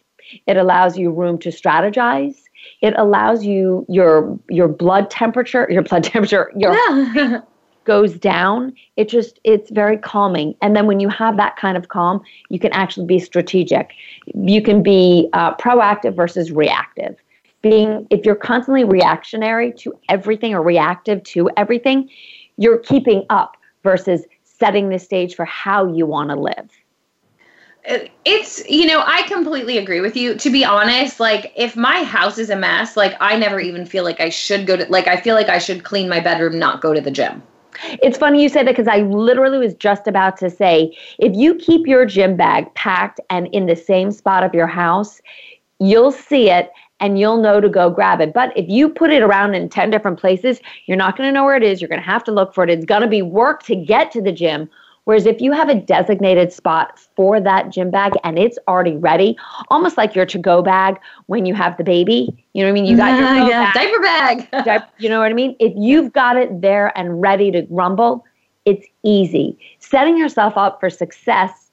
It 0.46 0.56
allows 0.56 0.96
you 0.96 1.10
room 1.10 1.38
to 1.38 1.50
strategize. 1.50 2.36
It 2.80 2.94
allows 2.96 3.44
you 3.44 3.84
your 3.88 4.38
your 4.48 4.68
blood 4.68 5.10
temperature, 5.10 5.66
your 5.70 5.82
blood 5.82 6.04
temperature, 6.12 6.50
your 6.56 6.74
yeah. 6.74 7.40
goes 7.84 8.14
down 8.14 8.72
it 8.96 9.08
just 9.08 9.38
it's 9.44 9.70
very 9.70 9.96
calming 9.96 10.54
and 10.62 10.74
then 10.74 10.86
when 10.86 11.00
you 11.00 11.08
have 11.08 11.36
that 11.36 11.56
kind 11.56 11.76
of 11.76 11.88
calm 11.88 12.20
you 12.48 12.58
can 12.58 12.72
actually 12.72 13.06
be 13.06 13.18
strategic 13.18 13.92
you 14.34 14.62
can 14.62 14.82
be 14.82 15.28
uh, 15.34 15.54
proactive 15.56 16.16
versus 16.16 16.50
reactive 16.50 17.16
being 17.62 18.06
if 18.10 18.24
you're 18.24 18.34
constantly 18.34 18.84
reactionary 18.84 19.72
to 19.72 19.92
everything 20.08 20.54
or 20.54 20.62
reactive 20.62 21.22
to 21.24 21.50
everything 21.56 22.08
you're 22.56 22.78
keeping 22.78 23.24
up 23.30 23.56
versus 23.82 24.24
setting 24.64 24.88
the 24.88 24.98
stage 24.98 25.34
for 25.34 25.44
how 25.44 25.86
you 25.92 26.06
want 26.06 26.30
to 26.30 26.36
live. 26.36 26.70
It's 28.24 28.66
you 28.66 28.86
know 28.86 29.02
i 29.04 29.20
completely 29.24 29.76
agree 29.76 30.00
with 30.00 30.16
you. 30.16 30.34
To 30.36 30.50
be 30.50 30.64
honest 30.64 31.20
like 31.20 31.52
if 31.54 31.76
my 31.76 32.02
house 32.02 32.38
is 32.38 32.48
a 32.48 32.56
mess 32.56 32.96
like 32.96 33.14
i 33.20 33.36
never 33.36 33.60
even 33.60 33.84
feel 33.84 34.04
like 34.04 34.20
i 34.20 34.30
should 34.30 34.66
go 34.66 34.74
to 34.74 34.86
like 34.86 35.06
i 35.06 35.20
feel 35.20 35.34
like 35.34 35.50
i 35.50 35.58
should 35.58 35.84
clean 35.84 36.08
my 36.08 36.18
bedroom 36.18 36.58
not 36.58 36.80
go 36.80 36.94
to 36.94 37.00
the 37.02 37.10
gym. 37.10 37.42
It's 38.02 38.16
funny 38.16 38.42
you 38.42 38.48
say 38.48 38.62
that 38.62 38.70
because 38.70 38.88
I 38.88 39.00
literally 39.00 39.58
was 39.58 39.74
just 39.74 40.06
about 40.06 40.38
to 40.38 40.48
say 40.48 40.96
if 41.18 41.36
you 41.36 41.56
keep 41.56 41.86
your 41.86 42.06
gym 42.06 42.36
bag 42.36 42.72
packed 42.74 43.20
and 43.28 43.48
in 43.48 43.66
the 43.66 43.76
same 43.76 44.12
spot 44.12 44.44
of 44.44 44.54
your 44.54 44.68
house, 44.68 45.20
you'll 45.80 46.12
see 46.12 46.48
it 46.50 46.70
and 47.04 47.18
you'll 47.18 47.40
know 47.40 47.60
to 47.60 47.68
go 47.68 47.90
grab 47.90 48.20
it. 48.20 48.32
But 48.32 48.56
if 48.56 48.68
you 48.68 48.88
put 48.88 49.10
it 49.10 49.22
around 49.22 49.54
in 49.54 49.68
10 49.68 49.90
different 49.90 50.18
places, 50.18 50.60
you're 50.86 50.96
not 50.96 51.16
going 51.16 51.28
to 51.28 51.32
know 51.32 51.44
where 51.44 51.56
it 51.56 51.62
is. 51.62 51.80
You're 51.80 51.88
going 51.88 52.00
to 52.00 52.06
have 52.06 52.24
to 52.24 52.32
look 52.32 52.54
for 52.54 52.64
it. 52.64 52.70
It's 52.70 52.84
going 52.84 53.02
to 53.02 53.08
be 53.08 53.22
work 53.22 53.62
to 53.64 53.76
get 53.76 54.10
to 54.12 54.22
the 54.22 54.32
gym 54.32 54.68
Whereas 55.04 55.26
if 55.26 55.40
you 55.40 55.52
have 55.52 55.68
a 55.68 55.74
designated 55.74 56.52
spot 56.52 56.98
for 57.14 57.38
that 57.40 57.70
gym 57.70 57.90
bag 57.90 58.14
and 58.24 58.38
it's 58.38 58.58
already 58.66 58.96
ready, 58.96 59.36
almost 59.68 59.98
like 59.98 60.14
your 60.14 60.24
to 60.26 60.38
go 60.38 60.62
bag 60.62 60.98
when 61.26 61.44
you 61.44 61.54
have 61.54 61.76
the 61.76 61.84
baby, 61.84 62.46
you 62.54 62.62
know 62.62 62.70
what 62.70 62.78
I 62.78 62.80
mean? 62.80 62.86
You 62.86 62.96
got 62.96 63.18
your 63.18 63.48
yeah, 63.48 63.72
bag, 63.72 63.74
diaper 63.74 64.00
bag. 64.64 64.82
You 64.98 65.10
know 65.10 65.20
what 65.20 65.30
I 65.30 65.34
mean? 65.34 65.56
If 65.60 65.74
you've 65.76 66.12
got 66.12 66.36
it 66.36 66.62
there 66.62 66.96
and 66.96 67.20
ready 67.20 67.50
to 67.50 67.66
rumble, 67.68 68.24
it's 68.64 68.86
easy. 69.02 69.58
Setting 69.78 70.16
yourself 70.16 70.56
up 70.56 70.80
for 70.80 70.88
success, 70.88 71.63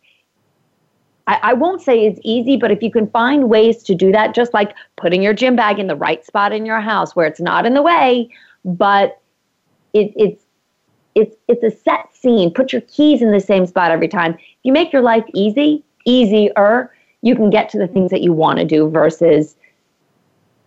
I, 1.27 1.39
I 1.43 1.53
won't 1.53 1.81
say 1.81 2.05
it's 2.05 2.19
easy, 2.23 2.57
but 2.57 2.71
if 2.71 2.81
you 2.81 2.91
can 2.91 3.07
find 3.09 3.49
ways 3.49 3.83
to 3.83 3.95
do 3.95 4.11
that, 4.11 4.33
just 4.33 4.53
like 4.53 4.73
putting 4.97 5.21
your 5.21 5.33
gym 5.33 5.55
bag 5.55 5.79
in 5.79 5.87
the 5.87 5.95
right 5.95 6.25
spot 6.25 6.53
in 6.53 6.65
your 6.65 6.81
house 6.81 7.15
where 7.15 7.27
it's 7.27 7.39
not 7.39 7.65
in 7.65 7.73
the 7.73 7.81
way, 7.81 8.29
but 8.65 9.21
it, 9.93 10.13
it's 10.15 10.43
it's 11.15 11.35
it's 11.47 11.63
a 11.63 11.71
set 11.71 12.15
scene. 12.15 12.51
Put 12.51 12.71
your 12.71 12.81
keys 12.83 13.21
in 13.21 13.31
the 13.31 13.39
same 13.39 13.65
spot 13.65 13.91
every 13.91 14.07
time. 14.07 14.33
If 14.33 14.39
you 14.63 14.73
make 14.73 14.93
your 14.93 15.01
life 15.01 15.25
easy, 15.33 15.83
easier, 16.05 16.91
you 17.21 17.35
can 17.35 17.49
get 17.49 17.69
to 17.69 17.77
the 17.77 17.87
things 17.87 18.11
that 18.11 18.21
you 18.21 18.33
want 18.33 18.59
to 18.59 18.65
do 18.65 18.89
versus 18.89 19.55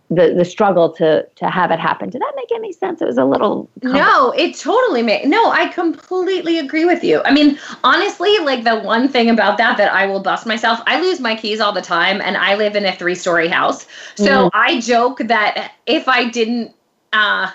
the 0.09 0.33
the 0.33 0.45
struggle 0.45 0.91
to 0.93 1.25
to 1.35 1.49
have 1.49 1.71
it 1.71 1.79
happen. 1.79 2.09
Did 2.09 2.21
that 2.21 2.33
make 2.35 2.51
any 2.53 2.71
sense? 2.71 3.01
It 3.01 3.05
was 3.05 3.17
a 3.17 3.25
little 3.25 3.69
No, 3.81 4.31
it 4.31 4.55
totally 4.55 5.01
made. 5.01 5.27
No, 5.27 5.51
I 5.51 5.67
completely 5.67 6.59
agree 6.59 6.85
with 6.85 7.03
you. 7.03 7.21
I 7.23 7.31
mean, 7.33 7.57
honestly, 7.83 8.37
like 8.39 8.63
the 8.63 8.79
one 8.79 9.07
thing 9.07 9.29
about 9.29 9.57
that 9.57 9.77
that 9.77 9.91
I 9.91 10.05
will 10.05 10.19
bust 10.21 10.45
myself, 10.45 10.79
I 10.85 11.01
lose 11.01 11.19
my 11.19 11.35
keys 11.35 11.59
all 11.59 11.71
the 11.71 11.81
time, 11.81 12.21
and 12.21 12.37
I 12.37 12.55
live 12.55 12.75
in 12.75 12.85
a 12.85 12.95
three-story 12.95 13.47
house. 13.47 13.87
So 14.15 14.45
Mhm. 14.45 14.49
I 14.53 14.79
joke 14.79 15.19
that 15.19 15.71
if 15.87 16.07
I 16.07 16.25
didn't, 16.29 16.71
uh, 17.13 17.47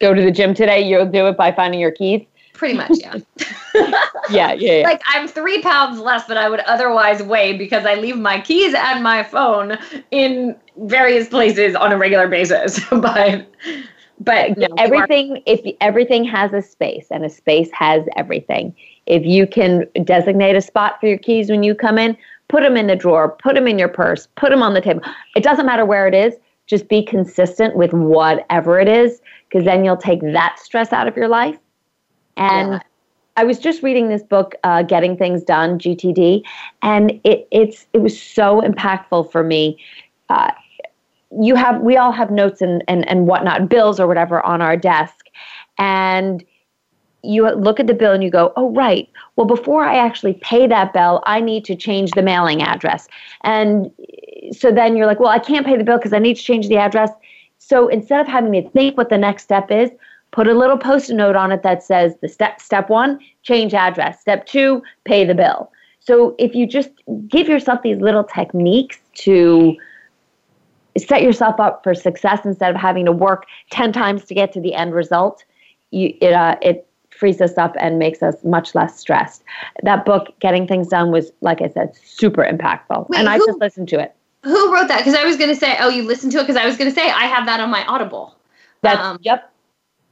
go 0.00 0.12
to 0.12 0.20
the 0.20 0.30
gym 0.30 0.52
today. 0.54 0.82
You'll 0.82 1.06
do 1.06 1.26
it 1.28 1.36
by 1.36 1.52
finding 1.52 1.80
your 1.80 1.92
keys. 1.92 2.26
Pretty 2.54 2.74
much, 2.74 2.92
yeah. 2.94 3.18
Yeah, 4.30 4.52
yeah, 4.52 4.54
yeah. 4.54 4.82
like 4.84 5.02
I'm 5.06 5.28
three 5.28 5.60
pounds 5.60 5.98
less 6.00 6.24
than 6.26 6.38
I 6.38 6.48
would 6.48 6.60
otherwise 6.60 7.22
weigh 7.22 7.58
because 7.58 7.84
I 7.84 7.96
leave 7.96 8.16
my 8.16 8.40
keys 8.40 8.72
and 8.72 9.02
my 9.02 9.22
phone 9.22 9.76
in 10.12 10.56
various 10.78 11.28
places 11.28 11.74
on 11.74 11.92
a 11.92 11.98
regular 11.98 12.28
basis. 12.28 12.80
but 12.90 13.46
but 14.20 14.56
no, 14.56 14.66
you 14.68 14.74
are- 14.74 14.78
everything 14.78 15.42
if 15.44 15.60
everything 15.80 16.24
has 16.24 16.52
a 16.52 16.62
space 16.62 17.08
and 17.10 17.24
a 17.24 17.28
space 17.28 17.68
has 17.72 18.04
everything 18.16 18.74
if 19.06 19.24
you 19.26 19.46
can 19.46 19.86
designate 20.04 20.56
a 20.56 20.60
spot 20.60 20.98
for 21.00 21.06
your 21.08 21.18
keys 21.18 21.50
when 21.50 21.62
you 21.62 21.74
come 21.74 21.98
in 21.98 22.16
put 22.48 22.62
them 22.62 22.76
in 22.76 22.86
the 22.86 22.96
drawer 22.96 23.28
put 23.42 23.54
them 23.56 23.66
in 23.66 23.78
your 23.78 23.88
purse 23.88 24.28
put 24.36 24.50
them 24.50 24.62
on 24.62 24.72
the 24.72 24.80
table 24.80 25.02
it 25.36 25.42
doesn't 25.42 25.66
matter 25.66 25.84
where 25.84 26.06
it 26.06 26.14
is 26.14 26.34
just 26.66 26.88
be 26.88 27.02
consistent 27.02 27.76
with 27.76 27.92
whatever 27.92 28.78
it 28.78 28.88
is 28.88 29.20
because 29.48 29.64
then 29.64 29.84
you'll 29.84 29.96
take 29.96 30.20
that 30.22 30.58
stress 30.58 30.92
out 30.92 31.06
of 31.08 31.16
your 31.16 31.28
life 31.28 31.58
and 32.36 32.72
Yeah. 32.72 32.80
I 33.36 33.44
was 33.44 33.58
just 33.58 33.82
reading 33.82 34.08
this 34.08 34.22
book, 34.22 34.54
uh, 34.62 34.82
Getting 34.82 35.16
Things 35.16 35.42
Done, 35.42 35.78
GTD, 35.78 36.42
and 36.82 37.20
it, 37.24 37.48
it's 37.50 37.86
it 37.92 37.98
was 37.98 38.20
so 38.20 38.60
impactful 38.60 39.32
for 39.32 39.42
me. 39.42 39.78
Uh, 40.28 40.52
you 41.40 41.56
have 41.56 41.80
we 41.80 41.96
all 41.96 42.12
have 42.12 42.30
notes 42.30 42.62
and, 42.62 42.84
and 42.86 43.08
and 43.08 43.26
whatnot, 43.26 43.68
bills 43.68 43.98
or 43.98 44.06
whatever 44.06 44.44
on 44.46 44.62
our 44.62 44.76
desk, 44.76 45.26
and 45.78 46.44
you 47.22 47.50
look 47.50 47.80
at 47.80 47.86
the 47.86 47.94
bill 47.94 48.12
and 48.12 48.22
you 48.22 48.30
go, 48.30 48.52
oh 48.56 48.70
right, 48.70 49.08
well 49.34 49.46
before 49.46 49.84
I 49.84 49.96
actually 49.96 50.34
pay 50.34 50.66
that 50.68 50.92
bill, 50.92 51.22
I 51.26 51.40
need 51.40 51.64
to 51.64 51.74
change 51.74 52.12
the 52.12 52.22
mailing 52.22 52.62
address, 52.62 53.08
and 53.42 53.90
so 54.52 54.70
then 54.70 54.96
you're 54.96 55.06
like, 55.06 55.18
well 55.18 55.30
I 55.30 55.40
can't 55.40 55.66
pay 55.66 55.76
the 55.76 55.84
bill 55.84 55.98
because 55.98 56.12
I 56.12 56.20
need 56.20 56.36
to 56.36 56.42
change 56.42 56.68
the 56.68 56.76
address. 56.76 57.10
So 57.58 57.88
instead 57.88 58.20
of 58.20 58.28
having 58.28 58.52
to 58.52 58.68
think 58.70 58.96
what 58.96 59.08
the 59.08 59.18
next 59.18 59.42
step 59.42 59.70
is, 59.70 59.90
put 60.34 60.48
a 60.48 60.52
little 60.52 60.76
post-it 60.76 61.14
note 61.14 61.36
on 61.36 61.52
it 61.52 61.62
that 61.62 61.80
says 61.80 62.16
the 62.20 62.28
step 62.28 62.60
step 62.60 62.90
one 62.90 63.20
change 63.44 63.72
address. 63.72 64.20
Step 64.20 64.44
two 64.46 64.82
pay 65.04 65.24
the 65.24 65.34
bill. 65.34 65.70
So 66.00 66.34
if 66.38 66.56
you 66.56 66.66
just 66.66 66.90
give 67.28 67.48
yourself 67.48 67.82
these 67.82 67.98
little 67.98 68.24
techniques 68.24 68.98
to 69.18 69.76
set 70.98 71.22
yourself 71.22 71.60
up 71.60 71.84
for 71.84 71.94
success 71.94 72.44
instead 72.44 72.74
of 72.74 72.80
having 72.80 73.04
to 73.04 73.12
work 73.12 73.46
10 73.70 73.92
times 73.92 74.24
to 74.24 74.34
get 74.34 74.52
to 74.52 74.60
the 74.60 74.74
end 74.74 74.92
result 74.92 75.44
you, 75.92 76.12
it, 76.20 76.32
uh, 76.32 76.56
it 76.60 76.86
frees 77.10 77.40
us 77.40 77.56
up 77.56 77.76
and 77.78 78.00
makes 78.00 78.20
us 78.20 78.34
much 78.42 78.74
less 78.74 78.98
stressed. 78.98 79.44
That 79.84 80.04
book 80.04 80.34
getting 80.40 80.66
things 80.66 80.88
done 80.88 81.12
was 81.12 81.30
like 81.42 81.62
i 81.62 81.68
said 81.68 81.96
super 81.96 82.42
impactful. 82.42 83.08
Wait, 83.08 83.20
and 83.20 83.28
i 83.28 83.38
who- 83.38 83.46
just 83.46 83.60
listened 83.60 83.88
to 83.90 84.00
it. 84.00 84.16
Who 84.42 84.74
wrote 84.74 84.88
that? 84.88 84.98
Because 84.98 85.14
I 85.14 85.24
was 85.24 85.36
gonna 85.36 85.54
say, 85.54 85.76
oh, 85.78 85.88
you 85.88 86.02
listened 86.02 86.32
to 86.32 86.38
it? 86.38 86.42
Because 86.42 86.56
I 86.56 86.66
was 86.66 86.76
gonna 86.76 86.90
say 86.90 87.08
I 87.08 87.26
have 87.26 87.46
that 87.46 87.60
on 87.60 87.70
my 87.70 87.84
Audible. 87.86 88.34
that's 88.82 89.00
Um, 89.00 89.18
yep 89.22 89.53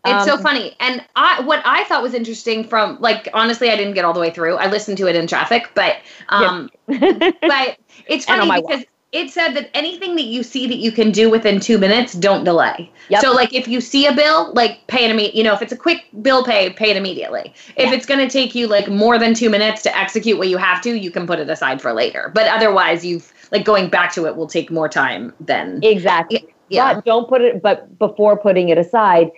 It's 0.05 0.25
so 0.25 0.35
Um, 0.35 0.43
funny. 0.43 0.77
And 0.81 1.05
I 1.15 1.41
what 1.43 1.63
I 1.65 1.85
thought 1.85 2.03
was 2.03 2.15
interesting 2.15 2.65
from 2.65 2.99
like 3.01 3.29
honestly 3.35 3.71
I 3.71 3.77
didn't 3.77 3.95
get 3.95 4.05
all 4.05 4.13
the 4.13 4.21
way 4.21 4.31
through. 4.31 4.57
I 4.57 4.67
listened 4.67 4.99
to 4.99 5.07
it 5.07 5.15
in 5.17 5.27
traffic, 5.27 5.71
but 5.75 5.97
um 6.29 6.71
but 6.87 7.79
it's 8.07 8.25
funny 8.27 8.51
because 8.61 8.85
it 9.13 9.31
said 9.31 9.53
that 9.53 9.71
anything 9.75 10.17
that 10.17 10.23
you 10.25 10.43
see 10.43 10.67
that 10.67 10.79
you 10.79 10.91
can 10.91 11.11
do 11.13 11.29
within 11.31 11.61
2 11.61 11.77
minutes, 11.79 12.15
don't 12.15 12.45
delay. 12.45 12.91
Yep. 13.11 13.21
So 13.21 13.33
like 13.33 13.53
if 13.53 13.69
you 13.69 13.81
see 13.83 14.07
a 14.07 14.13
bill, 14.15 14.53
like 14.55 14.87
pay 14.87 15.05
it 15.05 15.11
immediately, 15.11 15.39
you 15.39 15.45
know, 15.45 15.53
if 15.53 15.61
it's 15.61 15.73
a 15.73 15.77
quick 15.77 16.07
bill 16.23 16.45
pay, 16.45 16.71
pay 16.71 16.91
it 16.91 16.97
immediately. 16.97 17.53
If 17.77 17.91
Yeah. 17.91 17.93
it's 17.93 18.07
going 18.07 18.21
to 18.21 18.29
take 18.33 18.55
you 18.55 18.67
like 18.67 18.89
more 18.89 19.19
than 19.19 19.35
2 19.35 19.51
minutes 19.51 19.83
to 19.83 19.97
execute 19.97 20.39
what 20.39 20.49
you 20.49 20.57
have 20.57 20.81
to, 20.83 20.95
you 20.95 21.11
can 21.11 21.27
put 21.27 21.39
it 21.39 21.51
aside 21.51 21.81
for 21.83 21.93
later. 21.93 22.31
But 22.35 22.47
otherwise 22.49 23.05
you've 23.05 23.33
like 23.53 23.65
going 23.67 23.91
back 23.91 24.13
to 24.15 24.27
it 24.27 24.35
will 24.35 24.47
take 24.47 24.71
more 24.71 24.89
time 24.89 25.35
than 25.41 25.81
exactly 25.83 26.49
yeah. 26.69 26.95
But 26.95 27.05
don't 27.05 27.29
put 27.29 27.43
it, 27.43 27.61
but 27.63 27.99
before 27.99 28.39
putting 28.39 28.71
it 28.71 28.79
aside, 28.79 29.31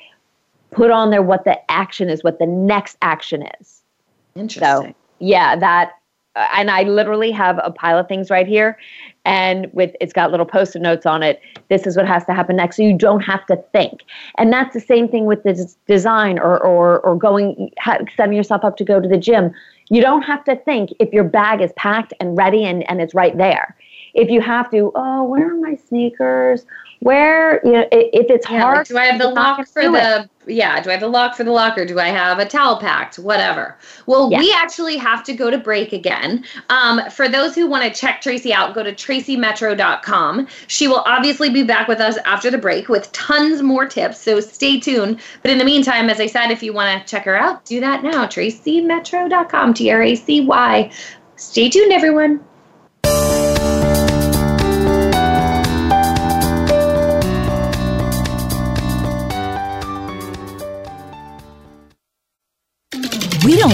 put 0.75 0.91
on 0.91 1.11
there 1.11 1.22
what 1.22 1.45
the 1.45 1.59
action 1.70 2.11
is, 2.11 2.22
what 2.25 2.39
the 2.39 2.47
next 2.47 2.97
action 3.03 3.47
is. 3.61 3.83
Interesting. 4.35 4.91
So, 4.91 4.95
yeah, 5.20 5.57
that, 5.57 5.93
uh, 6.37 6.47
and 6.57 6.70
I 6.70 6.83
literally 6.83 7.31
have 7.31 7.61
a 7.62 7.70
pile 7.70 7.99
of 7.99 8.09
things 8.09 8.29
right 8.31 8.47
here. 8.47 8.77
And 9.25 9.72
with 9.72 9.95
it's 10.01 10.12
got 10.12 10.31
little 10.31 10.45
post-it 10.45 10.83
notes 10.83 11.07
on 11.07 11.22
it. 11.22 11.41
This 11.70 11.87
is 11.87 11.97
what 11.97 12.07
has 12.07 12.27
to 12.27 12.35
happen 12.35 12.57
next, 12.57 12.77
so 12.77 12.83
you 12.83 12.99
don't 12.99 13.22
have 13.22 13.47
to 13.47 13.57
think. 13.72 14.03
And 14.37 14.53
that's 14.53 14.75
the 14.75 14.81
same 14.81 15.09
thing 15.09 15.25
with 15.25 15.43
the 15.45 15.55
des- 15.55 15.77
design 15.87 16.39
or 16.39 16.62
or 16.62 17.01
or 17.01 17.16
going 17.16 17.70
setting 18.16 18.35
yourself 18.35 18.64
up 18.64 18.77
to 18.77 18.85
go 18.85 19.01
to 19.01 19.09
the 19.09 19.16
gym. 19.16 19.53
You 19.89 20.03
don't 20.03 20.22
have 20.22 20.45
to 20.45 20.57
think 20.57 20.91
if 21.01 21.11
your 21.12 21.25
bag 21.25 21.62
is 21.62 21.72
packed 21.77 22.12
and 22.20 22.37
ready 22.37 22.64
and 22.64 22.89
and 22.91 23.01
it's 23.01 23.14
right 23.14 23.35
there. 23.39 23.77
If 24.12 24.29
you 24.29 24.41
have 24.43 24.70
to, 24.70 24.93
oh, 24.95 25.25
where 25.25 25.53
are 25.53 25.61
my 25.61 25.77
sneakers? 25.89 26.66
Where 27.05 27.61
you 27.67 27.73
know, 27.73 27.87
if 27.93 28.31
it's 28.31 28.49
Yeah, 28.51 28.61
hard, 28.63 28.77
like, 28.79 28.87
do 28.89 28.97
I 28.97 29.05
have 29.05 29.19
the 29.21 29.29
lock 29.29 29.69
for 29.69 29.83
do 29.83 29.95
it. 29.95 30.01
the 30.01 30.29
yeah, 30.55 30.81
do 30.81 30.89
I 30.89 30.93
have 30.93 31.01
the 31.03 31.09
lock 31.09 31.37
for 31.37 31.45
the 31.45 31.51
locker? 31.51 31.85
Do 31.85 31.99
I 32.01 32.07
have 32.09 32.39
a 32.39 32.47
towel 32.47 32.79
packed? 32.79 33.19
Whatever. 33.19 33.77
Well, 34.07 34.31
Yeah. 34.33 34.39
we 34.39 34.55
actually 34.57 34.97
have 34.97 35.23
to 35.25 35.35
go 35.35 35.51
to 35.51 35.59
break 35.59 35.93
again. 35.93 36.45
Um, 36.71 37.03
for 37.11 37.29
those 37.29 37.55
who 37.55 37.67
want 37.67 37.85
to 37.85 37.91
check 38.01 38.23
Tracy 38.23 38.55
out, 38.55 38.75
go 38.75 38.83
to 38.83 38.93
tracymetro.com. 38.95 40.47
She 40.67 40.89
will 40.89 41.03
obviously 41.05 41.51
be 41.51 41.63
back 41.63 41.89
with 41.89 42.01
us 42.01 42.17
after 42.25 42.51
the 42.51 42.57
break 42.59 42.89
with 42.89 43.13
tons 43.13 43.61
more 43.61 43.85
tips, 43.85 44.19
so 44.19 44.41
stay 44.41 44.81
tuned. 44.81 45.21
But 45.43 45.51
in 45.51 45.59
the 45.59 45.65
meantime, 45.67 46.09
as 46.09 46.21
I 46.21 46.27
said, 46.27 46.51
if 46.51 46.63
you 46.63 46.73
want 46.73 47.07
to 47.07 47.11
check 47.11 47.25
her 47.27 47.37
out, 47.37 47.67
do 47.67 47.81
that 47.81 48.03
now. 48.03 48.25
tracymetro.com, 48.25 49.75
T 49.75 49.91
R 49.91 50.03
A 50.03 50.15
C 50.15 50.41
Y. 50.41 50.91
Stay 51.37 51.69
tuned, 51.69 51.93
everyone. 51.93 52.41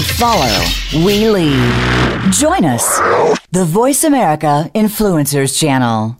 Follow, 0.01 0.65
we 1.05 1.29
lead. 1.29 2.33
Join 2.33 2.65
us, 2.65 2.99
the 3.51 3.65
Voice 3.65 4.05
America 4.05 4.71
Influencers 4.75 5.59
Channel. 5.59 6.20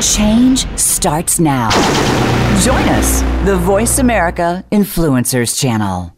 Change 0.00 0.66
starts 0.78 1.38
now. 1.38 1.68
Join 2.62 2.88
us, 2.88 3.20
the 3.44 3.56
Voice 3.56 3.98
America 3.98 4.64
Influencers 4.72 5.60
Channel. 5.60 6.14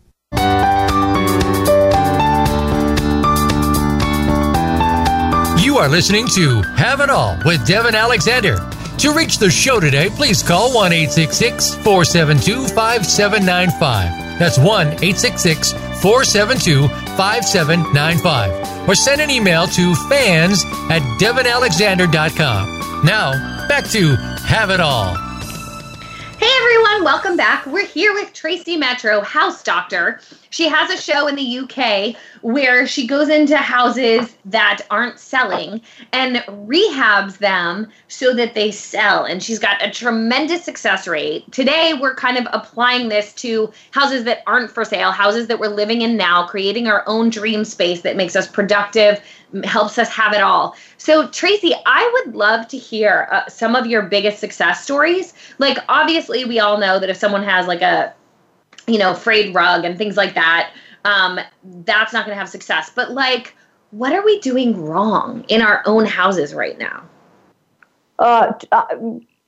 You 5.61 5.79
are 5.79 5.89
listening 5.89 6.29
to 6.29 6.63
Have 6.77 7.01
It 7.01 7.11
All 7.11 7.37
with 7.45 7.67
Devin 7.67 7.97
Alexander. 7.97 8.59
To 8.99 9.13
reach 9.15 9.39
the 9.39 9.51
show 9.51 9.81
today, 9.81 10.11
please 10.11 10.45
call 10.45 10.73
1 10.73 10.93
472 10.93 12.69
5795. 12.69 14.39
That's 14.39 14.59
1 14.59 14.99
472 14.99 16.89
5795. 16.89 18.89
Or 18.89 18.95
send 18.95 19.21
an 19.21 19.31
email 19.31 19.67
to 19.67 19.95
fans 20.09 20.65
at 20.89 21.03
devinalexander.com. 21.19 23.05
Now, 23.05 23.52
back 23.73 23.89
to 23.89 24.17
Have 24.45 24.69
It 24.69 24.81
All. 24.81 25.15
Hey 26.39 26.51
everyone, 26.61 27.05
welcome 27.05 27.39
back. 27.39 27.65
We're 27.65 27.87
here 27.87 28.13
with 28.13 28.35
Tracy 28.35 28.77
Metro, 28.77 29.23
house 29.23 29.63
doctor. 29.63 30.21
She 30.53 30.69
has 30.69 30.91
a 30.91 31.01
show 31.01 31.27
in 31.29 31.35
the 31.35 31.59
UK 31.61 32.15
where 32.43 32.87
she 32.87 33.07
goes 33.07 33.31
into 33.31 33.57
houses 33.57 34.37
that 34.45 34.83
aren't 34.91 35.19
selling 35.19 35.81
and 36.13 36.37
rehabs 36.47 37.39
them 37.39 37.89
so 38.09 38.35
that 38.35 38.53
they 38.53 38.71
sell. 38.71 39.25
And 39.25 39.43
she's 39.43 39.59
got 39.59 39.83
a 39.83 39.91
tremendous 39.91 40.63
success 40.63 41.09
rate. 41.09 41.51
Today, 41.53 41.95
we're 41.99 42.15
kind 42.15 42.37
of 42.37 42.47
applying 42.53 43.09
this 43.09 43.33
to 43.35 43.73
houses 43.93 44.25
that 44.25 44.43
aren't 44.47 44.71
for 44.71 44.85
sale, 44.85 45.11
houses 45.11 45.47
that 45.47 45.59
we're 45.59 45.69
living 45.69 46.03
in 46.03 46.19
now, 46.19 46.47
creating 46.47 46.87
our 46.87 47.03
own 47.07 47.31
dream 47.31 47.65
space 47.65 48.03
that 48.03 48.17
makes 48.17 48.37
us 48.37 48.47
productive, 48.47 49.23
helps 49.65 49.99
us 49.99 50.11
have 50.11 50.35
it 50.35 50.43
all. 50.43 50.77
So, 50.99 51.29
Tracy, 51.29 51.73
I 51.87 52.11
would 52.13 52.37
love 52.37 52.69
to 52.69 52.77
hear 52.77 53.27
uh, 53.33 53.49
some 53.49 53.75
of 53.75 53.87
your 53.87 54.03
biggest 54.03 54.39
success 54.39 54.85
stories. 54.85 55.33
Like, 55.59 55.79
obviously, 55.89 56.45
we 56.45 56.61
all 56.61 56.77
know 56.77 56.99
that 56.99 57.09
if 57.09 57.17
someone 57.17 57.43
has 57.43 57.67
like 57.67 57.81
a 57.81 58.13
you 58.87 58.99
know, 58.99 59.15
frayed 59.15 59.55
rug 59.55 59.85
and 59.85 59.97
things 59.97 60.17
like 60.17 60.35
that, 60.35 60.73
um, 61.05 61.39
that's 61.85 62.13
not 62.13 62.25
going 62.25 62.35
to 62.35 62.39
have 62.39 62.49
success. 62.49 62.91
But 62.95 63.13
like, 63.13 63.55
what 63.91 64.13
are 64.13 64.25
we 64.25 64.39
doing 64.41 64.83
wrong 64.85 65.45
in 65.49 65.63
our 65.63 65.83
own 65.87 66.07
houses 66.07 66.55
right 66.55 66.79
now? 66.79 67.05
Uh, 68.19 68.53
uh, 68.73 68.87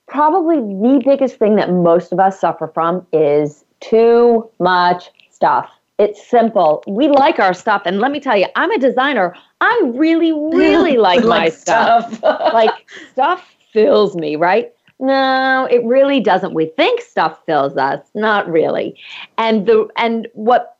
probably 0.07 0.57
the 0.57 1.01
biggest 1.03 1.37
thing 1.37 1.55
that 1.55 1.71
most 1.71 2.11
of 2.11 2.19
us 2.19 2.39
suffer 2.39 2.67
from 2.67 3.05
is 3.11 3.65
too 3.79 4.49
much 4.59 5.09
stuff. 5.31 5.69
It's 5.97 6.25
simple. 6.27 6.83
We 6.87 7.07
like 7.07 7.39
our 7.39 7.53
stuff. 7.53 7.83
And 7.85 7.99
let 7.99 8.11
me 8.11 8.19
tell 8.19 8.37
you, 8.37 8.47
I'm 8.55 8.69
a 8.71 8.77
designer. 8.77 9.33
I 9.61 9.81
really, 9.93 10.33
really 10.33 10.97
like, 10.97 11.23
like 11.23 11.43
my 11.43 11.49
stuff. 11.49 12.13
stuff. 12.15 12.53
like, 12.53 12.71
stuff 13.11 13.55
fills 13.71 14.15
me, 14.15 14.35
right? 14.35 14.73
No, 14.99 15.67
it 15.69 15.83
really 15.83 16.19
doesn't. 16.19 16.53
We 16.53 16.67
think 16.77 17.01
stuff 17.01 17.39
fills 17.45 17.75
us, 17.75 17.99
not 18.15 18.49
really. 18.49 18.97
And 19.37 19.65
the 19.65 19.87
and 19.97 20.27
what 20.33 20.77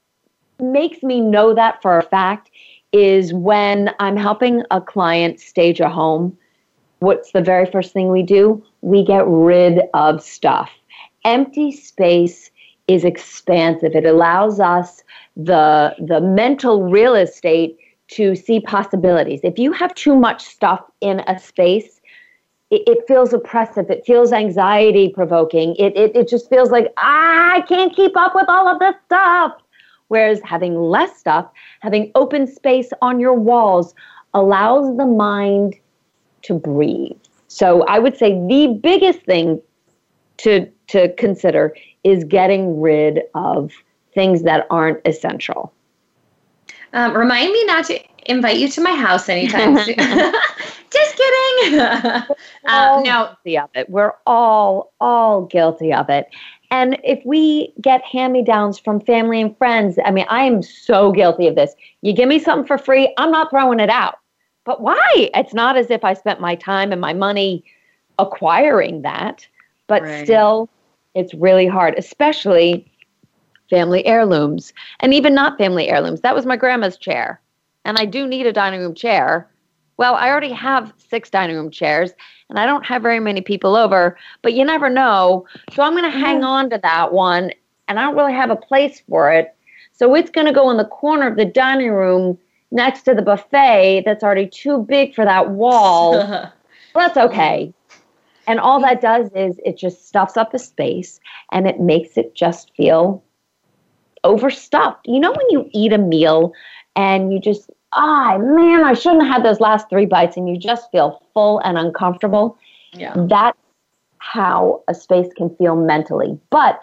makes 0.59 1.03
me 1.03 1.19
know 1.19 1.53
that 1.53 1.81
for 1.81 1.97
a 1.97 2.03
fact 2.03 2.49
is 2.93 3.33
when 3.33 3.91
I'm 3.99 4.15
helping 4.15 4.63
a 4.71 4.79
client 4.79 5.41
stage 5.41 5.81
a 5.81 5.89
home, 5.89 6.37
what's 6.99 7.33
the 7.33 7.41
very 7.41 7.65
first 7.65 7.91
thing 7.91 8.09
we 8.09 8.23
do? 8.23 8.63
We 8.81 9.03
get 9.03 9.25
rid 9.27 9.81
of 9.93 10.23
stuff. 10.23 10.71
Empty 11.25 11.73
space 11.73 12.51
is 12.87 13.03
expansive. 13.03 13.95
It 13.95 14.05
allows 14.05 14.61
us 14.61 15.03
the 15.35 15.93
the 15.99 16.21
mental 16.21 16.83
real 16.83 17.15
estate 17.15 17.77
to 18.07 18.35
see 18.35 18.59
possibilities. 18.59 19.41
If 19.43 19.57
you 19.57 19.71
have 19.73 19.93
too 19.95 20.15
much 20.15 20.45
stuff 20.45 20.81
in 21.01 21.21
a 21.27 21.39
space, 21.39 21.94
it, 22.71 22.83
it 22.87 23.07
feels 23.07 23.33
oppressive. 23.33 23.89
It 23.89 24.03
feels 24.05 24.33
anxiety 24.33 25.09
provoking. 25.09 25.75
It, 25.75 25.95
it, 25.95 26.15
it 26.15 26.27
just 26.27 26.49
feels 26.49 26.71
like, 26.71 26.91
ah, 26.97 27.53
I 27.53 27.61
can't 27.61 27.95
keep 27.95 28.17
up 28.17 28.33
with 28.35 28.45
all 28.47 28.67
of 28.67 28.79
this 28.79 28.95
stuff. 29.05 29.53
Whereas 30.07 30.39
having 30.43 30.75
less 30.75 31.17
stuff, 31.17 31.49
having 31.79 32.11
open 32.15 32.47
space 32.47 32.91
on 33.01 33.19
your 33.19 33.33
walls 33.33 33.95
allows 34.33 34.95
the 34.97 35.05
mind 35.05 35.75
to 36.43 36.53
breathe. 36.53 37.17
So 37.47 37.83
I 37.83 37.99
would 37.99 38.17
say 38.17 38.33
the 38.47 38.79
biggest 38.81 39.21
thing 39.21 39.61
to 40.37 40.69
to 40.87 41.11
consider 41.13 41.75
is 42.03 42.23
getting 42.23 42.79
rid 42.79 43.21
of 43.33 43.71
things 44.13 44.43
that 44.43 44.67
aren't 44.69 44.99
essential. 45.05 45.73
Um, 46.95 47.15
remind 47.15 47.51
me 47.51 47.65
not 47.65 47.85
to 47.85 47.99
invite 48.25 48.57
you 48.57 48.69
to 48.69 48.81
my 48.81 48.93
house 48.95 49.27
anytime 49.27 49.77
soon. 49.83 49.95
Just 50.91 51.17
kidding. 51.17 51.79
uh, 52.65 53.01
no, 53.03 53.03
guilty 53.03 53.57
of 53.57 53.69
it. 53.75 53.89
We're 53.89 54.13
all 54.25 54.93
all 55.01 55.45
guilty 55.45 55.93
of 55.93 56.09
it. 56.09 56.29
And 56.71 56.97
if 57.03 57.23
we 57.25 57.73
get 57.81 58.01
hand-me-downs 58.03 58.79
from 58.79 58.99
family 59.01 59.39
and 59.39 59.55
friends, 59.57 59.99
I 60.03 60.11
mean, 60.11 60.25
I 60.29 60.43
am 60.43 60.63
so 60.63 61.11
guilty 61.11 61.47
of 61.47 61.55
this. 61.55 61.75
You 62.01 62.13
give 62.13 62.27
me 62.27 62.39
something 62.39 62.65
for 62.65 62.77
free, 62.77 63.13
I'm 63.17 63.29
not 63.29 63.49
throwing 63.49 63.79
it 63.79 63.89
out. 63.89 64.15
But 64.63 64.81
why? 64.81 65.29
It's 65.35 65.53
not 65.53 65.77
as 65.77 65.91
if 65.91 66.03
I 66.03 66.13
spent 66.13 66.41
my 66.41 66.55
time 66.55 66.91
and 66.91 66.99
my 66.99 67.13
money 67.13 67.63
acquiring 68.17 69.03
that, 69.03 69.47
but 69.87 70.01
right. 70.01 70.25
still, 70.25 70.69
it's 71.13 71.33
really 71.35 71.67
hard, 71.67 71.93
especially 71.97 72.91
family 73.69 74.05
heirlooms 74.05 74.73
and 74.99 75.13
even 75.13 75.33
not 75.33 75.57
family 75.57 75.89
heirlooms. 75.89 76.21
That 76.21 76.35
was 76.35 76.45
my 76.45 76.57
grandma's 76.57 76.97
chair 76.97 77.41
and 77.85 77.97
I 77.97 78.05
do 78.05 78.27
need 78.27 78.45
a 78.45 78.51
dining 78.51 78.81
room 78.81 78.95
chair. 78.95 79.49
Well, 79.97 80.15
I 80.15 80.29
already 80.29 80.51
have 80.51 80.93
six 80.97 81.29
dining 81.29 81.55
room 81.55 81.71
chairs 81.71 82.11
and 82.49 82.59
I 82.59 82.65
don't 82.65 82.85
have 82.85 83.01
very 83.01 83.19
many 83.19 83.41
people 83.41 83.75
over, 83.75 84.17
but 84.41 84.53
you 84.53 84.65
never 84.65 84.89
know. 84.89 85.45
So 85.73 85.83
I'm 85.83 85.93
going 85.93 86.03
to 86.03 86.09
hang 86.09 86.43
on 86.43 86.69
to 86.71 86.79
that 86.83 87.13
one 87.13 87.51
and 87.87 87.99
I 87.99 88.01
don't 88.01 88.17
really 88.17 88.33
have 88.33 88.49
a 88.49 88.55
place 88.55 89.01
for 89.07 89.31
it. 89.31 89.55
So 89.93 90.13
it's 90.15 90.29
going 90.29 90.47
to 90.47 90.53
go 90.53 90.69
in 90.71 90.77
the 90.77 90.85
corner 90.85 91.27
of 91.27 91.37
the 91.37 91.45
dining 91.45 91.91
room 91.91 92.37
next 92.71 93.03
to 93.03 93.13
the 93.13 93.21
buffet 93.21 94.03
that's 94.05 94.23
already 94.23 94.47
too 94.47 94.79
big 94.79 95.15
for 95.15 95.23
that 95.23 95.51
wall. 95.51 96.11
well, 96.19 96.51
that's 96.95 97.17
okay. 97.17 97.73
And 98.47 98.59
all 98.59 98.79
that 98.81 99.01
does 99.01 99.29
is 99.33 99.59
it 99.63 99.77
just 99.77 100.07
stuffs 100.07 100.37
up 100.37 100.51
the 100.51 100.59
space 100.59 101.19
and 101.51 101.67
it 101.67 101.79
makes 101.79 102.17
it 102.17 102.35
just 102.35 102.75
feel 102.75 103.23
overstuffed. 104.25 105.07
You 105.07 105.19
know, 105.19 105.31
when 105.31 105.49
you 105.49 105.69
eat 105.71 105.93
a 105.93 105.97
meal 105.97 106.53
and 106.95 107.31
you 107.31 107.39
just, 107.39 107.69
ah, 107.93 108.37
man, 108.37 108.83
I 108.83 108.93
shouldn't 108.93 109.23
have 109.23 109.35
had 109.35 109.45
those 109.45 109.61
last 109.61 109.89
three 109.89 110.05
bites, 110.05 110.35
and 110.35 110.49
you 110.49 110.57
just 110.57 110.91
feel 110.91 111.21
full 111.33 111.59
and 111.59 111.77
uncomfortable. 111.77 112.57
Yeah. 112.93 113.13
That's 113.15 113.57
how 114.17 114.83
a 114.87 114.93
space 114.93 115.31
can 115.37 115.55
feel 115.55 115.75
mentally. 115.75 116.37
But 116.49 116.79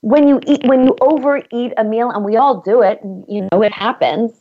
when 0.00 0.26
you 0.26 0.40
eat, 0.46 0.66
when 0.66 0.84
you 0.84 0.96
overeat 1.00 1.72
a 1.76 1.84
meal, 1.84 2.10
and 2.10 2.24
we 2.24 2.36
all 2.36 2.60
do 2.60 2.82
it, 2.82 3.00
you 3.28 3.46
know, 3.52 3.62
it 3.62 3.72
happens. 3.72 4.32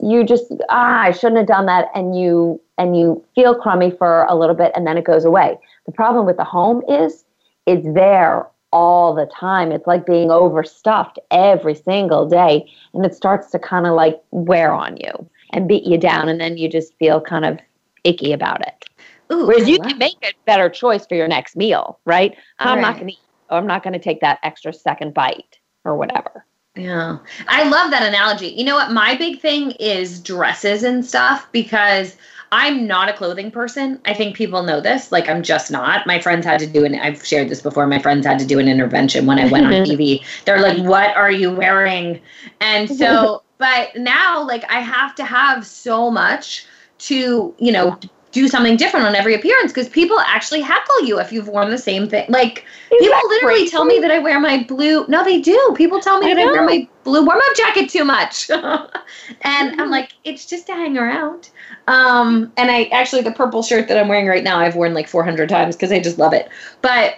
You 0.00 0.24
just, 0.24 0.52
ah, 0.70 1.02
I 1.02 1.10
shouldn't 1.10 1.38
have 1.38 1.46
done 1.46 1.66
that, 1.66 1.88
and 1.94 2.18
you 2.18 2.60
and 2.78 2.96
you 2.96 3.24
feel 3.34 3.54
crummy 3.54 3.90
for 3.90 4.24
a 4.24 4.34
little 4.34 4.54
bit, 4.54 4.72
and 4.74 4.86
then 4.86 4.96
it 4.96 5.04
goes 5.04 5.24
away. 5.24 5.58
The 5.86 5.92
problem 5.92 6.26
with 6.26 6.36
the 6.36 6.44
home 6.44 6.82
is 6.88 7.24
it's 7.66 7.86
there 7.94 8.46
all 8.74 9.14
the 9.14 9.26
time. 9.26 9.70
It's 9.72 9.86
like 9.86 10.04
being 10.04 10.30
overstuffed 10.30 11.18
every 11.30 11.76
single 11.76 12.28
day. 12.28 12.68
And 12.92 13.06
it 13.06 13.14
starts 13.14 13.50
to 13.52 13.58
kind 13.58 13.86
of 13.86 13.94
like 13.94 14.20
wear 14.32 14.72
on 14.74 14.96
you 14.96 15.30
and 15.52 15.68
beat 15.68 15.84
you 15.84 15.96
down. 15.96 16.28
And 16.28 16.40
then 16.40 16.58
you 16.58 16.68
just 16.68 16.98
feel 16.98 17.20
kind 17.20 17.44
of 17.44 17.60
icky 18.02 18.32
about 18.32 18.60
it. 18.66 18.84
Ooh, 19.32 19.46
Whereas 19.46 19.68
you 19.68 19.78
can 19.78 19.96
make 19.96 20.16
a 20.22 20.32
better 20.44 20.68
choice 20.68 21.06
for 21.06 21.14
your 21.14 21.28
next 21.28 21.56
meal, 21.56 21.98
right? 22.04 22.36
I'm 22.58 22.76
right. 22.76 22.82
not 22.82 22.96
going 22.96 23.08
to 23.08 23.14
I'm 23.50 23.66
not 23.66 23.82
going 23.82 23.92
to 23.92 23.98
take 23.98 24.20
that 24.20 24.40
extra 24.42 24.72
second 24.72 25.14
bite 25.14 25.58
or 25.84 25.96
whatever. 25.96 26.44
Yeah. 26.74 27.18
I 27.46 27.68
love 27.68 27.92
that 27.92 28.02
analogy. 28.02 28.48
You 28.48 28.64
know 28.64 28.74
what? 28.74 28.90
My 28.90 29.14
big 29.14 29.40
thing 29.40 29.72
is 29.72 30.20
dresses 30.20 30.82
and 30.82 31.04
stuff 31.04 31.46
because 31.52 32.16
I'm 32.56 32.86
not 32.86 33.08
a 33.08 33.12
clothing 33.12 33.50
person. 33.50 34.00
I 34.04 34.14
think 34.14 34.36
people 34.36 34.62
know 34.62 34.80
this. 34.80 35.10
Like, 35.10 35.28
I'm 35.28 35.42
just 35.42 35.72
not. 35.72 36.06
My 36.06 36.20
friends 36.20 36.46
had 36.46 36.60
to 36.60 36.68
do 36.68 36.84
and 36.84 36.94
I've 36.94 37.26
shared 37.26 37.48
this 37.48 37.60
before. 37.60 37.84
My 37.88 37.98
friends 37.98 38.24
had 38.24 38.38
to 38.38 38.46
do 38.46 38.60
an 38.60 38.68
intervention 38.68 39.26
when 39.26 39.40
I 39.40 39.50
went 39.50 39.66
on 39.66 39.72
TV. 39.84 40.24
They're 40.44 40.60
like, 40.60 40.78
what 40.78 41.16
are 41.16 41.32
you 41.32 41.50
wearing? 41.50 42.20
And 42.60 42.88
so, 42.88 43.42
but 43.58 43.96
now, 43.96 44.46
like, 44.46 44.64
I 44.70 44.78
have 44.78 45.16
to 45.16 45.24
have 45.24 45.66
so 45.66 46.12
much 46.12 46.64
to, 46.98 47.52
you 47.58 47.72
know, 47.72 47.98
do 48.34 48.48
something 48.48 48.76
different 48.76 49.06
on 49.06 49.14
every 49.14 49.34
appearance 49.34 49.72
because 49.72 49.88
people 49.88 50.18
actually 50.26 50.60
heckle 50.60 51.04
you 51.04 51.20
if 51.20 51.32
you've 51.32 51.46
worn 51.48 51.70
the 51.70 51.78
same 51.78 52.08
thing. 52.08 52.26
Like 52.28 52.64
people 52.90 53.16
literally 53.28 53.68
tell 53.68 53.84
me 53.84 54.00
that 54.00 54.10
I 54.10 54.18
wear 54.18 54.40
my 54.40 54.64
blue. 54.64 55.06
No, 55.06 55.24
they 55.24 55.40
do. 55.40 55.72
People 55.76 56.00
tell 56.00 56.18
me 56.18 56.32
I 56.32 56.34
that 56.34 56.40
I 56.40 56.50
wear 56.50 56.64
my 56.64 56.86
blue 57.04 57.24
warm 57.24 57.38
up 57.38 57.56
jacket 57.56 57.88
too 57.88 58.04
much, 58.04 58.50
and 58.50 59.70
Mm-hmm. 59.70 59.80
I'm 59.80 59.90
like, 59.90 60.12
it's 60.24 60.46
just 60.46 60.66
to 60.66 60.72
hang 60.74 60.98
around. 60.98 61.50
Um, 61.86 62.52
and 62.56 62.70
I 62.70 62.84
actually 62.86 63.22
the 63.22 63.32
purple 63.32 63.62
shirt 63.62 63.88
that 63.88 63.96
I'm 63.98 64.08
wearing 64.08 64.26
right 64.26 64.44
now, 64.44 64.58
I've 64.58 64.74
worn 64.76 64.94
like 64.94 65.08
400 65.08 65.48
times 65.48 65.76
because 65.76 65.92
I 65.92 66.00
just 66.00 66.18
love 66.18 66.32
it. 66.32 66.48
But 66.82 67.16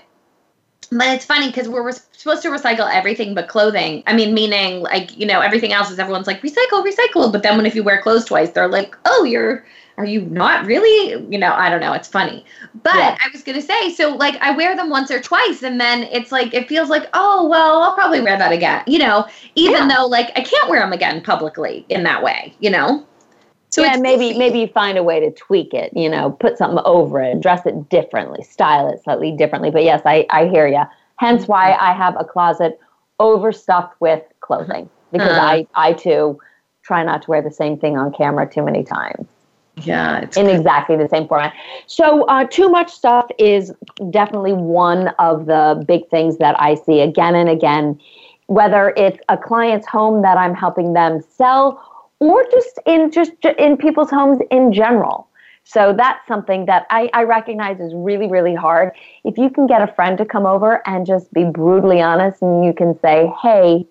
but 0.91 1.09
it's 1.09 1.25
funny 1.25 1.49
because 1.49 1.69
we're 1.69 1.91
supposed 2.13 2.43
to 2.43 2.49
recycle 2.49 2.89
everything 2.93 3.35
but 3.35 3.49
clothing. 3.49 4.03
I 4.07 4.15
mean, 4.15 4.35
meaning 4.35 4.83
like 4.83 5.17
you 5.17 5.27
know 5.27 5.41
everything 5.41 5.73
else 5.73 5.91
is 5.91 5.99
everyone's 5.99 6.27
like 6.27 6.43
recycle, 6.43 6.85
recycle. 6.85 7.33
But 7.33 7.43
then 7.43 7.57
when 7.57 7.67
if 7.67 7.75
you 7.75 7.83
wear 7.83 8.01
clothes 8.01 8.25
twice, 8.25 8.51
they're 8.51 8.69
like, 8.69 8.97
oh, 9.05 9.25
you're 9.25 9.65
are 9.99 10.05
you 10.05 10.23
not 10.23 10.67
really? 10.67 11.27
You 11.31 11.39
know, 11.39 11.53
I 11.53 11.71
don't 11.71 11.81
know. 11.81 11.93
It's 11.93 12.09
funny. 12.09 12.45
But 12.83 12.95
Yeah. 12.97 13.17
I 13.25 13.29
was 13.33 13.43
gonna 13.43 13.63
say, 13.63 13.91
so 13.95 14.15
like 14.15 14.37
I 14.43 14.51
wear 14.51 14.77
them 14.77 14.91
once 14.91 15.11
or 15.11 15.21
twice, 15.21 15.63
and 15.63 15.81
then 15.81 16.03
it's 16.05 16.33
like 16.33 16.53
it 16.55 16.69
feels 16.69 16.89
like, 16.91 17.09
oh 17.15 17.49
well, 17.49 17.83
I'll 17.83 17.95
probably 17.95 18.21
wear 18.21 18.37
that 18.37 18.53
again. 18.53 18.83
You 18.87 18.99
know, 18.99 19.27
even 19.55 19.89
though 19.89 20.07
like 20.07 20.31
I 20.37 20.43
can't 20.43 20.69
wear 20.69 20.81
them 20.81 20.93
again 20.93 21.23
publicly 21.23 21.87
in 21.89 22.03
that 22.05 22.23
way. 22.23 22.55
You 22.61 22.71
know. 22.71 23.07
So 23.77 23.83
yeah, 23.83 23.97
maybe 23.99 24.33
maybe 24.39 24.61
you 24.61 24.69
find 24.69 24.97
a 24.97 25.03
way 25.03 25.21
to 25.21 25.31
tweak 25.31 25.75
it. 25.75 25.95
You 25.95 26.09
know, 26.09 26.31
put 26.31 26.57
something 26.57 26.83
over 26.87 27.21
it, 27.21 27.43
dress 27.43 27.67
it 27.67 27.91
differently, 27.91 28.43
style 28.43 28.89
it 28.89 29.03
slightly 29.05 29.33
differently. 29.33 29.71
But 29.71 29.85
yes, 29.85 30.01
I 30.07 30.25
I 30.31 30.47
hear 30.47 30.67
you. 30.67 30.83
Hence 31.17 31.47
why 31.47 31.75
I 31.75 31.93
have 31.93 32.17
a 32.19 32.25
closet 32.25 32.81
overstuffed 33.21 33.95
with 34.01 34.23
clothing 34.41 34.89
because 35.13 35.37
Uh. 35.37 35.43
I 35.43 35.67
I 35.75 35.93
too 35.93 36.39
try 36.83 37.05
not 37.05 37.21
to 37.25 37.31
wear 37.31 37.43
the 37.43 37.51
same 37.51 37.77
thing 37.77 37.99
on 37.99 38.13
camera 38.15 38.49
too 38.49 38.63
many 38.63 38.83
times 38.83 39.27
Yeah, 39.83 40.21
it's 40.21 40.39
in 40.39 40.49
exactly 40.49 40.97
the 40.97 41.09
same 41.09 41.29
format. 41.29 41.53
So, 41.87 42.25
uh, 42.29 42.45
too 42.45 42.71
much 42.71 42.91
stuff 42.91 43.27
is 43.39 43.73
definitely 44.11 44.55
one 44.55 45.09
of 45.19 45.45
the 45.45 45.85
big 45.87 46.09
things 46.09 46.39
that 46.39 46.59
I 46.59 46.77
see 46.77 47.01
again 47.01 47.35
and 47.35 47.51
again, 47.51 48.01
whether 48.47 48.95
it's 48.97 49.19
a 49.29 49.37
client's 49.37 49.87
home 49.87 50.23
that 50.23 50.39
I'm 50.39 50.55
helping 50.55 50.95
them 50.95 51.21
sell 51.21 51.83
or 52.21 52.45
just 52.51 52.79
in 52.87 53.11
just 53.11 53.33
in 53.59 53.77
people's 53.77 54.11
homes 54.11 54.39
in 54.51 54.73
general. 54.73 55.29
So 55.65 55.93
that's 55.93 56.27
something 56.29 56.67
that 56.67 56.87
I, 56.91 57.11
I 57.13 57.25
recognize 57.25 57.81
is 57.81 57.93
really, 57.93 58.29
really 58.29 58.55
hard. 58.55 58.93
If 59.25 59.37
you 59.37 59.51
can 59.51 59.67
get 59.67 59.83
a 59.83 59.93
friend 59.95 60.17
to 60.19 60.25
come 60.25 60.47
over 60.47 60.81
and 60.87 61.05
just 61.05 61.33
be 61.33 61.43
brutally 61.43 62.01
honest 62.01 62.41
and 62.41 62.65
you 62.65 62.73
can 62.73 62.97
say, 63.01 63.33
hey, 63.43 63.85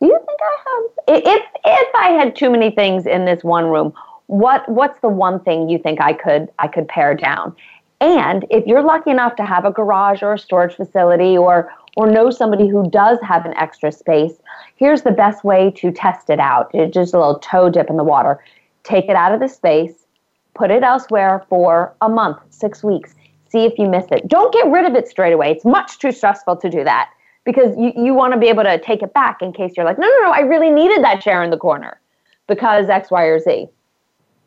do 0.00 0.06
you 0.06 0.18
think 0.18 0.40
I 0.42 0.56
have 0.66 1.24
if 1.24 1.42
if 1.64 1.88
I 1.94 2.08
had 2.10 2.36
too 2.36 2.50
many 2.50 2.70
things 2.70 3.06
in 3.06 3.24
this 3.24 3.42
one 3.42 3.66
room, 3.66 3.94
what 4.26 4.68
what's 4.68 5.00
the 5.00 5.08
one 5.08 5.40
thing 5.40 5.68
you 5.68 5.78
think 5.78 6.00
I 6.00 6.12
could 6.12 6.48
I 6.58 6.68
could 6.68 6.88
pare 6.88 7.14
down? 7.14 7.54
And 8.02 8.44
if 8.50 8.66
you're 8.66 8.82
lucky 8.82 9.12
enough 9.12 9.36
to 9.36 9.44
have 9.44 9.64
a 9.64 9.70
garage 9.70 10.24
or 10.24 10.32
a 10.32 10.38
storage 10.38 10.74
facility 10.74 11.38
or 11.38 11.72
or 11.96 12.10
know 12.10 12.30
somebody 12.30 12.66
who 12.66 12.90
does 12.90 13.18
have 13.22 13.44
an 13.44 13.54
extra 13.54 13.92
space, 13.92 14.32
here's 14.76 15.02
the 15.02 15.10
best 15.12 15.44
way 15.44 15.70
to 15.72 15.92
test 15.92 16.30
it 16.30 16.40
out. 16.40 16.72
Just 16.90 17.12
a 17.12 17.18
little 17.18 17.38
toe 17.38 17.68
dip 17.68 17.90
in 17.90 17.98
the 17.98 18.02
water. 18.02 18.42
Take 18.82 19.04
it 19.04 19.14
out 19.14 19.32
of 19.32 19.40
the 19.40 19.46
space, 19.46 20.06
put 20.54 20.70
it 20.70 20.82
elsewhere 20.82 21.44
for 21.50 21.94
a 22.00 22.08
month, 22.08 22.38
6 22.48 22.82
weeks. 22.82 23.14
See 23.50 23.64
if 23.66 23.78
you 23.78 23.88
miss 23.88 24.06
it. 24.10 24.26
Don't 24.26 24.52
get 24.52 24.66
rid 24.68 24.86
of 24.86 24.94
it 24.94 25.06
straight 25.06 25.34
away. 25.34 25.52
It's 25.52 25.66
much 25.66 25.98
too 25.98 26.12
stressful 26.12 26.56
to 26.56 26.70
do 26.70 26.82
that 26.82 27.10
because 27.44 27.76
you, 27.76 27.92
you 27.94 28.14
want 28.14 28.32
to 28.32 28.40
be 28.40 28.48
able 28.48 28.64
to 28.64 28.78
take 28.78 29.02
it 29.02 29.12
back 29.12 29.42
in 29.42 29.52
case 29.52 29.74
you're 29.76 29.86
like, 29.86 29.98
no, 29.98 30.08
no, 30.08 30.22
no, 30.22 30.30
I 30.30 30.40
really 30.40 30.70
needed 30.70 31.04
that 31.04 31.20
chair 31.20 31.42
in 31.42 31.50
the 31.50 31.58
corner 31.58 32.00
because 32.48 32.88
X, 32.88 33.10
Y, 33.10 33.22
or 33.24 33.38
Z. 33.38 33.68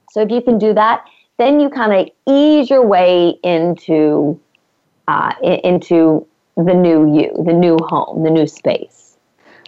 So 0.09 0.21
if 0.21 0.31
you 0.31 0.41
can 0.41 0.57
do 0.57 0.73
that, 0.73 1.05
then 1.37 1.59
you 1.59 1.69
kind 1.69 1.93
of 1.93 2.09
ease 2.27 2.69
your 2.69 2.85
way 2.85 3.37
into 3.43 4.39
uh, 5.07 5.33
into 5.41 6.25
the 6.57 6.73
new 6.73 7.17
you, 7.19 7.43
the 7.45 7.53
new 7.53 7.77
home, 7.87 8.23
the 8.23 8.31
new 8.31 8.47
space. 8.47 9.04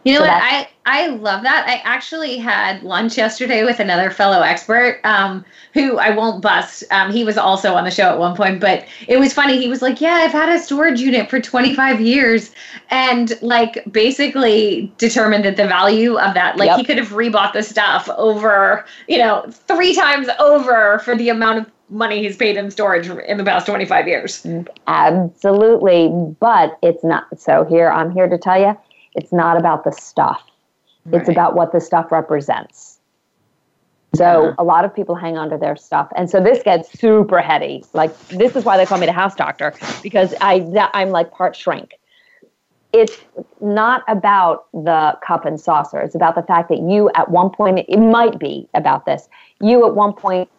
You 0.07 0.13
know 0.13 0.19
So 0.19 0.25
what? 0.25 0.41
I 0.41 0.69
I 0.85 1.07
love 1.07 1.43
that. 1.43 1.67
I 1.67 1.81
actually 1.83 2.37
had 2.37 2.81
lunch 2.81 3.17
yesterday 3.17 3.65
with 3.65 3.81
another 3.81 4.09
fellow 4.09 4.39
expert, 4.41 5.01
um, 5.03 5.43
who 5.73 5.97
I 5.97 6.11
won't 6.11 6.41
bust. 6.41 6.85
Um, 6.91 7.11
he 7.11 7.25
was 7.25 7.37
also 7.37 7.73
on 7.75 7.83
the 7.83 7.91
show 7.91 8.03
at 8.09 8.17
one 8.17 8.33
point, 8.33 8.61
but 8.61 8.85
it 9.09 9.17
was 9.19 9.33
funny. 9.33 9.57
He 9.59 9.67
was 9.67 9.81
like, 9.81 9.99
"Yeah, 9.99 10.13
I've 10.13 10.31
had 10.31 10.47
a 10.47 10.59
storage 10.59 11.01
unit 11.01 11.29
for 11.29 11.41
25 11.41 11.99
years," 11.99 12.51
and 12.89 13.33
like 13.41 13.83
basically 13.91 14.93
determined 14.97 15.43
that 15.43 15.57
the 15.57 15.67
value 15.67 16.17
of 16.17 16.33
that, 16.35 16.57
like 16.57 16.67
Yep. 16.67 16.77
he 16.77 16.85
could 16.85 16.97
have 16.97 17.09
rebought 17.09 17.51
the 17.51 17.63
stuff 17.63 18.07
over, 18.17 18.85
you 19.09 19.17
know, 19.17 19.45
three 19.67 19.93
times 19.93 20.29
over 20.39 20.99
for 20.99 21.17
the 21.17 21.27
amount 21.29 21.59
of 21.59 21.71
money 21.89 22.23
he's 22.23 22.37
paid 22.37 22.55
in 22.57 22.71
storage 22.71 23.07
in 23.09 23.37
the 23.37 23.43
past 23.43 23.65
25 23.65 24.07
years. 24.07 24.47
Absolutely, 24.87 26.09
but 26.39 26.77
it's 26.81 27.03
not. 27.03 27.25
So 27.39 27.65
here, 27.65 27.89
I'm 27.91 28.11
here 28.11 28.27
to 28.29 28.37
tell 28.37 28.59
you, 28.59 28.77
it's 29.17 29.33
not 29.33 29.57
about 29.57 29.83
the 29.83 29.91
stuff. 29.91 30.43
It's 31.11 31.29
about 31.29 31.55
what 31.55 31.71
the 31.71 31.79
stuff 31.79 32.11
represents. 32.11 32.99
So 34.13 34.45
Yeah. 34.45 34.55
a 34.57 34.63
lot 34.63 34.85
of 34.85 34.93
people 34.93 35.15
hang 35.15 35.37
on 35.37 35.49
to 35.49 35.57
their 35.57 35.75
stuff, 35.75 36.07
and 36.15 36.29
so 36.29 36.41
this 36.41 36.63
gets 36.63 36.97
super 36.97 37.41
heady. 37.41 37.83
Like 37.93 38.17
this 38.29 38.55
is 38.55 38.63
why 38.63 38.77
they 38.77 38.85
call 38.85 38.97
me 38.97 39.05
the 39.05 39.11
house 39.11 39.35
doctor 39.35 39.73
because 40.03 40.33
I 40.41 40.59
that, 40.75 40.91
I'm 40.93 41.09
like 41.09 41.31
part 41.31 41.55
shrink. 41.55 41.99
It's 42.93 43.17
not 43.61 44.03
about 44.07 44.67
the 44.73 45.17
cup 45.25 45.45
and 45.45 45.59
saucer. 45.59 45.99
It's 45.99 46.15
about 46.15 46.35
the 46.35 46.43
fact 46.43 46.69
that 46.69 46.79
you 46.79 47.09
at 47.15 47.29
one 47.29 47.49
point 47.49 47.85
it 47.87 47.99
might 47.99 48.39
be 48.39 48.67
about 48.73 49.05
this. 49.05 49.27
You 49.59 49.85
at 49.85 49.93
one 49.93 50.13
point 50.13 50.49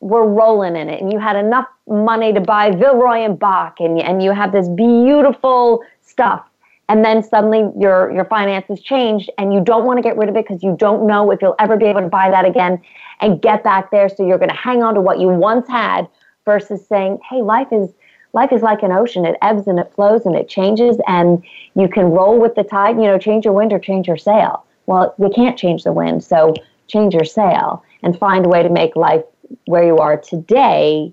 were 0.00 0.26
rolling 0.26 0.76
in 0.76 0.88
it 0.88 1.00
and 1.00 1.12
you 1.12 1.18
had 1.18 1.36
enough 1.36 1.66
money 1.86 2.32
to 2.32 2.40
buy 2.40 2.70
Villeroy 2.70 3.24
and 3.24 3.38
Boch 3.38 3.74
and, 3.78 4.00
and 4.00 4.22
you 4.22 4.32
have 4.32 4.52
this 4.52 4.68
beautiful 4.68 5.82
stuff 6.02 6.44
and 6.88 7.04
then 7.04 7.22
suddenly 7.22 7.70
your 7.78 8.12
your 8.12 8.24
finances 8.26 8.80
changed 8.80 9.30
and 9.38 9.52
you 9.52 9.60
don't 9.60 9.84
want 9.84 9.98
to 9.98 10.02
get 10.02 10.16
rid 10.16 10.28
of 10.28 10.36
it 10.36 10.46
because 10.46 10.62
you 10.62 10.76
don't 10.78 11.06
know 11.06 11.30
if 11.30 11.42
you'll 11.42 11.56
ever 11.58 11.76
be 11.76 11.86
able 11.86 12.00
to 12.00 12.08
buy 12.08 12.30
that 12.30 12.44
again 12.44 12.80
and 13.20 13.42
get 13.42 13.64
back 13.64 13.90
there. 13.90 14.08
So 14.08 14.26
you're 14.26 14.38
going 14.38 14.50
to 14.50 14.56
hang 14.56 14.82
on 14.82 14.94
to 14.94 15.00
what 15.00 15.18
you 15.18 15.28
once 15.28 15.68
had 15.68 16.06
versus 16.44 16.86
saying 16.86 17.18
hey 17.28 17.42
life 17.42 17.68
is 17.72 17.90
life 18.32 18.52
is 18.52 18.62
like 18.62 18.82
an 18.82 18.92
ocean. 18.92 19.24
It 19.24 19.36
ebbs 19.42 19.66
and 19.66 19.78
it 19.78 19.92
flows 19.94 20.26
and 20.26 20.36
it 20.36 20.48
changes 20.48 20.96
and 21.08 21.42
you 21.74 21.88
can 21.88 22.04
roll 22.04 22.38
with 22.38 22.54
the 22.54 22.64
tide 22.64 22.96
you 22.96 23.04
know 23.04 23.18
change 23.18 23.44
your 23.44 23.54
wind 23.54 23.72
or 23.72 23.78
change 23.78 24.06
your 24.06 24.16
sail. 24.16 24.64
Well 24.86 25.14
you 25.18 25.30
can't 25.34 25.58
change 25.58 25.82
the 25.82 25.92
wind 25.92 26.22
so 26.22 26.54
change 26.86 27.14
your 27.14 27.24
sail 27.24 27.82
and 28.02 28.16
find 28.16 28.46
a 28.46 28.48
way 28.48 28.62
to 28.62 28.68
make 28.68 28.94
life 28.94 29.24
where 29.64 29.84
you 29.84 29.98
are 29.98 30.16
today 30.16 31.12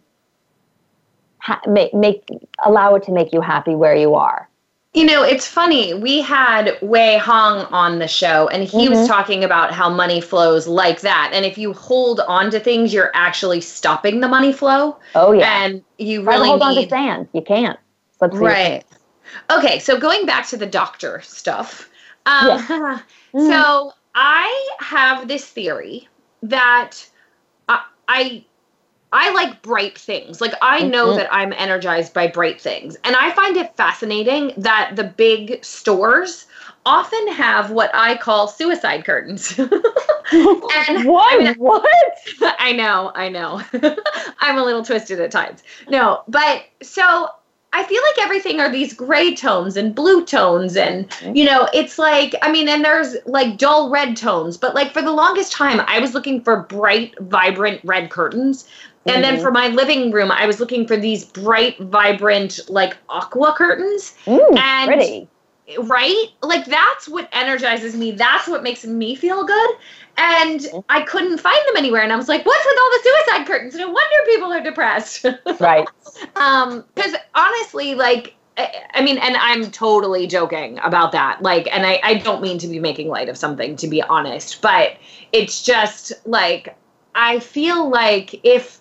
ha- 1.39 1.61
make, 1.67 1.93
make 1.95 2.23
allow 2.63 2.93
it 2.93 3.03
to 3.03 3.11
make 3.11 3.33
you 3.33 3.41
happy 3.41 3.73
where 3.73 3.95
you 3.95 4.13
are 4.13 4.47
You 4.93 5.05
know, 5.05 5.23
it's 5.23 5.47
funny. 5.47 5.95
We 5.95 6.21
had 6.21 6.77
Wei 6.81 7.17
Hong 7.17 7.65
on 7.73 7.97
the 7.97 8.07
show, 8.07 8.47
and 8.49 8.63
he 8.63 8.89
was 8.89 9.07
talking 9.07 9.43
about 9.43 9.73
how 9.73 9.89
money 9.89 10.21
flows 10.21 10.67
like 10.67 11.01
that. 11.01 11.31
And 11.33 11.45
if 11.45 11.57
you 11.57 11.73
hold 11.73 12.19
on 12.19 12.51
to 12.51 12.59
things, 12.59 12.93
you're 12.93 13.09
actually 13.15 13.61
stopping 13.61 14.19
the 14.19 14.27
money 14.27 14.53
flow. 14.53 14.97
oh 15.15 15.31
yeah 15.31 15.63
And 15.63 15.83
you 15.97 16.23
really 16.23 16.47
hold 16.47 16.61
on 16.61 16.75
to 16.75 16.87
sand 16.87 17.27
you 17.33 17.41
can't 17.41 17.79
your 18.21 18.29
right. 18.39 18.83
Okay, 19.49 19.79
so 19.79 19.99
going 19.99 20.27
back 20.27 20.47
to 20.49 20.57
the 20.57 20.67
doctor 20.67 21.21
stuff. 21.21 21.89
Um, 22.25 23.01
Mm. 23.33 23.47
So 23.47 23.93
I 24.13 24.69
have 24.79 25.27
this 25.27 25.45
theory 25.45 26.07
that 26.43 27.09
I, 27.67 27.83
I 28.07 28.45
I 29.13 29.31
like 29.31 29.61
bright 29.61 29.97
things. 29.97 30.41
Like 30.41 30.53
I 30.61 30.83
know 30.83 31.13
Mhm. 31.13 31.15
that 31.17 31.33
I'm 31.33 31.53
energized 31.53 32.13
by 32.13 32.27
bright 32.27 32.59
things. 32.59 32.97
And 33.03 33.15
I 33.15 33.31
find 33.31 33.55
it 33.55 33.75
fascinating 33.77 34.53
that 34.57 34.95
the 34.95 35.03
big 35.03 35.63
stores 35.63 36.47
often 36.85 37.27
have 37.29 37.71
what 37.71 37.91
I 37.93 38.17
call 38.17 38.47
suicide 38.47 39.05
curtains. 39.05 39.57
and 39.59 39.69
what 41.05 41.33
I 41.33 41.37
mean, 41.37 41.53
what 41.57 41.85
I 42.59 42.73
know, 42.73 43.11
I 43.15 43.29
know. 43.29 43.61
I'm 44.39 44.57
a 44.57 44.63
little 44.63 44.83
twisted 44.83 45.19
at 45.19 45.31
times. 45.31 45.63
No, 45.89 46.23
but 46.27 46.63
so 46.81 47.29
I 47.75 47.83
feel 47.83 48.01
like 48.03 48.25
everything 48.25 48.59
are 48.59 48.71
these 48.71 48.93
gray 48.93 49.33
tones 49.33 49.77
and 49.77 49.95
blue 49.95 50.25
tones 50.25 50.75
and 50.77 51.07
you 51.33 51.45
know, 51.45 51.67
it's 51.73 51.97
like 51.97 52.35
I 52.41 52.51
mean, 52.51 52.67
and 52.67 52.83
there's 52.83 53.15
like 53.25 53.57
dull 53.57 53.89
red 53.89 54.17
tones, 54.17 54.57
but 54.57 54.75
like 54.75 54.91
for 54.91 55.01
the 55.01 55.11
longest 55.11 55.51
time 55.51 55.81
I 55.87 55.99
was 55.99 56.13
looking 56.13 56.41
for 56.41 56.61
bright, 56.63 57.15
vibrant 57.19 57.81
red 57.83 58.09
curtains. 58.09 58.67
And 59.05 59.23
then 59.23 59.37
Mhm. 59.37 59.41
for 59.41 59.51
my 59.51 59.67
living 59.67 60.11
room, 60.11 60.31
I 60.31 60.45
was 60.45 60.59
looking 60.59 60.87
for 60.87 60.95
these 60.95 61.25
bright, 61.25 61.77
vibrant, 61.79 62.59
like 62.69 62.95
aqua 63.09 63.53
curtains 63.57 64.13
Ooh, 64.27 64.47
And- 64.57 64.87
pretty 64.87 65.27
right? 65.79 66.27
Like 66.41 66.65
that's 66.65 67.07
what 67.07 67.29
energizes 67.31 67.95
me. 67.95 68.11
That's 68.11 68.47
what 68.49 68.63
makes 68.63 68.85
me 68.85 69.15
feel 69.15 69.45
good. 69.45 69.69
And 70.17 70.67
I 70.89 71.01
couldn't 71.01 71.37
find 71.39 71.57
them 71.67 71.77
anywhere. 71.77 72.01
And 72.01 72.11
I 72.11 72.17
was 72.17 72.27
like, 72.27 72.45
what's 72.45 72.65
with 72.65 72.77
all 72.81 72.89
the 72.91 72.99
suicide 73.03 73.47
curtains? 73.47 73.75
No 73.75 73.87
wonder 73.87 74.15
people 74.25 74.51
are 74.51 74.61
depressed. 74.61 75.25
right 75.59 75.87
um, 76.35 76.83
because 76.95 77.15
honestly, 77.33 77.95
like 77.95 78.35
I, 78.57 78.71
I 78.95 79.01
mean, 79.01 79.17
and 79.17 79.35
I'm 79.37 79.71
totally 79.71 80.27
joking 80.27 80.79
about 80.83 81.11
that. 81.13 81.41
Like, 81.41 81.67
and 81.73 81.85
I, 81.87 81.99
I 82.03 82.13
don't 82.15 82.41
mean 82.41 82.57
to 82.59 82.67
be 82.67 82.77
making 82.79 83.07
light 83.07 83.29
of 83.29 83.37
something, 83.37 83.75
to 83.77 83.87
be 83.87 84.01
honest, 84.01 84.61
but 84.61 84.97
it's 85.31 85.63
just 85.63 86.11
like 86.25 86.75
I 87.15 87.39
feel 87.39 87.89
like 87.89 88.39
if 88.43 88.79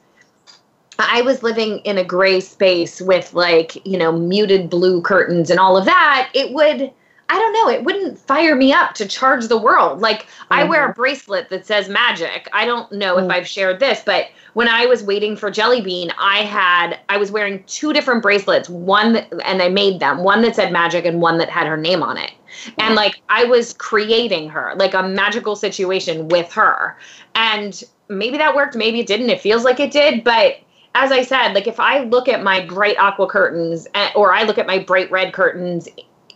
I 0.99 1.23
was 1.23 1.43
living 1.43 1.79
in 1.79 1.99
a 1.99 2.05
gray 2.05 2.41
space 2.41 3.01
with 3.01 3.33
like, 3.35 3.85
you 3.87 3.99
know, 3.99 4.13
muted 4.13 4.71
blue 4.71 5.03
curtains 5.03 5.51
and 5.51 5.59
all 5.59 5.77
of 5.77 5.85
that, 5.85 6.31
it 6.35 6.53
would 6.53 6.93
I 7.33 7.39
don't 7.39 7.53
know, 7.55 7.71
it 7.71 7.85
wouldn't 7.85 8.19
fire 8.19 8.55
me 8.55 8.75
up 8.75 8.93
to 8.95 9.09
charge 9.09 9.49
the 9.49 9.57
world. 9.57 10.03
Like 10.03 10.25
mm-hmm. 10.25 10.53
I 10.53 10.65
wear 10.65 10.91
a 10.91 10.93
bracelet 10.93 11.49
that 11.49 11.65
says 11.65 11.89
magic. 11.89 12.47
I 12.53 12.67
don't 12.67 12.93
know 12.93 13.17
mm-hmm. 13.17 13.25
if 13.25 13.31
I've 13.31 13.49
shared 13.49 13.81
this, 13.81 14.03
but 14.05 14.27
when 14.53 14.69
I 14.69 14.85
was 14.85 15.03
waiting 15.03 15.35
for 15.35 15.51
Jelly 15.51 15.81
Bean, 15.81 16.13
I 16.19 16.39
had 16.41 16.99
I 17.09 17.17
was 17.17 17.31
wearing 17.31 17.65
two 17.65 17.95
different 17.95 18.23
bracelets, 18.23 18.69
one 18.69 19.15
that, 19.15 19.33
and 19.47 19.63
I 19.63 19.71
made 19.71 19.99
them, 19.99 20.19
one 20.19 20.43
that 20.43 20.57
said 20.57 20.73
magic 20.73 21.07
and 21.07 21.23
one 21.23 21.39
that 21.39 21.49
had 21.49 21.67
her 21.67 21.79
name 21.79 22.03
on 22.03 22.19
it. 22.19 22.33
And 22.79 22.95
like 22.95 23.23
I 23.31 23.45
was 23.45 23.73
creating 23.73 24.51
her, 24.51 24.75
like 24.77 24.93
a 24.93 25.03
magical 25.03 25.57
situation 25.57 26.29
with 26.29 26.53
her. 26.53 26.99
And 27.35 27.83
maybe 28.11 28.37
that 28.37 28.55
worked, 28.55 28.77
maybe 28.77 29.01
it 29.01 29.07
didn't. 29.07 29.31
It 29.31 29.41
feels 29.41 29.65
like 29.65 29.81
it 29.81 29.91
did, 29.91 30.23
but 30.23 30.59
as 30.95 31.11
I 31.11 31.23
said, 31.23 31.55
like 31.55 31.67
if 31.67 31.81
I 31.81 32.01
look 32.01 32.29
at 32.29 32.43
my 32.43 32.65
bright 32.65 32.99
aqua 32.99 33.27
curtains 33.27 33.87
eh, 33.95 34.11
or 34.15 34.33
I 34.33 34.43
look 34.43 34.59
at 34.59 34.67
my 34.67 34.79
bright 34.79 35.11
red 35.11 35.33
curtains, 35.33 35.89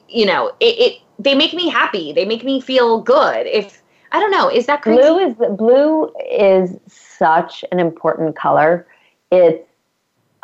you 0.08 0.24
know, 0.24 0.48
it, 0.60 0.78
it 0.78 1.02
they 1.18 1.34
make 1.34 1.52
me 1.52 1.68
happy. 1.68 2.12
They 2.12 2.24
make 2.24 2.44
me 2.44 2.60
feel 2.60 3.00
good. 3.00 3.46
If 3.46 3.82
I 4.12 4.20
don't 4.20 4.30
know, 4.30 4.50
is 4.50 4.66
that 4.66 4.82
crazy? 4.82 5.00
Blue 5.00 5.18
is 5.18 5.34
blue 5.56 6.12
is 6.30 6.78
such 6.86 7.64
an 7.70 7.78
important 7.78 8.36
color. 8.36 8.86
It's 9.30 9.68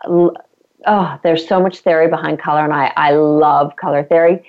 oh, 0.06 1.18
there's 1.22 1.46
so 1.46 1.60
much 1.60 1.78
theory 1.78 2.08
behind 2.08 2.38
color, 2.38 2.64
and 2.64 2.72
I 2.72 2.92
I 2.96 3.12
love 3.12 3.76
color 3.76 4.04
theory. 4.04 4.44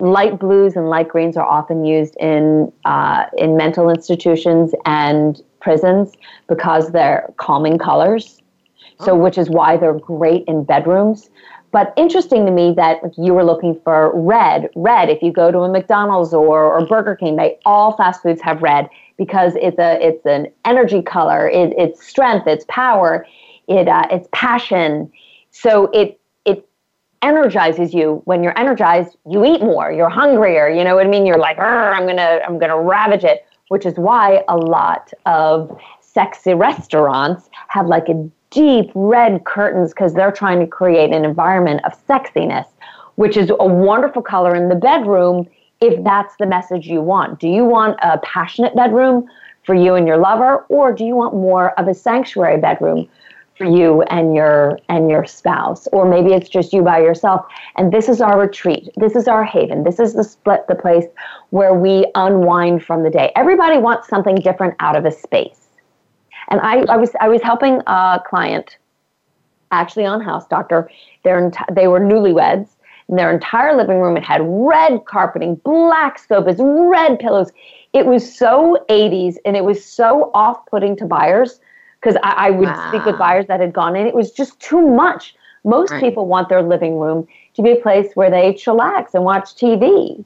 Light 0.00 0.38
blues 0.38 0.74
and 0.74 0.90
light 0.90 1.08
greens 1.08 1.36
are 1.36 1.46
often 1.46 1.84
used 1.84 2.16
in 2.16 2.72
uh, 2.84 3.26
in 3.38 3.56
mental 3.56 3.88
institutions 3.88 4.74
and 4.84 5.40
prisons 5.60 6.12
because 6.48 6.90
they're 6.90 7.32
calming 7.38 7.78
colors. 7.78 8.41
So, 9.04 9.16
which 9.16 9.38
is 9.38 9.48
why 9.50 9.76
they're 9.76 9.98
great 9.98 10.44
in 10.46 10.64
bedrooms. 10.64 11.30
But 11.72 11.94
interesting 11.96 12.44
to 12.44 12.52
me 12.52 12.74
that 12.76 13.00
you 13.16 13.32
were 13.32 13.44
looking 13.44 13.80
for 13.82 14.12
red. 14.14 14.68
Red, 14.76 15.08
if 15.08 15.22
you 15.22 15.32
go 15.32 15.50
to 15.50 15.60
a 15.60 15.70
McDonald's 15.70 16.34
or, 16.34 16.64
or 16.64 16.86
Burger 16.86 17.16
King, 17.16 17.36
they 17.36 17.58
all 17.64 17.96
fast 17.96 18.22
foods 18.22 18.42
have 18.42 18.62
red 18.62 18.90
because 19.16 19.54
it's 19.56 19.78
a 19.78 20.06
it's 20.06 20.24
an 20.26 20.48
energy 20.66 21.00
color. 21.00 21.48
It, 21.48 21.72
it's 21.78 22.06
strength. 22.06 22.46
It's 22.46 22.66
power. 22.68 23.26
It 23.68 23.88
uh, 23.88 24.06
it's 24.10 24.28
passion. 24.32 25.10
So 25.50 25.86
it 25.94 26.20
it 26.44 26.68
energizes 27.22 27.94
you. 27.94 28.20
When 28.26 28.42
you're 28.42 28.58
energized, 28.58 29.16
you 29.26 29.42
eat 29.44 29.62
more. 29.62 29.90
You're 29.90 30.10
hungrier. 30.10 30.68
You 30.68 30.84
know 30.84 30.94
what 30.94 31.06
I 31.06 31.08
mean? 31.08 31.24
You're 31.24 31.38
like, 31.38 31.58
I'm 31.58 32.06
gonna 32.06 32.40
I'm 32.46 32.58
gonna 32.58 32.78
ravage 32.80 33.24
it. 33.24 33.46
Which 33.68 33.86
is 33.86 33.94
why 33.94 34.44
a 34.48 34.56
lot 34.58 35.10
of 35.24 35.80
sexy 36.00 36.52
restaurants 36.52 37.48
have 37.68 37.86
like 37.86 38.10
a 38.10 38.28
deep 38.52 38.90
red 38.94 39.44
curtains 39.44 39.90
because 39.90 40.14
they're 40.14 40.32
trying 40.32 40.60
to 40.60 40.66
create 40.66 41.12
an 41.12 41.24
environment 41.24 41.80
of 41.84 41.92
sexiness, 42.06 42.66
which 43.16 43.36
is 43.36 43.50
a 43.50 43.66
wonderful 43.66 44.22
color 44.22 44.54
in 44.54 44.68
the 44.68 44.74
bedroom 44.74 45.48
if 45.80 46.02
that's 46.04 46.36
the 46.36 46.46
message 46.46 46.86
you 46.86 47.00
want. 47.00 47.40
Do 47.40 47.48
you 47.48 47.64
want 47.64 47.98
a 48.02 48.18
passionate 48.18 48.76
bedroom 48.76 49.26
for 49.64 49.74
you 49.74 49.94
and 49.94 50.06
your 50.06 50.18
lover, 50.18 50.64
or 50.68 50.92
do 50.92 51.04
you 51.04 51.16
want 51.16 51.34
more 51.34 51.78
of 51.78 51.88
a 51.88 51.94
sanctuary 51.94 52.60
bedroom 52.60 53.08
for 53.56 53.64
you 53.64 54.02
and 54.02 54.34
your 54.34 54.78
and 54.88 55.10
your 55.10 55.24
spouse? 55.24 55.88
Or 55.92 56.08
maybe 56.08 56.32
it's 56.32 56.48
just 56.48 56.72
you 56.72 56.82
by 56.82 57.00
yourself. 57.00 57.46
And 57.76 57.92
this 57.92 58.08
is 58.08 58.20
our 58.20 58.38
retreat. 58.38 58.88
This 58.96 59.14
is 59.16 59.28
our 59.28 59.44
haven. 59.44 59.84
This 59.84 59.98
is 59.98 60.14
the 60.14 60.24
split 60.24 60.66
the 60.68 60.74
place 60.74 61.04
where 61.50 61.74
we 61.74 62.06
unwind 62.14 62.84
from 62.84 63.02
the 63.02 63.10
day. 63.10 63.32
Everybody 63.36 63.78
wants 63.78 64.08
something 64.08 64.36
different 64.36 64.74
out 64.80 64.96
of 64.96 65.04
a 65.04 65.12
space. 65.12 65.61
And 66.52 66.60
I, 66.60 66.84
I 66.92 66.96
was 66.98 67.10
I 67.20 67.28
was 67.28 67.40
helping 67.42 67.80
a 67.86 68.22
client 68.24 68.76
actually 69.72 70.04
on 70.04 70.20
House 70.20 70.46
Doctor. 70.46 70.88
Their 71.24 71.40
enti- 71.40 71.74
they 71.74 71.88
were 71.88 71.98
newlyweds. 71.98 72.68
And 73.08 73.18
their 73.18 73.32
entire 73.32 73.74
living 73.74 73.98
room 73.98 74.16
it 74.16 74.22
had 74.22 74.42
red 74.44 75.04
carpeting, 75.06 75.56
black 75.56 76.18
sofas, 76.18 76.58
red 76.60 77.18
pillows. 77.18 77.50
It 77.94 78.06
was 78.06 78.38
so 78.38 78.84
80s 78.88 79.36
and 79.44 79.56
it 79.56 79.64
was 79.64 79.84
so 79.84 80.30
off-putting 80.34 80.96
to 80.96 81.06
buyers 81.06 81.60
because 82.00 82.16
I, 82.22 82.48
I, 82.48 82.50
would 82.50 82.68
wow. 82.68 82.88
speak 82.88 83.04
with 83.04 83.18
buyers 83.18 83.46
that 83.48 83.60
had 83.60 83.72
gone 83.72 83.96
in. 83.96 84.06
It 84.06 84.14
was 84.14 84.30
just 84.30 84.60
too 84.60 84.80
much. 84.80 85.34
Most 85.64 85.90
right. 85.90 86.00
people 86.00 86.26
want 86.26 86.48
their 86.48 86.62
living 86.62 86.98
room 86.98 87.26
to 87.54 87.62
be 87.62 87.72
a 87.72 87.76
place 87.76 88.14
where 88.14 88.30
they 88.30 88.52
chillax 88.54 89.14
and 89.14 89.24
watch 89.24 89.54
TV. 89.54 90.24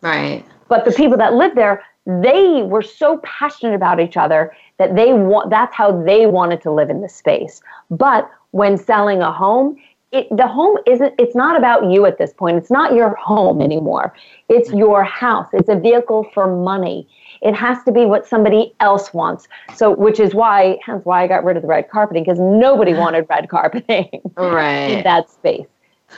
Right. 0.00 0.44
But 0.68 0.84
the 0.84 0.92
people 0.92 1.16
that 1.18 1.34
live 1.34 1.54
there, 1.54 1.82
they 2.08 2.62
were 2.62 2.80
so 2.82 3.18
passionate 3.18 3.74
about 3.74 4.00
each 4.00 4.16
other 4.16 4.56
that 4.78 4.96
they 4.96 5.12
want 5.12 5.50
that's 5.50 5.74
how 5.74 5.92
they 6.02 6.26
wanted 6.26 6.62
to 6.62 6.72
live 6.72 6.88
in 6.88 7.02
the 7.02 7.08
space. 7.08 7.60
But 7.90 8.30
when 8.52 8.78
selling 8.78 9.20
a 9.20 9.30
home 9.30 9.76
it, 10.10 10.26
the 10.34 10.46
home 10.46 10.78
isn't 10.86 11.14
it's 11.18 11.34
not 11.34 11.54
about 11.54 11.90
you 11.90 12.06
at 12.06 12.16
this 12.16 12.32
point. 12.32 12.56
It's 12.56 12.70
not 12.70 12.94
your 12.94 13.14
home 13.16 13.60
anymore. 13.60 14.14
It's 14.48 14.70
mm-hmm. 14.70 14.78
your 14.78 15.04
house. 15.04 15.48
It's 15.52 15.68
a 15.68 15.76
vehicle 15.76 16.24
for 16.32 16.46
money. 16.56 17.06
It 17.42 17.54
has 17.54 17.84
to 17.84 17.92
be 17.92 18.06
what 18.06 18.26
somebody 18.26 18.72
else 18.80 19.12
wants. 19.12 19.46
So 19.74 19.94
which 19.94 20.18
is 20.18 20.34
why 20.34 20.78
hence 20.86 21.04
why 21.04 21.24
i 21.24 21.26
got 21.26 21.44
rid 21.44 21.56
of 21.56 21.62
the 21.62 21.68
red 21.68 21.90
carpeting 21.90 22.24
because 22.24 22.40
nobody 22.40 22.94
wanted 23.04 23.26
red 23.28 23.50
carpeting 23.50 24.22
right. 24.38 24.66
in 24.88 25.04
that 25.04 25.28
space. 25.28 25.66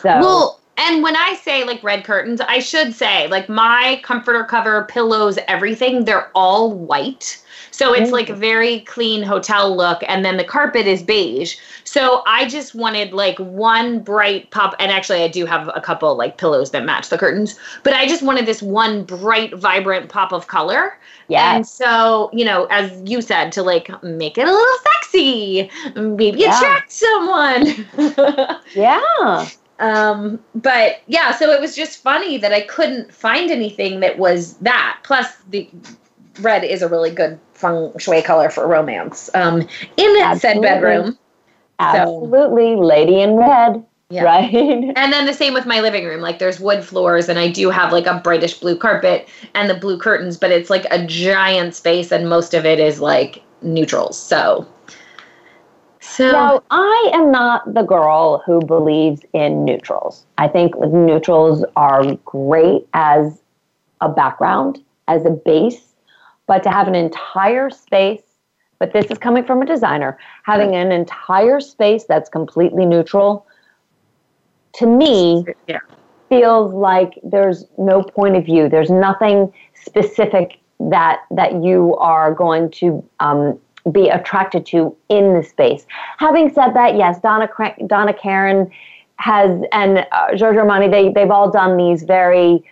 So 0.02 0.20
well 0.20 0.59
and 0.80 1.02
when 1.02 1.14
I 1.14 1.34
say 1.34 1.64
like 1.64 1.82
red 1.82 2.04
curtains, 2.04 2.40
I 2.40 2.58
should 2.58 2.94
say 2.94 3.28
like 3.28 3.48
my 3.48 4.00
comforter 4.02 4.44
cover, 4.44 4.84
pillows, 4.84 5.38
everything, 5.46 6.04
they're 6.04 6.30
all 6.34 6.72
white. 6.72 7.42
So 7.70 7.94
it's 7.94 8.10
like 8.10 8.28
a 8.28 8.34
very 8.34 8.80
clean 8.80 9.22
hotel 9.22 9.74
look, 9.74 10.02
and 10.06 10.24
then 10.24 10.36
the 10.36 10.44
carpet 10.44 10.86
is 10.86 11.02
beige. 11.02 11.56
So 11.84 12.22
I 12.26 12.46
just 12.46 12.74
wanted 12.74 13.12
like 13.12 13.38
one 13.38 14.00
bright 14.00 14.50
pop, 14.50 14.74
and 14.78 14.90
actually 14.90 15.22
I 15.22 15.28
do 15.28 15.46
have 15.46 15.70
a 15.74 15.80
couple 15.80 16.14
like 16.16 16.36
pillows 16.36 16.72
that 16.72 16.84
match 16.84 17.08
the 17.08 17.16
curtains, 17.16 17.58
but 17.82 17.94
I 17.94 18.06
just 18.06 18.22
wanted 18.22 18.46
this 18.46 18.62
one 18.62 19.04
bright, 19.04 19.54
vibrant 19.54 20.08
pop 20.08 20.32
of 20.32 20.46
color. 20.46 20.98
Yeah. 21.28 21.56
And 21.56 21.66
so, 21.66 22.28
you 22.32 22.44
know, 22.44 22.66
as 22.66 23.00
you 23.08 23.22
said, 23.22 23.52
to 23.52 23.62
like 23.62 23.90
make 24.02 24.36
it 24.36 24.48
a 24.48 24.52
little 24.52 24.78
sexy, 24.82 25.70
maybe 25.94 26.40
yeah. 26.40 26.58
attract 26.58 26.92
someone. 26.92 27.86
yeah. 28.74 29.48
Um, 29.80 30.38
but 30.54 31.00
yeah, 31.06 31.34
so 31.34 31.50
it 31.50 31.60
was 31.60 31.74
just 31.74 32.02
funny 32.02 32.36
that 32.36 32.52
I 32.52 32.60
couldn't 32.60 33.12
find 33.12 33.50
anything 33.50 34.00
that 34.00 34.18
was 34.18 34.54
that. 34.58 35.00
Plus, 35.02 35.26
the 35.48 35.68
red 36.40 36.64
is 36.64 36.82
a 36.82 36.88
really 36.88 37.10
good 37.10 37.40
feng 37.54 37.92
shui 37.98 38.22
color 38.22 38.50
for 38.50 38.66
romance. 38.68 39.30
Um, 39.34 39.62
in 39.96 40.14
that 40.14 40.40
said 40.40 40.60
bedroom. 40.60 41.18
Absolutely, 41.78 42.74
so. 42.74 42.80
lady 42.80 43.20
in 43.20 43.36
red. 43.36 43.84
Yeah. 44.10 44.24
Right. 44.24 44.52
and 44.96 45.12
then 45.12 45.24
the 45.24 45.32
same 45.32 45.54
with 45.54 45.66
my 45.66 45.80
living 45.80 46.04
room. 46.04 46.20
Like 46.20 46.40
there's 46.40 46.58
wood 46.58 46.84
floors 46.84 47.28
and 47.28 47.38
I 47.38 47.48
do 47.48 47.70
have 47.70 47.92
like 47.92 48.06
a 48.06 48.18
brightish 48.18 48.54
blue 48.54 48.76
carpet 48.76 49.28
and 49.54 49.70
the 49.70 49.74
blue 49.74 49.98
curtains, 49.98 50.36
but 50.36 50.50
it's 50.50 50.68
like 50.68 50.84
a 50.90 51.06
giant 51.06 51.76
space 51.76 52.10
and 52.10 52.28
most 52.28 52.52
of 52.52 52.66
it 52.66 52.80
is 52.80 53.00
like 53.00 53.42
neutrals. 53.62 54.20
So 54.20 54.66
so 56.10 56.30
now, 56.32 56.62
I 56.70 57.10
am 57.14 57.30
not 57.30 57.72
the 57.72 57.82
girl 57.82 58.42
who 58.44 58.60
believes 58.60 59.22
in 59.32 59.64
neutrals. 59.64 60.26
I 60.38 60.48
think 60.48 60.78
neutrals 60.78 61.64
are 61.76 62.14
great 62.24 62.86
as 62.94 63.40
a 64.00 64.08
background, 64.08 64.82
as 65.08 65.24
a 65.24 65.30
base, 65.30 65.94
but 66.46 66.62
to 66.64 66.70
have 66.70 66.88
an 66.88 66.94
entire 66.94 67.70
space, 67.70 68.22
but 68.78 68.92
this 68.92 69.06
is 69.06 69.18
coming 69.18 69.44
from 69.44 69.62
a 69.62 69.66
designer, 69.66 70.18
having 70.42 70.74
an 70.74 70.90
entire 70.90 71.60
space 71.60 72.04
that's 72.04 72.28
completely 72.28 72.86
neutral, 72.86 73.46
to 74.74 74.86
me, 74.86 75.44
yeah. 75.68 75.78
feels 76.28 76.72
like 76.72 77.18
there's 77.22 77.66
no 77.78 78.02
point 78.02 78.36
of 78.36 78.44
view. 78.44 78.68
There's 78.68 78.90
nothing 78.90 79.52
specific 79.74 80.58
that 80.80 81.20
that 81.30 81.62
you 81.62 81.94
are 81.96 82.32
going 82.34 82.70
to 82.70 83.04
um, 83.20 83.58
be 83.90 84.08
attracted 84.08 84.66
to 84.66 84.94
in 85.08 85.34
the 85.34 85.42
space. 85.42 85.86
Having 86.18 86.52
said 86.54 86.74
that, 86.74 86.96
yes, 86.96 87.20
Donna 87.20 87.48
Donna 87.86 88.12
Karan 88.12 88.70
has 89.16 89.62
and 89.72 90.06
uh, 90.12 90.34
Giorgio 90.34 90.64
Armani 90.64 90.90
they 90.90 91.10
they've 91.10 91.30
all 91.30 91.50
done 91.50 91.76
these 91.76 92.02
very 92.02 92.64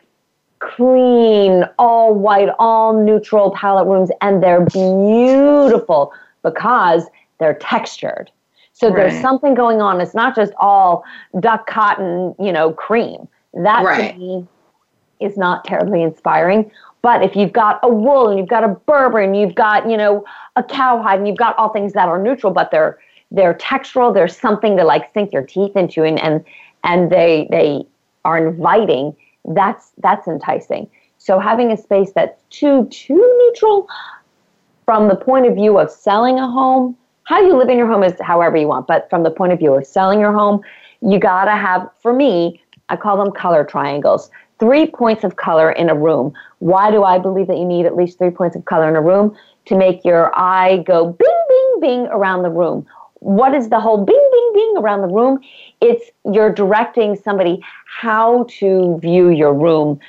clean, 0.61 1.65
all 1.79 2.15
white, 2.15 2.49
all 2.59 3.05
neutral 3.05 3.51
palette 3.53 3.87
rooms, 3.87 4.11
and 4.21 4.43
they're 4.43 4.65
beautiful 4.65 6.13
because 6.43 7.05
they're 7.39 7.55
textured. 7.55 8.31
So 8.73 8.89
right. 8.89 8.97
there's 8.97 9.21
something 9.21 9.55
going 9.55 9.81
on. 9.81 10.01
It's 10.01 10.15
not 10.15 10.35
just 10.35 10.53
all 10.59 11.05
duck 11.41 11.67
cotton, 11.67 12.35
you 12.39 12.53
know, 12.53 12.73
cream. 12.73 13.29
That 13.55 13.85
right. 13.85 14.13
to 14.13 14.19
me 14.19 14.47
is 15.21 15.37
not 15.37 15.65
terribly 15.65 16.03
inspiring. 16.03 16.71
But 17.03 17.23
if 17.23 17.37
you've 17.37 17.53
got 17.53 17.79
a 17.83 17.89
wool 17.89 18.29
and 18.29 18.39
you've 18.39 18.49
got 18.49 18.65
a 18.65 18.69
Berber 18.69 19.21
and 19.21 19.37
you've 19.37 19.55
got, 19.55 19.89
you 19.89 19.97
know, 19.97 20.25
a 20.59 20.63
cowhide 20.63 21.19
and 21.21 21.29
you've 21.29 21.39
got 21.39 21.57
all 21.57 21.71
things 21.71 21.93
that 21.95 22.09
are 22.09 22.23
neutral, 22.23 22.53
but 22.53 22.71
they're 22.71 22.99
they're 23.31 23.55
textural, 23.55 24.13
there's 24.13 24.37
something 24.37 24.77
to 24.77 24.85
like 24.85 25.13
sink 25.15 25.33
your 25.33 25.43
teeth 25.43 25.77
into 25.77 26.03
and 26.03 26.21
and, 26.21 26.45
and 26.85 27.11
they 27.11 27.49
they 27.51 27.87
are 28.25 28.47
inviting 28.47 29.15
that's 29.55 29.93
that's 29.99 30.27
enticing. 30.27 30.91
So 31.19 31.39
having 31.39 31.71
a 31.73 31.77
space 31.77 32.13
that's 32.13 32.43
too 32.51 32.87
too 32.91 33.17
neutral 33.17 33.89
from 34.85 35.09
the 35.09 35.17
point 35.17 35.47
of 35.47 35.55
view 35.55 35.79
of 35.79 35.91
selling 35.91 36.39
a 36.39 36.51
home, 36.51 36.97
how 37.25 37.41
you 37.41 37.57
live 37.57 37.69
in 37.69 37.77
your 37.77 37.87
home 37.87 38.03
is 38.03 38.15
however 38.21 38.57
you 38.57 38.69
want, 38.69 38.87
but 38.87 39.09
from 39.11 39.23
the 39.23 39.31
point 39.31 39.53
of 39.53 39.59
view 39.59 39.75
of 39.75 39.87
selling 39.87 40.19
your 40.19 40.33
home, 40.33 40.63
you 41.03 41.19
gotta 41.19 41.53
have, 41.53 41.89
for 42.01 42.13
me, 42.13 42.61
I 42.89 42.97
call 42.97 43.23
them 43.23 43.33
color 43.33 43.65
triangles. 43.65 44.31
Three 44.59 44.87
points 44.87 45.25
of 45.25 45.37
color 45.37 45.71
in 45.71 45.89
a 45.89 45.95
room. 45.95 46.33
Why 46.59 46.91
do 46.91 47.05
I 47.05 47.19
believe 47.19 47.47
that 47.47 47.59
you 47.59 47.65
need 47.65 47.87
at 47.87 47.95
least 47.95 48.19
three 48.19 48.31
points 48.31 48.57
of 48.57 48.65
color 48.65 48.89
in 48.89 48.97
a 48.97 49.03
room? 49.03 49.37
To 49.69 49.77
make 49.77 50.03
your 50.03 50.33
eye 50.35 50.79
go 50.87 51.13
bing, 51.13 51.45
bing, 51.49 51.77
bing 51.81 52.07
around 52.07 52.43
the 52.43 52.51
room. 52.51 52.87
What 53.21 53.55
is 53.55 53.69
the 53.69 53.79
whole 53.79 54.03
bing, 54.03 54.29
bing, 54.33 54.51
bing 54.55 54.75
around 54.79 55.03
the 55.03 55.09
room? 55.09 55.41
It's 55.83 56.11
you're 56.33 56.53
directing 56.53 57.17
somebody 57.17 57.61
how 57.85 58.47
to 58.61 58.99
view 59.01 59.29
your 59.29 59.53
room, 59.53 60.01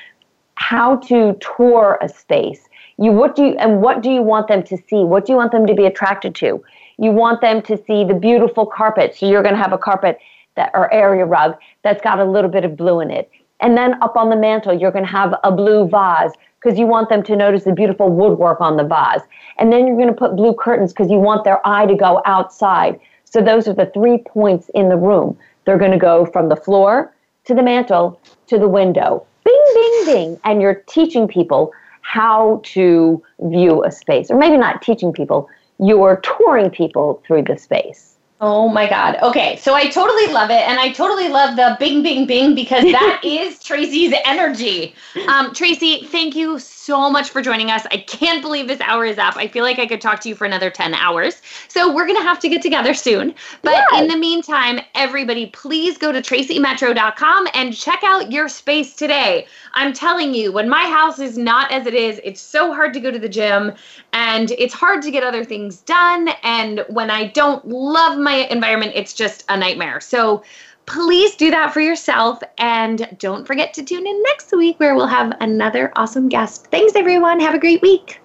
how 0.56 0.96
to 0.98 1.38
tour 1.42 1.98
a 2.02 2.08
space. 2.08 2.70
You 2.98 3.12
what 3.12 3.36
do 3.36 3.48
you 3.48 3.58
and 3.58 3.82
what 3.82 4.02
do 4.02 4.10
you 4.10 4.22
want 4.22 4.48
them 4.48 4.64
to 4.64 4.78
see? 4.78 5.04
What 5.04 5.26
do 5.26 5.34
you 5.34 5.38
want 5.38 5.52
them 5.52 5.68
to 5.68 5.74
be 5.74 5.86
attracted 5.86 6.36
to? 6.36 6.64
You 6.98 7.12
want 7.12 7.42
them 7.42 7.62
to 7.64 7.78
see 7.86 8.06
the 8.06 8.14
beautiful 8.14 8.66
carpet. 8.66 9.16
So 9.16 9.28
you're 9.28 9.44
going 9.44 9.56
to 9.56 9.62
have 9.62 9.74
a 9.74 9.78
carpet 9.78 10.20
that 10.56 10.72
or 10.74 10.94
area 10.94 11.26
rug 11.26 11.58
that's 11.84 12.02
got 12.02 12.20
a 12.20 12.26
little 12.26 12.50
bit 12.50 12.64
of 12.64 12.78
blue 12.78 13.00
in 13.02 13.12
it. 13.12 13.30
And 13.62 13.78
then 13.78 14.02
up 14.02 14.16
on 14.16 14.30
the 14.30 14.36
mantle, 14.36 14.74
you're 14.74 14.92
going 14.92 15.06
to 15.06 15.12
have 15.12 15.34
a 15.44 15.52
blue 15.52 15.88
vase 15.88 16.32
because 16.62 16.78
you 16.78 16.86
want 16.86 17.10
them 17.10 17.24
to 17.24 17.36
notice 17.36 17.64
the 17.64 17.74
beautiful 17.74 18.10
woodwork 18.10 18.62
on 18.62 18.78
the 18.78 18.84
vase. 18.84 19.22
And 19.58 19.72
then 19.72 19.88
you're 19.88 19.96
going 19.96 20.08
to 20.08 20.14
put 20.14 20.36
blue 20.36 20.54
curtains 20.54 20.94
because 20.94 21.10
you 21.10 21.18
want 21.18 21.44
their 21.44 21.66
eye 21.68 21.86
to 21.86 21.96
go 21.96 22.22
outside. 22.26 23.00
So 23.26 23.42
those 23.42 23.68
are 23.68 23.74
the 23.74 23.88
three 23.94 24.20
points 24.20 24.70
in 24.74 24.90
the 24.90 24.98
room. 24.98 25.38
They're 25.66 25.78
going 25.78 25.92
to 25.92 25.98
go 25.98 26.26
from 26.26 26.50
the 26.50 26.56
floor 26.56 27.14
to 27.46 27.54
the 27.54 27.64
mantle 27.64 28.20
to 28.48 28.58
the 28.58 28.68
window. 28.68 29.26
Bing, 29.44 29.64
bing, 29.74 30.06
bing. 30.06 30.40
And 30.44 30.62
you're 30.62 30.84
teaching 30.88 31.28
people 31.28 31.72
how 32.02 32.62
to 32.64 33.22
view 33.42 33.84
a 33.84 33.92
space. 33.92 34.32
Or 34.32 34.38
maybe 34.38 34.58
not 34.58 34.82
teaching 34.82 35.14
people, 35.14 35.50
you're 35.80 36.18
touring 36.18 36.70
people 36.70 37.22
through 37.26 37.44
the 37.44 37.58
space. 37.58 38.16
Oh 38.42 38.70
my 38.70 38.88
God. 38.90 39.18
Okay. 39.22 39.58
So 39.58 39.74
I 39.74 39.90
totally 39.90 40.28
love 40.34 40.50
it. 40.50 40.62
And 40.68 40.80
I 40.80 40.92
totally 40.94 41.28
love 41.28 41.58
the 41.58 41.76
bing, 41.80 42.04
bing, 42.04 42.26
bing 42.26 42.56
because 42.56 42.84
that 42.86 43.22
is 43.26 43.60
Tracy's 43.60 44.14
energy. 44.26 44.96
Um, 45.28 45.54
Tracy, 45.54 46.06
thank 46.06 46.36
you 46.36 46.60
so 46.90 47.08
much 47.08 47.30
for 47.30 47.44
joining 47.44 47.70
us. 47.70 47.86
I 47.92 47.98
can't 47.98 48.42
believe 48.42 48.68
this 48.68 48.82
hour 48.82 49.06
is 49.06 49.20
up. 49.20 49.38
I 49.38 49.48
feel 49.48 49.64
like 49.64 49.78
I 49.78 49.86
could 49.86 50.02
talk 50.02 50.22
to 50.22 50.30
you 50.30 50.34
for 50.34 50.46
another 50.46 50.72
10 50.72 50.96
hours. 50.96 51.40
So 51.68 51.94
we're 51.94 52.08
going 52.08 52.18
to 52.18 52.24
have 52.24 52.40
to 52.40 52.50
get 52.50 52.64
together 52.64 52.96
soon. 52.96 53.36
But 53.62 53.86
yes. 53.92 54.02
in 54.02 54.08
the 54.08 54.18
meantime, 54.18 54.80
everybody, 54.96 55.46
please 55.46 56.00
go 56.00 56.12
to 56.12 56.20
tracymetro.com 56.20 57.48
and 57.54 57.76
check 57.76 58.00
out 58.04 58.32
your 58.32 58.50
space 58.50 58.96
today. 58.96 59.46
I'm 59.74 59.94
telling 59.94 60.34
you, 60.34 60.52
when 60.52 60.68
my 60.68 60.86
house 60.88 61.20
is 61.20 61.38
not 61.38 61.72
as 61.72 61.86
it 61.86 61.94
is, 61.94 62.20
it's 62.24 62.42
so 62.42 62.74
hard 62.74 62.92
to 62.94 63.00
go 63.00 63.12
to 63.12 63.20
the 63.20 63.30
gym 63.30 63.74
and 64.12 64.50
it's 64.58 64.74
hard 64.74 65.04
to 65.04 65.12
get 65.12 65.24
other 65.24 65.46
things 65.46 65.82
done. 65.82 66.30
And 66.42 66.84
when 66.90 67.12
I 67.12 67.28
don't 67.28 67.64
love 67.68 68.18
my 68.18 68.48
environment, 68.50 68.94
it's 68.96 69.14
just 69.14 69.46
a 69.48 69.56
nightmare. 69.56 70.02
So 70.02 70.42
please 70.90 71.36
do 71.36 71.52
that 71.52 71.74
for 71.74 71.80
yourself. 71.80 72.42
And 72.58 73.08
don't 73.18 73.46
forget 73.46 73.74
to 73.76 73.84
tune 73.84 74.06
in 74.06 74.24
next 74.24 74.52
week 74.52 74.80
where 74.80 74.96
we'll 74.96 75.08
have 75.08 75.36
another 75.40 75.92
awesome 75.96 76.28
guest. 76.28 76.68
Thanks, 76.68 76.96
everyone. 76.96 77.40
Have 77.40 77.56
a 77.56 77.60
great 77.60 77.82
week. 77.82 78.20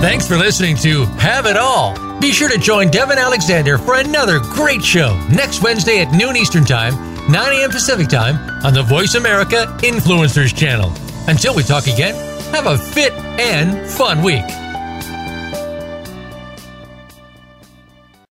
Thanks 0.00 0.28
for 0.28 0.36
listening 0.36 0.76
to 0.76 1.06
Have 1.16 1.46
It 1.46 1.56
All. 1.56 1.96
Be 2.20 2.30
sure 2.30 2.48
to 2.48 2.58
join 2.58 2.88
Devin 2.88 3.18
Alexander 3.18 3.78
for 3.78 3.96
another 3.96 4.38
great 4.38 4.82
show 4.82 5.18
next 5.32 5.62
Wednesday 5.62 6.00
at 6.00 6.12
noon 6.14 6.36
Eastern 6.36 6.64
Time, 6.64 6.94
9 7.30 7.52
a.m. 7.60 7.70
Pacific 7.70 8.08
Time 8.08 8.64
on 8.64 8.72
the 8.72 8.82
Voice 8.82 9.16
America 9.16 9.66
Influencers 9.80 10.56
channel. 10.56 10.92
Until 11.26 11.54
we 11.54 11.62
talk 11.62 11.88
again, 11.88 12.14
have 12.52 12.66
a 12.66 12.78
fit 12.78 13.12
and 13.12 13.88
fun 13.90 14.22
week. 14.22 14.44